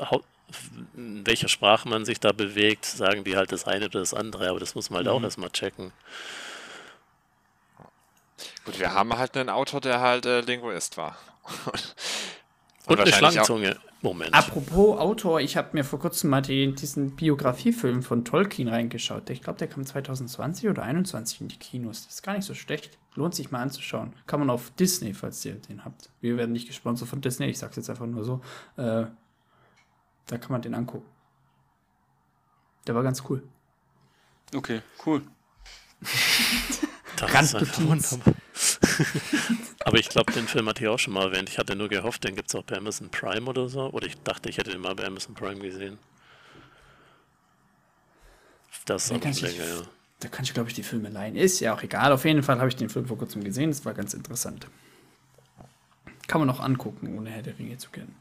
[0.96, 4.50] in welcher Sprache man sich da bewegt, sagen die halt das eine oder das andere,
[4.50, 5.92] aber das muss man halt auch erstmal checken.
[8.66, 11.18] Gut, wir haben halt einen Autor, der halt äh, Linguist war.
[12.86, 13.78] Und, eine wahrscheinlich auch- Schlangenzunge.
[14.04, 14.34] Moment.
[14.34, 19.30] Apropos Autor, ich habe mir vor kurzem mal die, diesen Biografiefilm von Tolkien reingeschaut.
[19.30, 22.04] Ich glaube, der kam 2020 oder 2021 in die Kinos.
[22.04, 23.00] Das ist gar nicht so schlecht.
[23.16, 24.14] Lohnt sich mal anzuschauen.
[24.28, 26.10] Kann man auf Disney, falls ihr den habt.
[26.20, 28.42] Wir werden nicht gesponsert von Disney, ich sag's jetzt einfach nur so.
[28.76, 29.06] Äh,
[30.28, 31.08] da kann man den angucken.
[32.86, 33.42] Der war ganz cool.
[34.54, 35.24] Okay, cool.
[37.16, 38.20] Das Randnotiz.
[39.86, 41.50] Aber ich glaube, den Film hatte ich auch schon mal erwähnt.
[41.50, 43.90] Ich hatte nur gehofft, den gibt es auch bei Amazon Prime oder so.
[43.92, 45.98] Oder ich dachte, ich hätte den mal bei Amazon Prime gesehen.
[48.86, 49.82] Das ist auch ich- länger, ja.
[50.20, 51.36] Da kann ich, glaube ich, die Filme leihen.
[51.36, 52.14] Ist ja auch egal.
[52.14, 53.72] Auf jeden Fall habe ich den Film vor kurzem gesehen.
[53.72, 54.68] Das war ganz interessant.
[56.28, 58.16] Kann man noch angucken, ohne Herr der Ringe zu kennen.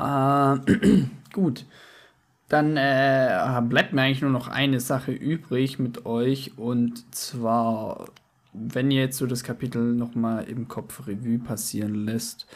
[0.00, 1.64] Äh, gut.
[2.48, 8.06] Dann äh, bleibt mir eigentlich nur noch eine Sache übrig mit euch und zwar,
[8.52, 12.46] wenn ihr jetzt so das Kapitel nochmal im Kopf Revue passieren lässt,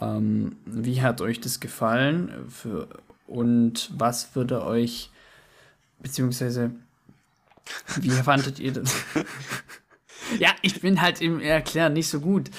[0.00, 2.88] ähm, wie hat euch das gefallen für,
[3.26, 5.10] und was würde euch,
[6.00, 6.70] beziehungsweise,
[8.00, 8.94] wie fandet ihr das?
[10.38, 12.50] Ja, ich bin halt im Erklären nicht so gut.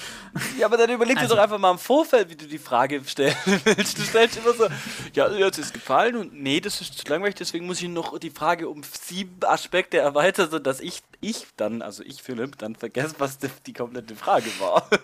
[0.58, 3.02] Ja, aber dann überleg also, dir doch einfach mal im Vorfeld, wie du die Frage
[3.04, 3.98] stellen willst.
[3.98, 4.66] Du stellst immer so,
[5.12, 8.18] ja, mir hat es gefallen und nee, das ist zu langweilig, deswegen muss ich noch
[8.18, 13.16] die Frage um sieben Aspekte erweitern, sodass ich, ich dann, also ich, Philipp, dann vergesse,
[13.18, 14.88] was die, die komplette Frage war.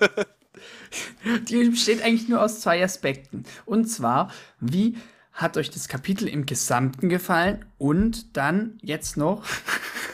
[1.49, 3.45] Die besteht eigentlich nur aus zwei Aspekten.
[3.67, 4.97] Und zwar, wie
[5.33, 9.45] hat euch das Kapitel im Gesamten gefallen und dann jetzt noch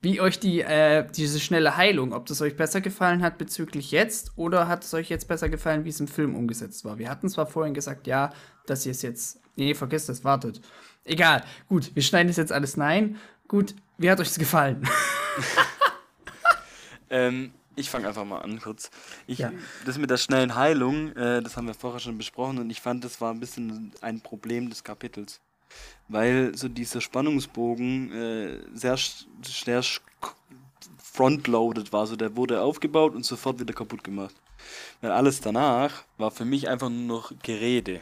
[0.00, 4.32] wie euch die, äh, diese schnelle Heilung, ob das euch besser gefallen hat bezüglich jetzt
[4.36, 6.98] oder hat es euch jetzt besser gefallen, wie es im Film umgesetzt war?
[6.98, 8.32] Wir hatten zwar vorhin gesagt, ja,
[8.66, 9.40] dass ihr es jetzt.
[9.56, 10.60] Nee, vergesst das, wartet.
[11.04, 13.16] Egal, gut, wir schneiden das jetzt alles nein.
[13.48, 14.88] Gut, wie hat euch das gefallen?
[17.10, 18.90] ähm, ich fange einfach mal an kurz.
[19.26, 19.52] Ich, ja.
[19.84, 23.04] Das mit der schnellen Heilung, äh, das haben wir vorher schon besprochen und ich fand,
[23.04, 25.40] das war ein bisschen ein Problem des Kapitels
[26.08, 28.98] weil so dieser Spannungsbogen äh, sehr
[29.42, 29.82] sehr
[31.18, 32.06] frontloaded war.
[32.06, 34.34] So der wurde aufgebaut und sofort wieder kaputt gemacht.
[35.00, 38.00] Weil alles danach war für mich einfach nur noch Gerede.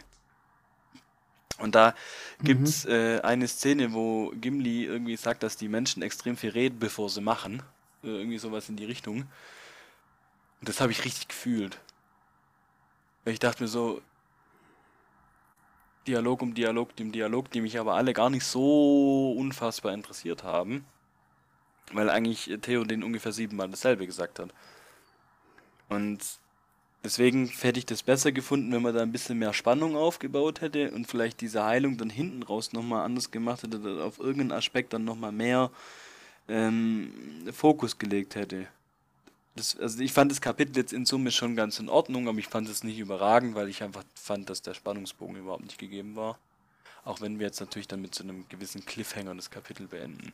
[1.59, 1.95] Und da
[2.43, 2.91] gibt es mhm.
[2.91, 7.23] äh, eine Szene, wo Gimli irgendwie sagt, dass die Menschen extrem viel reden, bevor sie
[7.23, 7.63] machen.
[8.05, 9.23] Äh, irgendwie sowas in die Richtung.
[10.61, 11.79] Und das habe ich richtig gefühlt.
[13.25, 14.03] Weil ich dachte mir so,
[16.07, 20.85] Dialog um Dialog dem Dialog, die mich aber alle gar nicht so unfassbar interessiert haben.
[21.93, 24.53] Weil eigentlich Theo den ungefähr siebenmal dasselbe gesagt hat.
[25.89, 26.19] Und
[27.05, 30.91] deswegen hätte ich das besser gefunden, wenn man da ein bisschen mehr Spannung aufgebaut hätte
[30.91, 35.05] und vielleicht diese Heilung dann hinten raus nochmal anders gemacht hätte, auf irgendeinen Aspekt dann
[35.05, 35.71] nochmal mehr
[36.49, 37.13] ähm,
[37.53, 38.67] Fokus gelegt hätte
[39.57, 42.47] das, also ich fand das Kapitel jetzt in Summe schon ganz in Ordnung, aber ich
[42.47, 46.39] fand es nicht überragend, weil ich einfach fand, dass der Spannungsbogen überhaupt nicht gegeben war.
[47.05, 50.33] Auch wenn wir jetzt natürlich dann mit so einem gewissen Cliffhanger das Kapitel beenden.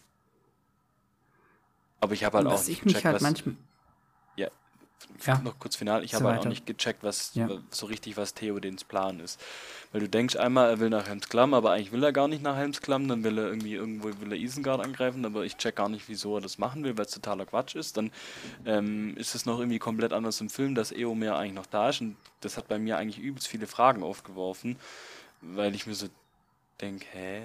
[2.01, 3.55] Aber ich habe halt auch nicht gecheckt, halt was, manchmal
[5.27, 5.39] ja.
[5.39, 7.49] noch kurz final, ich so habe halt auch nicht gecheckt, was ja.
[7.70, 9.41] so richtig, was Theodens Plan ist.
[9.93, 12.57] Weil du denkst einmal, er will nach Helmsklamm, aber eigentlich will er gar nicht nach
[12.57, 16.09] Helmsklamm, dann will er irgendwie irgendwo will er Isengard angreifen, aber ich check gar nicht,
[16.09, 17.97] wieso er das machen will, weil es totaler Quatsch ist.
[17.97, 18.11] Dann
[18.65, 22.01] ähm, ist es noch irgendwie komplett anders im Film, dass Eomer eigentlich noch da ist
[22.01, 24.77] und das hat bei mir eigentlich übelst viele Fragen aufgeworfen,
[25.41, 26.09] weil ich mir so
[26.81, 27.43] denke, hä,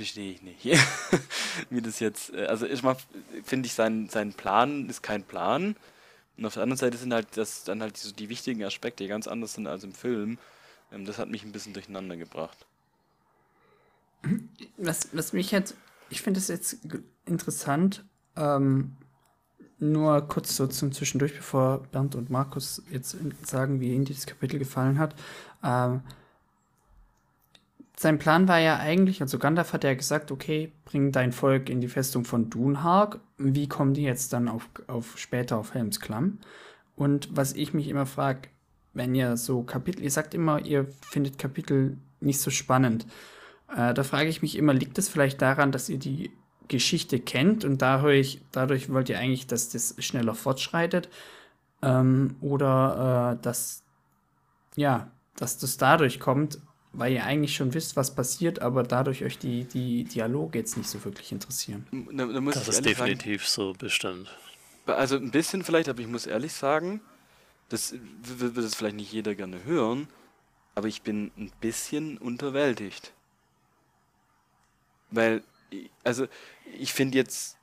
[0.00, 0.64] verstehe ich nicht.
[1.70, 2.82] Wie das jetzt, äh, also ich
[3.44, 5.76] finde ich, sein, sein Plan ist kein Plan.
[6.40, 9.08] Und auf der anderen Seite sind halt das dann halt so die wichtigen Aspekte, die
[9.08, 10.38] ganz anders sind als im Film.
[10.90, 12.66] Ähm, das hat mich ein bisschen durcheinander gebracht.
[14.78, 15.76] Was, was mich jetzt,
[16.08, 16.78] ich finde es jetzt
[17.26, 18.04] interessant,
[18.36, 18.96] ähm,
[19.78, 24.58] nur kurz so zum Zwischendurch, bevor Bernd und Markus jetzt sagen, wie ihnen dieses Kapitel
[24.58, 25.14] gefallen hat.
[25.62, 26.00] Ähm,
[28.00, 31.82] sein Plan war ja eigentlich, also Gandalf hat ja gesagt, okay, bring dein Volk in
[31.82, 33.20] die Festung von Dunhark.
[33.36, 36.38] Wie kommen die jetzt dann auf, auf später auf Helmsklamm?
[36.96, 38.48] Und was ich mich immer frage,
[38.94, 43.06] wenn ihr so Kapitel, ihr sagt immer, ihr findet Kapitel nicht so spannend.
[43.76, 46.32] Äh, da frage ich mich immer, liegt es vielleicht daran, dass ihr die
[46.68, 51.10] Geschichte kennt und dadurch, dadurch wollt ihr eigentlich, dass das schneller fortschreitet?
[51.82, 53.82] Ähm, oder äh, dass,
[54.74, 56.60] ja, dass das dadurch kommt,
[56.92, 60.88] weil ihr eigentlich schon wisst, was passiert, aber dadurch euch die, die Dialoge jetzt nicht
[60.88, 61.86] so wirklich interessieren.
[62.12, 64.38] Da, da das ist definitiv sagen, so bestimmt.
[64.86, 67.00] Also ein bisschen vielleicht, aber ich muss ehrlich sagen,
[67.68, 70.08] das wird das vielleicht nicht jeder gerne hören,
[70.74, 73.12] aber ich bin ein bisschen unterwältigt.
[75.10, 75.42] Weil,
[76.02, 76.26] also
[76.78, 77.56] ich finde jetzt,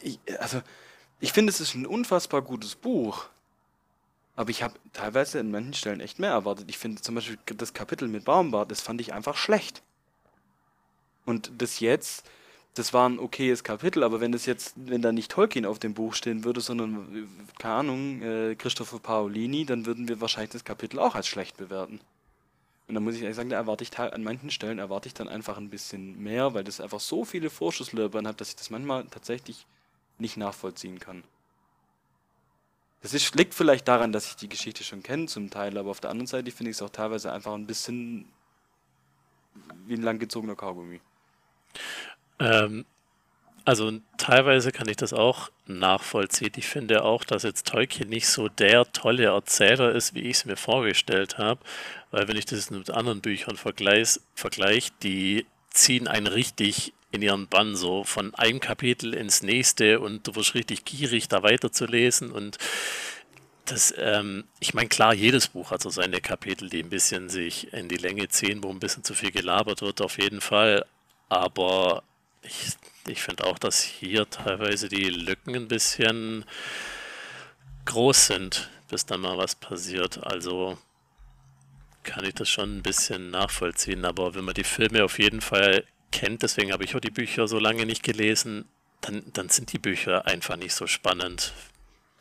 [0.00, 0.62] ich, also
[1.20, 3.28] ich finde es ist ein unfassbar gutes Buch.
[4.40, 6.64] Aber ich habe teilweise in manchen Stellen echt mehr erwartet.
[6.70, 9.82] Ich finde zum Beispiel das Kapitel mit Baumbart, das fand ich einfach schlecht.
[11.26, 12.24] Und das jetzt,
[12.72, 15.92] das war ein okayes Kapitel, aber wenn das jetzt, wenn da nicht Tolkien auf dem
[15.92, 21.00] Buch stehen würde, sondern, keine Ahnung, äh, Christopher Paolini, dann würden wir wahrscheinlich das Kapitel
[21.00, 22.00] auch als schlecht bewerten.
[22.88, 25.28] Und da muss ich ehrlich sagen, da erwarte ich an manchen Stellen erwarte ich dann
[25.28, 29.04] einfach ein bisschen mehr, weil das einfach so viele Vorschusslöbern hat, dass ich das manchmal
[29.04, 29.66] tatsächlich
[30.16, 31.24] nicht nachvollziehen kann.
[33.02, 36.00] Das ist, liegt vielleicht daran, dass ich die Geschichte schon kenne zum Teil, aber auf
[36.00, 38.28] der anderen Seite finde ich es auch teilweise einfach ein bisschen
[39.86, 41.00] wie ein langgezogener Kaugummi.
[42.38, 42.84] Ähm,
[43.64, 46.52] Also teilweise kann ich das auch nachvollziehen.
[46.56, 50.44] Ich finde auch, dass jetzt Tolkien nicht so der tolle Erzähler ist, wie ich es
[50.46, 51.60] mir vorgestellt habe.
[52.10, 57.48] Weil wenn ich das mit anderen Büchern vergleiche, vergleich, die ziehen einen richtig in ihren
[57.48, 62.30] Bann, so von einem Kapitel ins nächste und du wirst richtig gierig, da weiterzulesen.
[62.30, 62.58] Und
[63.64, 67.72] das, ähm, ich meine, klar, jedes Buch hat so seine Kapitel, die ein bisschen sich
[67.72, 70.84] in die Länge ziehen, wo ein bisschen zu viel gelabert wird, auf jeden Fall.
[71.28, 72.02] Aber
[72.42, 72.76] ich,
[73.06, 76.44] ich finde auch, dass hier teilweise die Lücken ein bisschen
[77.86, 80.24] groß sind, bis dann mal was passiert.
[80.24, 80.78] Also
[82.02, 84.04] kann ich das schon ein bisschen nachvollziehen.
[84.04, 87.48] Aber wenn man die Filme auf jeden Fall kennt, deswegen habe ich auch die Bücher
[87.48, 88.66] so lange nicht gelesen,
[89.00, 91.52] dann, dann sind die Bücher einfach nicht so spannend,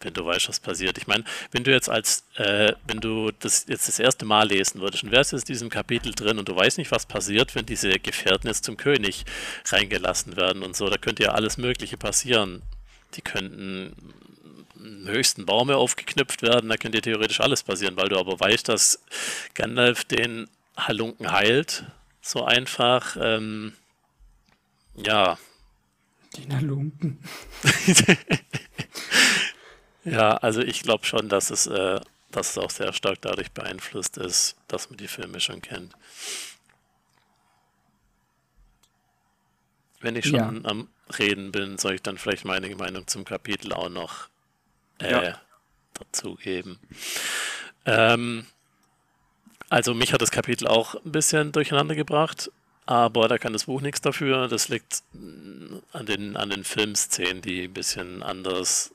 [0.01, 0.97] wenn du weißt, was passiert.
[0.97, 4.79] Ich meine, wenn du jetzt als, äh, wenn du das jetzt das erste Mal lesen
[4.79, 7.65] würdest und wärst jetzt in diesem Kapitel drin und du weißt nicht, was passiert, wenn
[7.65, 9.25] diese Gefährten jetzt zum König
[9.65, 12.61] reingelassen werden und so, da könnte ja alles Mögliche passieren.
[13.15, 13.93] Die könnten
[15.05, 19.03] höchsten Baume aufgeknüpft werden, da könnte theoretisch alles passieren, weil du aber weißt, dass
[19.53, 20.47] Gandalf den
[20.77, 21.85] Halunken heilt,
[22.21, 23.73] so einfach, ähm,
[24.95, 25.37] ja.
[26.35, 27.19] Den Halunken.
[30.05, 31.99] Ja, also ich glaube schon, dass es, äh,
[32.31, 35.93] dass es auch sehr stark dadurch beeinflusst ist, dass man die Filme schon kennt.
[39.99, 40.69] Wenn ich schon Ja.
[40.69, 40.87] am
[41.17, 44.29] Reden bin, soll ich dann vielleicht meine Meinung zum Kapitel auch noch
[45.01, 45.41] äh, Ja.
[45.93, 46.79] dazugeben.
[47.85, 48.45] Ähm,
[49.69, 52.51] also mich hat das Kapitel auch ein bisschen durcheinander gebracht,
[52.85, 54.47] aber da kann das Buch nichts dafür.
[54.47, 58.91] Das liegt mm, an den, an den Filmszenen, die ein bisschen anders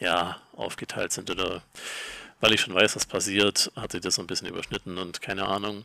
[0.00, 1.62] ja, aufgeteilt sind oder
[2.40, 5.46] weil ich schon weiß, was passiert, hat sich das so ein bisschen überschnitten und keine
[5.46, 5.84] Ahnung.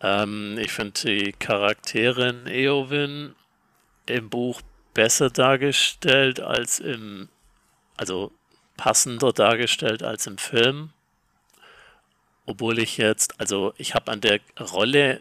[0.00, 3.34] Ähm, ich finde die Charakterin Eowyn
[4.06, 4.60] im Buch
[4.94, 7.28] besser dargestellt als im,
[7.96, 8.32] also
[8.76, 10.90] passender dargestellt als im Film.
[12.48, 15.20] Obwohl ich jetzt, also ich habe an der Rolle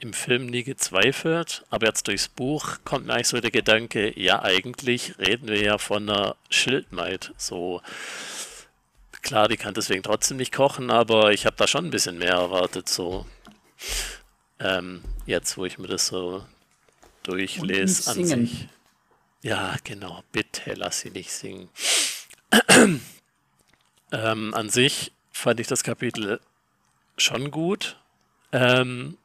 [0.00, 4.42] im Film nie gezweifelt, aber jetzt durchs Buch kommt mir eigentlich so der Gedanke, ja,
[4.42, 7.32] eigentlich reden wir ja von einer Schildmaid.
[7.36, 7.80] So,
[9.22, 12.32] klar, die kann deswegen trotzdem nicht kochen, aber ich habe da schon ein bisschen mehr
[12.32, 13.24] erwartet, so.
[14.58, 16.44] Ähm, jetzt, wo ich mir das so
[17.22, 18.46] durchlese an singen.
[18.48, 18.68] sich.
[19.42, 21.68] Ja, genau, bitte lass sie nicht singen.
[24.10, 26.40] ähm, an sich fand ich das Kapitel
[27.16, 27.96] schon gut.
[28.52, 29.16] Ähm,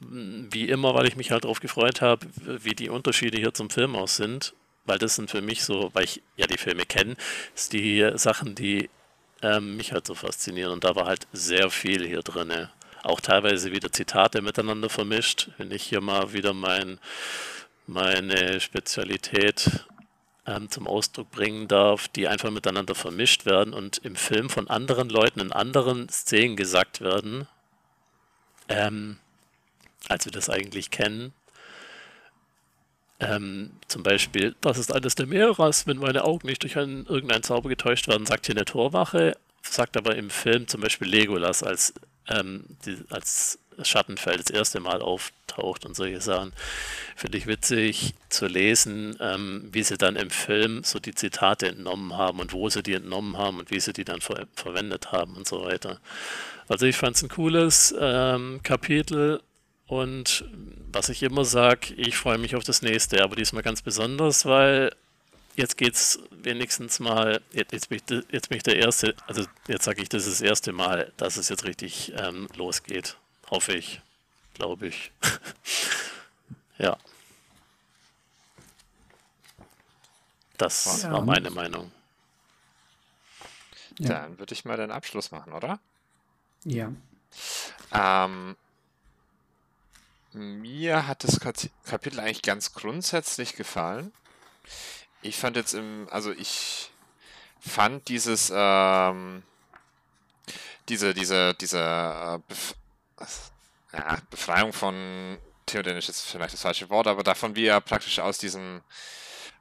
[0.00, 3.96] wie immer, weil ich mich halt darauf gefreut habe, wie die Unterschiede hier zum Film
[3.96, 4.54] aus sind.
[4.86, 7.16] Weil das sind für mich so, weil ich ja die Filme kenne,
[7.72, 8.88] die Sachen, die
[9.42, 10.72] ähm, mich halt so faszinieren.
[10.72, 12.68] Und da war halt sehr viel hier drin.
[13.02, 15.50] Auch teilweise wieder Zitate miteinander vermischt.
[15.58, 16.98] Wenn ich hier mal wieder mein,
[17.86, 19.84] meine Spezialität
[20.50, 25.08] ähm, zum Ausdruck bringen darf, die einfach miteinander vermischt werden und im Film von anderen
[25.08, 27.46] Leuten in anderen Szenen gesagt werden,
[28.68, 29.18] ähm,
[30.08, 31.32] als wir das eigentlich kennen.
[33.20, 37.42] Ähm, zum Beispiel, das ist eines der Meeres, wenn meine Augen nicht durch einen, irgendeinen
[37.42, 41.94] Zauber getäuscht werden, sagt hier eine Torwache, sagt aber im Film zum Beispiel Legolas als,
[42.28, 46.52] ähm, die, als Schattenfeld das erste Mal auftaucht und solche Sachen.
[47.16, 52.16] Finde ich witzig zu lesen, ähm, wie sie dann im Film so die Zitate entnommen
[52.16, 55.36] haben und wo sie die entnommen haben und wie sie die dann ver verwendet haben
[55.36, 56.00] und so weiter.
[56.68, 59.40] Also ich fand es ein cooles ähm, Kapitel
[59.86, 60.44] und
[60.92, 64.92] was ich immer sage, ich freue mich auf das nächste, aber diesmal ganz besonders, weil
[65.56, 69.44] jetzt geht es wenigstens mal, jetzt, jetzt, bin ich, jetzt bin ich der Erste, also
[69.68, 73.16] jetzt sage ich, das ist das erste Mal, dass es jetzt richtig ähm, losgeht.
[73.50, 74.00] Hoffe ich,
[74.54, 75.10] glaube ich.
[76.78, 76.96] ja.
[80.56, 81.12] Das Ja.
[81.12, 81.90] war meine Meinung.
[83.98, 84.08] Ja.
[84.08, 85.80] Dann würde ich mal den Abschluss machen, oder?
[86.64, 86.92] Ja.
[87.92, 88.56] Ähm,
[90.32, 94.12] mir hat das Kapitel eigentlich ganz grundsätzlich gefallen.
[95.22, 96.90] Ich fand jetzt im, also ich
[97.60, 99.42] fand dieses, ähm,
[100.88, 102.54] diese, diese, diese äh,
[103.92, 108.38] ja, Befreiung von Theoden ist vielleicht das falsche Wort, aber davon, wie er praktisch aus
[108.38, 108.82] diesem,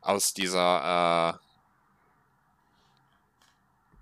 [0.01, 1.45] aus dieser, äh,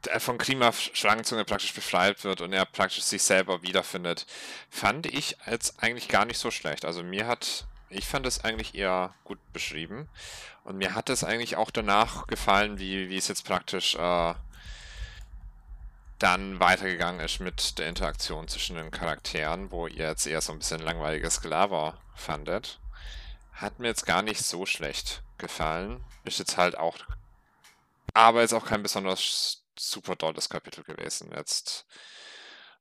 [0.06, 4.26] der von Klima Schlangenzunge praktisch befreit wird und er praktisch sich selber wiederfindet,
[4.70, 6.86] fand ich jetzt eigentlich gar nicht so schlecht.
[6.86, 10.08] Also mir hat, ich fand es eigentlich eher gut beschrieben
[10.64, 14.34] und mir hat es eigentlich auch danach gefallen, wie, wie es jetzt praktisch äh,
[16.20, 20.60] dann weitergegangen ist mit der Interaktion zwischen den Charakteren, wo ihr jetzt eher so ein
[20.60, 22.80] bisschen langweiliges Gelaber fandet.
[23.54, 26.04] hat mir jetzt gar nicht so schlecht gefallen.
[26.24, 26.98] Ist jetzt halt auch,
[28.14, 31.86] aber ist auch kein besonders super dolles Kapitel gewesen jetzt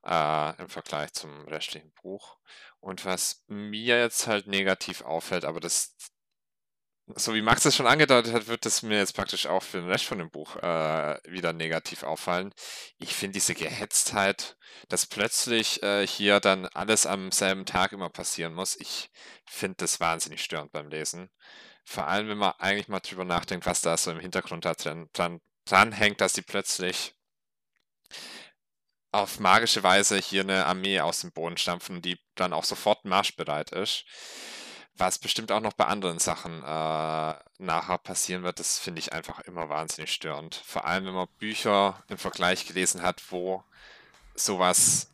[0.05, 2.37] äh, im Vergleich zum restlichen Buch.
[2.81, 5.97] Und was mir jetzt halt negativ auffällt, aber das
[7.15, 9.89] so wie Max es schon angedeutet hat, wird es mir jetzt praktisch auch für den
[9.89, 12.53] Rest von dem Buch äh, wieder negativ auffallen.
[12.99, 14.57] Ich finde diese Gehetztheit,
[14.89, 19.11] dass plötzlich äh, hier dann alles am selben Tag immer passieren muss, ich
[19.45, 21.31] finde das wahnsinnig störend beim Lesen.
[21.85, 25.09] Vor allem, wenn man eigentlich mal drüber nachdenkt, was da so im Hintergrund da dran,
[25.13, 27.15] dran, dran hängt, dass sie plötzlich
[29.13, 33.71] auf magische Weise hier eine Armee aus dem Boden stampfen, die dann auch sofort marschbereit
[33.71, 34.05] ist
[34.99, 39.41] was bestimmt auch noch bei anderen Sachen äh, nachher passieren wird, das finde ich einfach
[39.41, 40.55] immer wahnsinnig störend.
[40.65, 43.63] Vor allem, wenn man Bücher im Vergleich gelesen hat, wo
[44.35, 45.11] sowas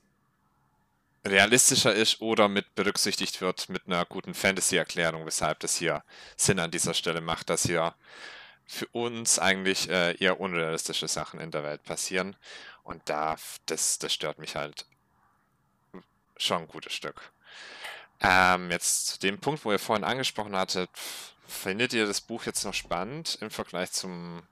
[1.25, 6.03] realistischer ist oder mit berücksichtigt wird mit einer guten Fantasy-Erklärung, weshalb das hier
[6.37, 7.95] Sinn an dieser Stelle macht, dass hier
[8.67, 12.37] für uns eigentlich äh, eher unrealistische Sachen in der Welt passieren.
[12.83, 13.37] Und da,
[13.67, 14.87] das, das stört mich halt
[16.37, 17.32] schon ein gutes Stück.
[18.23, 20.89] Ähm, jetzt zu dem Punkt, wo ihr vorhin angesprochen hattet,
[21.47, 24.45] findet ihr das Buch jetzt noch spannend im Vergleich zum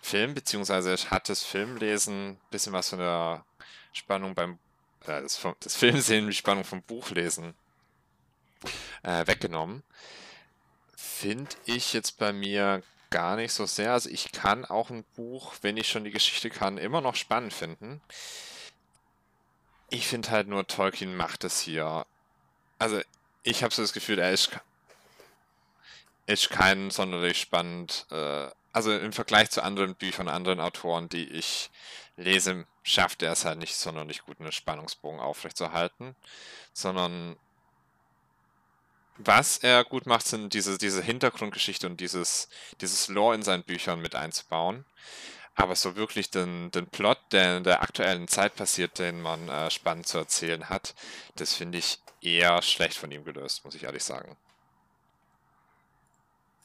[0.00, 3.44] Film, beziehungsweise hat das Filmlesen ein bisschen was von der
[3.92, 4.58] Spannung beim,
[5.06, 7.54] äh, das, das Filmsehen, die Spannung vom Buchlesen
[9.02, 9.82] äh, weggenommen?
[10.96, 13.92] Finde ich jetzt bei mir gar nicht so sehr.
[13.92, 17.52] Also ich kann auch ein Buch, wenn ich schon die Geschichte kann, immer noch spannend
[17.52, 18.00] finden.
[19.90, 22.06] Ich finde halt nur, Tolkien macht es hier
[22.78, 23.00] also
[23.42, 24.50] ich habe so das Gefühl, er ist,
[26.26, 28.06] ist kein sonderlich spannend.
[28.10, 31.70] Äh, also im Vergleich zu anderen Büchern, anderen Autoren, die ich
[32.16, 36.16] lese, schafft er es halt nicht sonderlich gut, einen Spannungsbogen aufrechtzuerhalten,
[36.72, 37.36] sondern
[39.16, 42.48] was er gut macht, sind diese, diese Hintergrundgeschichte und dieses,
[42.80, 44.84] dieses Lore in seinen Büchern mit einzubauen.
[45.56, 49.70] Aber so wirklich den, den Plot, der in der aktuellen Zeit passiert, den man äh,
[49.70, 50.94] spannend zu erzählen hat,
[51.36, 54.36] das finde ich eher schlecht von ihm gelöst, muss ich ehrlich sagen.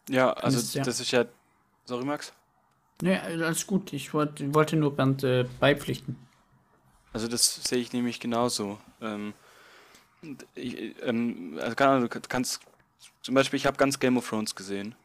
[0.09, 0.83] Ja, also das, ja.
[0.83, 1.25] das ist ja.
[1.85, 2.33] Sorry, Max?
[3.01, 3.93] Ja, alles gut.
[3.93, 6.17] Ich wollt, wollte nur Bernd äh, beipflichten.
[7.13, 8.79] Also das sehe ich nämlich genauso.
[9.01, 9.33] Ähm,
[10.55, 12.61] ich, ähm, also keine Ahnung, du kannst
[13.21, 14.95] zum Beispiel, ich habe ganz Game of Thrones gesehen.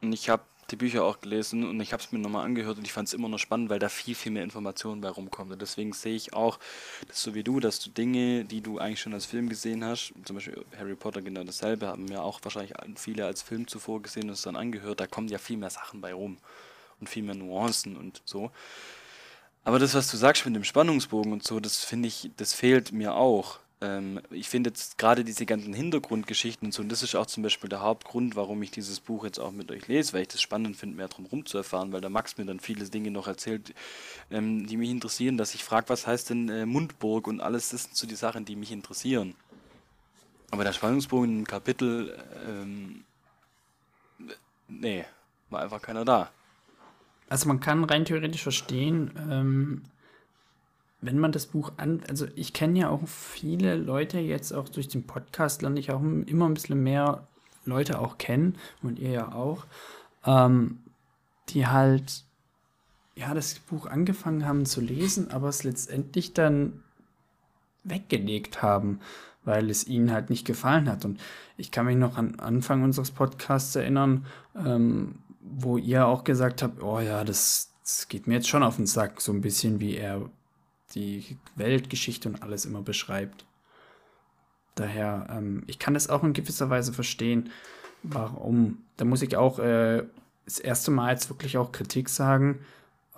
[0.00, 2.84] Und ich habe die Bücher auch gelesen und ich habe es mir nochmal angehört und
[2.84, 5.52] ich fand es immer noch spannend, weil da viel, viel mehr Informationen bei rumkommt.
[5.52, 6.58] Und deswegen sehe ich auch,
[7.08, 10.12] dass so wie du, dass du Dinge, die du eigentlich schon als Film gesehen hast,
[10.24, 14.24] zum Beispiel Harry Potter genau dasselbe, haben ja auch wahrscheinlich viele als Film zuvor gesehen
[14.24, 16.38] und es dann angehört, da kommen ja viel mehr Sachen bei rum
[17.00, 18.50] und viel mehr Nuancen und so.
[19.64, 22.92] Aber das, was du sagst mit dem Spannungsbogen und so, das finde ich, das fehlt
[22.92, 23.58] mir auch.
[23.84, 27.42] Ähm, ich finde jetzt gerade diese ganzen Hintergrundgeschichten und so, und das ist auch zum
[27.42, 30.40] Beispiel der Hauptgrund, warum ich dieses Buch jetzt auch mit euch lese, weil ich das
[30.40, 33.28] spannend finde, mehr drum rum zu erfahren, weil der Max mir dann viele Dinge noch
[33.28, 33.74] erzählt,
[34.30, 37.84] ähm, die mich interessieren, dass ich frage, was heißt denn äh, Mundburg und alles, das
[37.84, 39.34] sind so die Sachen, die mich interessieren.
[40.50, 42.16] Aber der Spannungsbogen im Kapitel,
[42.48, 43.04] ähm,
[44.68, 45.04] nee,
[45.50, 46.30] war einfach keiner da.
[47.28, 49.82] Also man kann rein theoretisch verstehen, ähm,
[51.04, 54.88] wenn man das Buch an, also ich kenne ja auch viele Leute jetzt auch durch
[54.88, 57.26] den Podcast, lerne ich auch immer ein bisschen mehr
[57.66, 59.66] Leute auch kennen und ihr ja auch,
[60.24, 60.78] ähm,
[61.50, 62.24] die halt
[63.16, 66.82] ja das Buch angefangen haben zu lesen, aber es letztendlich dann
[67.84, 69.00] weggelegt haben,
[69.44, 71.04] weil es ihnen halt nicht gefallen hat.
[71.04, 71.20] Und
[71.58, 74.24] ich kann mich noch an Anfang unseres Podcasts erinnern,
[74.56, 78.76] ähm, wo ihr auch gesagt habt, oh ja, das, das geht mir jetzt schon auf
[78.76, 80.30] den Sack, so ein bisschen wie er
[80.94, 83.44] die Weltgeschichte und alles immer beschreibt.
[84.74, 87.50] Daher, ähm, ich kann das auch in gewisser Weise verstehen,
[88.02, 88.78] warum.
[88.96, 90.04] Da muss ich auch äh,
[90.44, 92.60] das erste Mal jetzt wirklich auch Kritik sagen.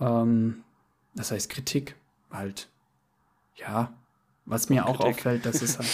[0.00, 0.62] Ähm,
[1.14, 1.96] das heißt Kritik,
[2.30, 2.68] halt,
[3.56, 3.92] ja,
[4.44, 5.88] was mir auch, auch auffällt, dass es halt,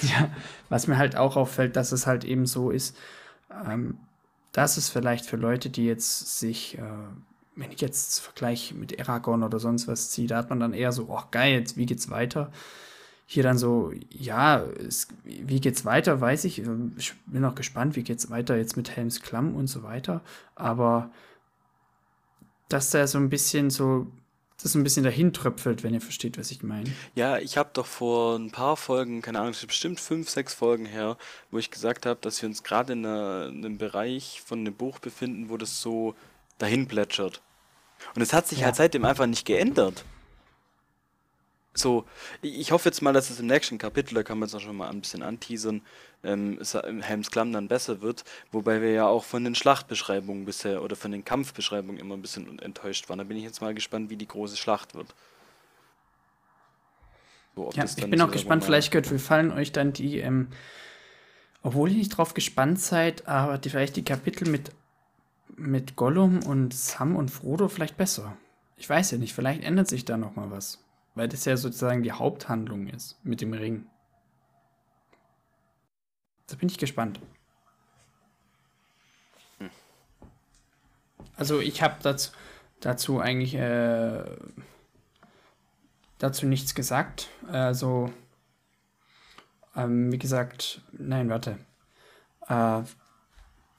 [0.00, 0.30] ja,
[0.68, 2.96] was mir halt auch auffällt, dass es halt eben so ist,
[3.50, 3.98] ähm,
[4.52, 6.82] dass es vielleicht für Leute, die jetzt sich äh,
[7.58, 10.92] wenn ich jetzt Vergleich mit Aragon oder sonst was ziehe, da hat man dann eher
[10.92, 12.52] so, oh geil, jetzt, wie geht's weiter?
[13.26, 16.60] Hier dann so, ja, es, wie geht's weiter, weiß ich.
[16.60, 20.22] Ähm, ich bin auch gespannt, wie geht's weiter jetzt mit Helms Klamm und so weiter.
[20.54, 21.10] Aber
[22.68, 24.06] dass da so ein bisschen so,
[24.62, 26.90] das ein bisschen dahin tröpfelt, wenn ihr versteht, was ich meine.
[27.14, 31.16] Ja, ich habe doch vor ein paar Folgen, keine Ahnung, bestimmt fünf, sechs Folgen her,
[31.50, 35.00] wo ich gesagt habe, dass wir uns gerade in, in einem Bereich von einem Buch
[35.00, 36.14] befinden, wo das so
[36.58, 37.42] dahin plätschert.
[38.14, 38.66] Und es hat sich ja.
[38.66, 40.04] halt seitdem einfach nicht geändert.
[41.74, 42.04] so,
[42.42, 44.76] ich hoffe jetzt mal, dass es im nächsten Kapitel, da kann man es auch schon
[44.76, 45.82] mal ein bisschen anteasern,
[46.24, 46.60] ähm,
[47.02, 51.12] Helms Klamm dann besser wird, wobei wir ja auch von den Schlachtbeschreibungen bisher oder von
[51.12, 53.18] den Kampfbeschreibungen immer ein bisschen enttäuscht waren.
[53.18, 55.14] Da bin ich jetzt mal gespannt, wie die große Schlacht wird.
[57.54, 60.48] So, ja, ich bin auch gespannt, vielleicht Gott, wie fallen euch dann die, ähm,
[61.62, 64.70] obwohl ihr nicht drauf gespannt seid, aber die, vielleicht die Kapitel mit,
[65.56, 68.36] mit Gollum und Sam und Frodo vielleicht besser.
[68.76, 70.84] Ich weiß ja nicht, vielleicht ändert sich da noch mal was.
[71.14, 73.86] Weil das ja sozusagen die Haupthandlung ist mit dem Ring.
[76.46, 77.20] Da bin ich gespannt.
[81.36, 82.32] Also ich habe dazu,
[82.80, 84.24] dazu eigentlich äh,
[86.18, 87.28] dazu nichts gesagt.
[87.46, 88.12] Also
[89.76, 91.58] ähm, wie gesagt, nein, warte.
[92.48, 92.82] Äh,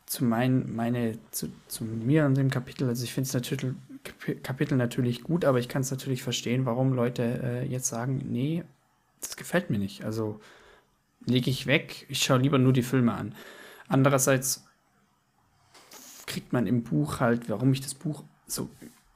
[0.09, 3.75] zu mein, meine, zu, zu mir und dem Kapitel, also ich finde es natürlich
[4.41, 8.63] Kapitel natürlich gut, aber ich kann es natürlich verstehen, warum Leute äh, jetzt sagen, nee,
[9.21, 10.03] das gefällt mir nicht.
[10.05, 10.39] Also
[11.25, 13.35] lege ich weg, ich schaue lieber nur die Filme an.
[13.87, 14.65] Andererseits
[16.25, 18.67] kriegt man im Buch halt, warum ich das Buch so,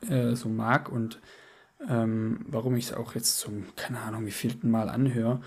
[0.08, 1.20] äh, so mag und
[1.90, 5.42] ähm, warum ich es auch jetzt zum, keine Ahnung, wie vielten Mal anhöre,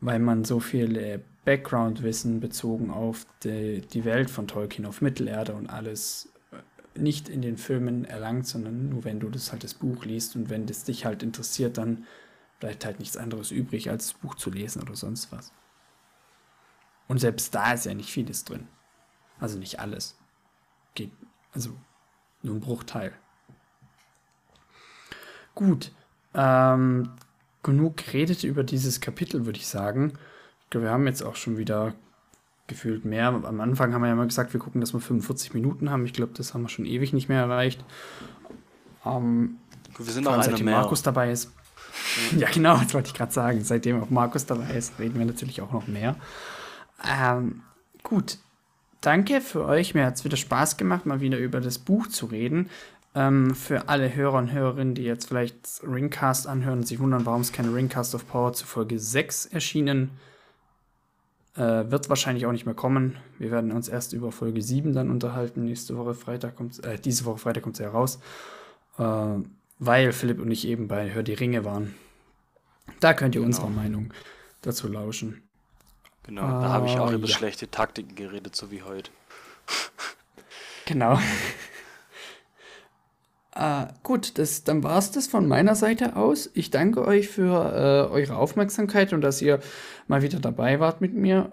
[0.00, 5.54] weil man so viel äh, Background-Wissen bezogen auf die, die Welt von Tolkien, auf Mittelerde
[5.54, 9.72] und alles äh, nicht in den Filmen erlangt, sondern nur wenn du das halt das
[9.72, 12.04] Buch liest und wenn das dich halt interessiert, dann
[12.58, 15.52] bleibt halt nichts anderes übrig, als das Buch zu lesen oder sonst was.
[17.06, 18.66] Und selbst da ist ja nicht vieles drin.
[19.38, 20.18] Also nicht alles.
[20.96, 21.12] Geht,
[21.52, 21.70] also
[22.42, 23.12] nur ein Bruchteil.
[25.54, 25.92] Gut.
[26.34, 27.12] Ähm,
[27.62, 30.18] genug geredet über dieses Kapitel, würde ich sagen.
[30.70, 31.94] Wir haben jetzt auch schon wieder
[32.66, 33.28] gefühlt mehr.
[33.28, 36.04] Am Anfang haben wir ja mal gesagt, wir gucken, dass wir 45 Minuten haben.
[36.04, 37.84] Ich glaube, das haben wir schon ewig nicht mehr erreicht.
[39.04, 39.58] Ähm,
[39.96, 40.80] wir sind auch seitdem mehr.
[40.80, 41.52] Markus dabei ist.
[42.36, 43.62] ja, genau, das wollte ich gerade sagen.
[43.62, 46.16] Seitdem auch Markus dabei ist, reden wir natürlich auch noch mehr.
[47.08, 47.62] Ähm,
[48.02, 48.38] gut.
[49.00, 49.94] Danke für euch.
[49.94, 52.70] Mir hat es wieder Spaß gemacht, mal wieder über das Buch zu reden.
[53.14, 57.42] Ähm, für alle Hörer und Hörerinnen, die jetzt vielleicht Ringcast anhören und sich wundern, warum
[57.42, 60.10] es keine Ringcast of Power zu Folge 6 erschienen,
[61.56, 63.16] äh, wird wahrscheinlich auch nicht mehr kommen.
[63.38, 65.64] Wir werden uns erst über Folge 7 dann unterhalten.
[65.64, 68.20] Nächste Woche Freitag kommt äh, diese Woche Freitag kommt es ja raus.
[68.98, 69.42] Äh,
[69.78, 71.94] weil Philipp und ich eben bei Hör die Ringe waren.
[73.00, 73.48] Da könnt ihr genau.
[73.48, 74.12] unserer Meinung
[74.62, 75.42] dazu lauschen.
[76.22, 77.34] Genau, da habe ich auch über ja.
[77.34, 79.10] schlechte Taktiken geredet, so wie heute.
[80.86, 81.18] Genau.
[83.56, 86.50] Äh, gut, das, dann war es das von meiner Seite aus.
[86.52, 89.60] Ich danke euch für äh, eure Aufmerksamkeit und dass ihr
[90.08, 91.52] mal wieder dabei wart mit mir.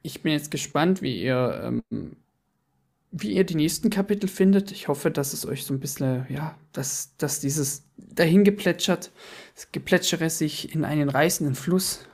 [0.00, 2.16] Ich bin jetzt gespannt, wie ihr, ähm,
[3.10, 4.72] wie ihr die nächsten Kapitel findet.
[4.72, 9.10] Ich hoffe, dass es euch so ein bisschen, ja, dass, dass dieses dahingeplätschert,
[9.54, 12.06] das Geplätschere sich in einen reißenden Fluss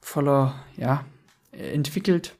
[0.00, 1.04] voller, ja,
[1.52, 2.34] entwickelt.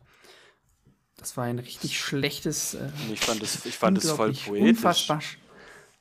[1.18, 2.72] Das war ein richtig schlechtes.
[2.72, 4.68] Äh, ich fand es, ich fand es voll poetisch.
[4.70, 5.20] Unfassbar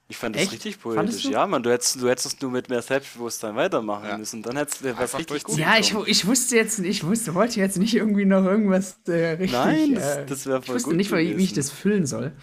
[0.07, 1.25] ich fand das richtig poetisch.
[1.25, 4.17] Ja, man, du hättest, du hättest nur mit mehr Selbstbewusstsein weitermachen ja.
[4.17, 4.43] müssen.
[4.43, 5.57] Dann hättest du was richtig gut.
[5.57, 9.51] Ja, ich, ich wusste jetzt, ich wusste, wollte jetzt nicht irgendwie noch irgendwas äh, richtig.
[9.51, 11.37] Nein, das, äh, das wäre voll Ich wusste nicht, gewesen.
[11.39, 12.33] wie ich das füllen soll.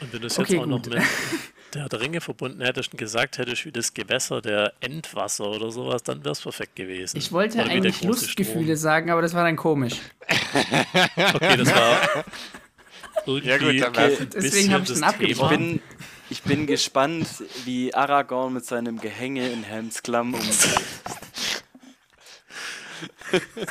[0.00, 0.86] Und wenn du es okay, jetzt auch gut.
[0.86, 1.04] noch mit
[1.92, 6.24] der Ringe verbunden hättest und gesagt hättest, wie das Gewässer der Endwasser oder sowas, dann
[6.24, 7.18] wäre es perfekt gewesen.
[7.18, 8.76] Ich wollte oder eigentlich Lustgefühle Strom.
[8.76, 9.96] sagen, aber das war dann komisch.
[11.34, 12.24] okay, das war.
[13.42, 14.16] ja, gut, okay.
[14.34, 15.52] deswegen habe ich dann abgebrochen.
[15.52, 15.80] Ich bin
[16.66, 17.26] gespannt,
[17.64, 20.82] wie Aragorn mit seinem Gehänge in Helms Klamm umgeht.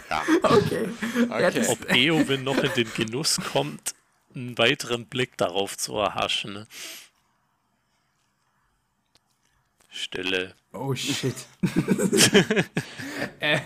[0.10, 0.24] ja.
[0.44, 0.90] Okay.
[1.30, 1.66] okay.
[1.68, 3.94] Ob Eowyn noch in den Genuss kommt,
[4.36, 6.54] einen weiteren Blick darauf zu erhaschen.
[6.54, 6.68] Ne?
[9.90, 10.56] Stille.
[10.74, 11.36] Oh shit.
[13.40, 13.60] äh,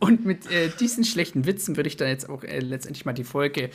[0.00, 3.24] und mit äh, diesen schlechten Witzen würde ich dann jetzt auch äh, letztendlich mal die
[3.24, 3.70] Folge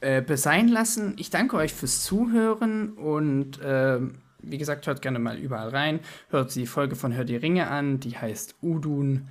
[0.00, 1.14] äh, besein lassen.
[1.18, 6.00] Ich danke euch fürs Zuhören und ähm, wie gesagt, hört gerne mal überall rein.
[6.30, 9.28] Hört die Folge von Hör die Ringe an, die heißt Udun,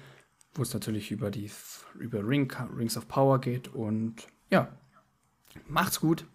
[0.53, 1.49] wo es natürlich über die
[1.97, 3.67] über Ring, Rings of Power geht.
[3.69, 4.67] Und ja,
[5.67, 6.25] macht's gut.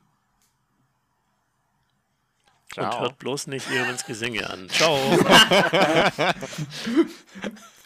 [2.72, 2.92] Ciao.
[2.92, 4.68] Und hört bloß nicht Irwins Gesänge an.
[4.68, 4.98] Ciao.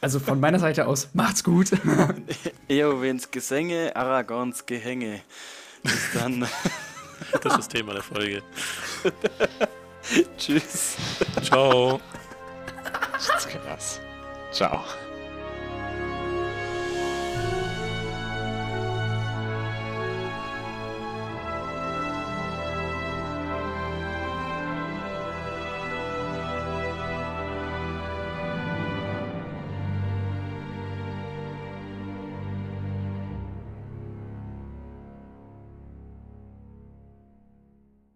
[0.01, 1.70] Also von meiner Seite aus, macht's gut.
[2.69, 5.20] Eowens Gesänge, Aragorns Gehänge.
[5.82, 6.48] Bis dann.
[7.42, 8.42] Das ist das Thema der Folge.
[10.38, 10.96] Tschüss.
[11.42, 12.00] Ciao.
[13.12, 14.00] Das ist krass.
[14.52, 14.82] Ciao.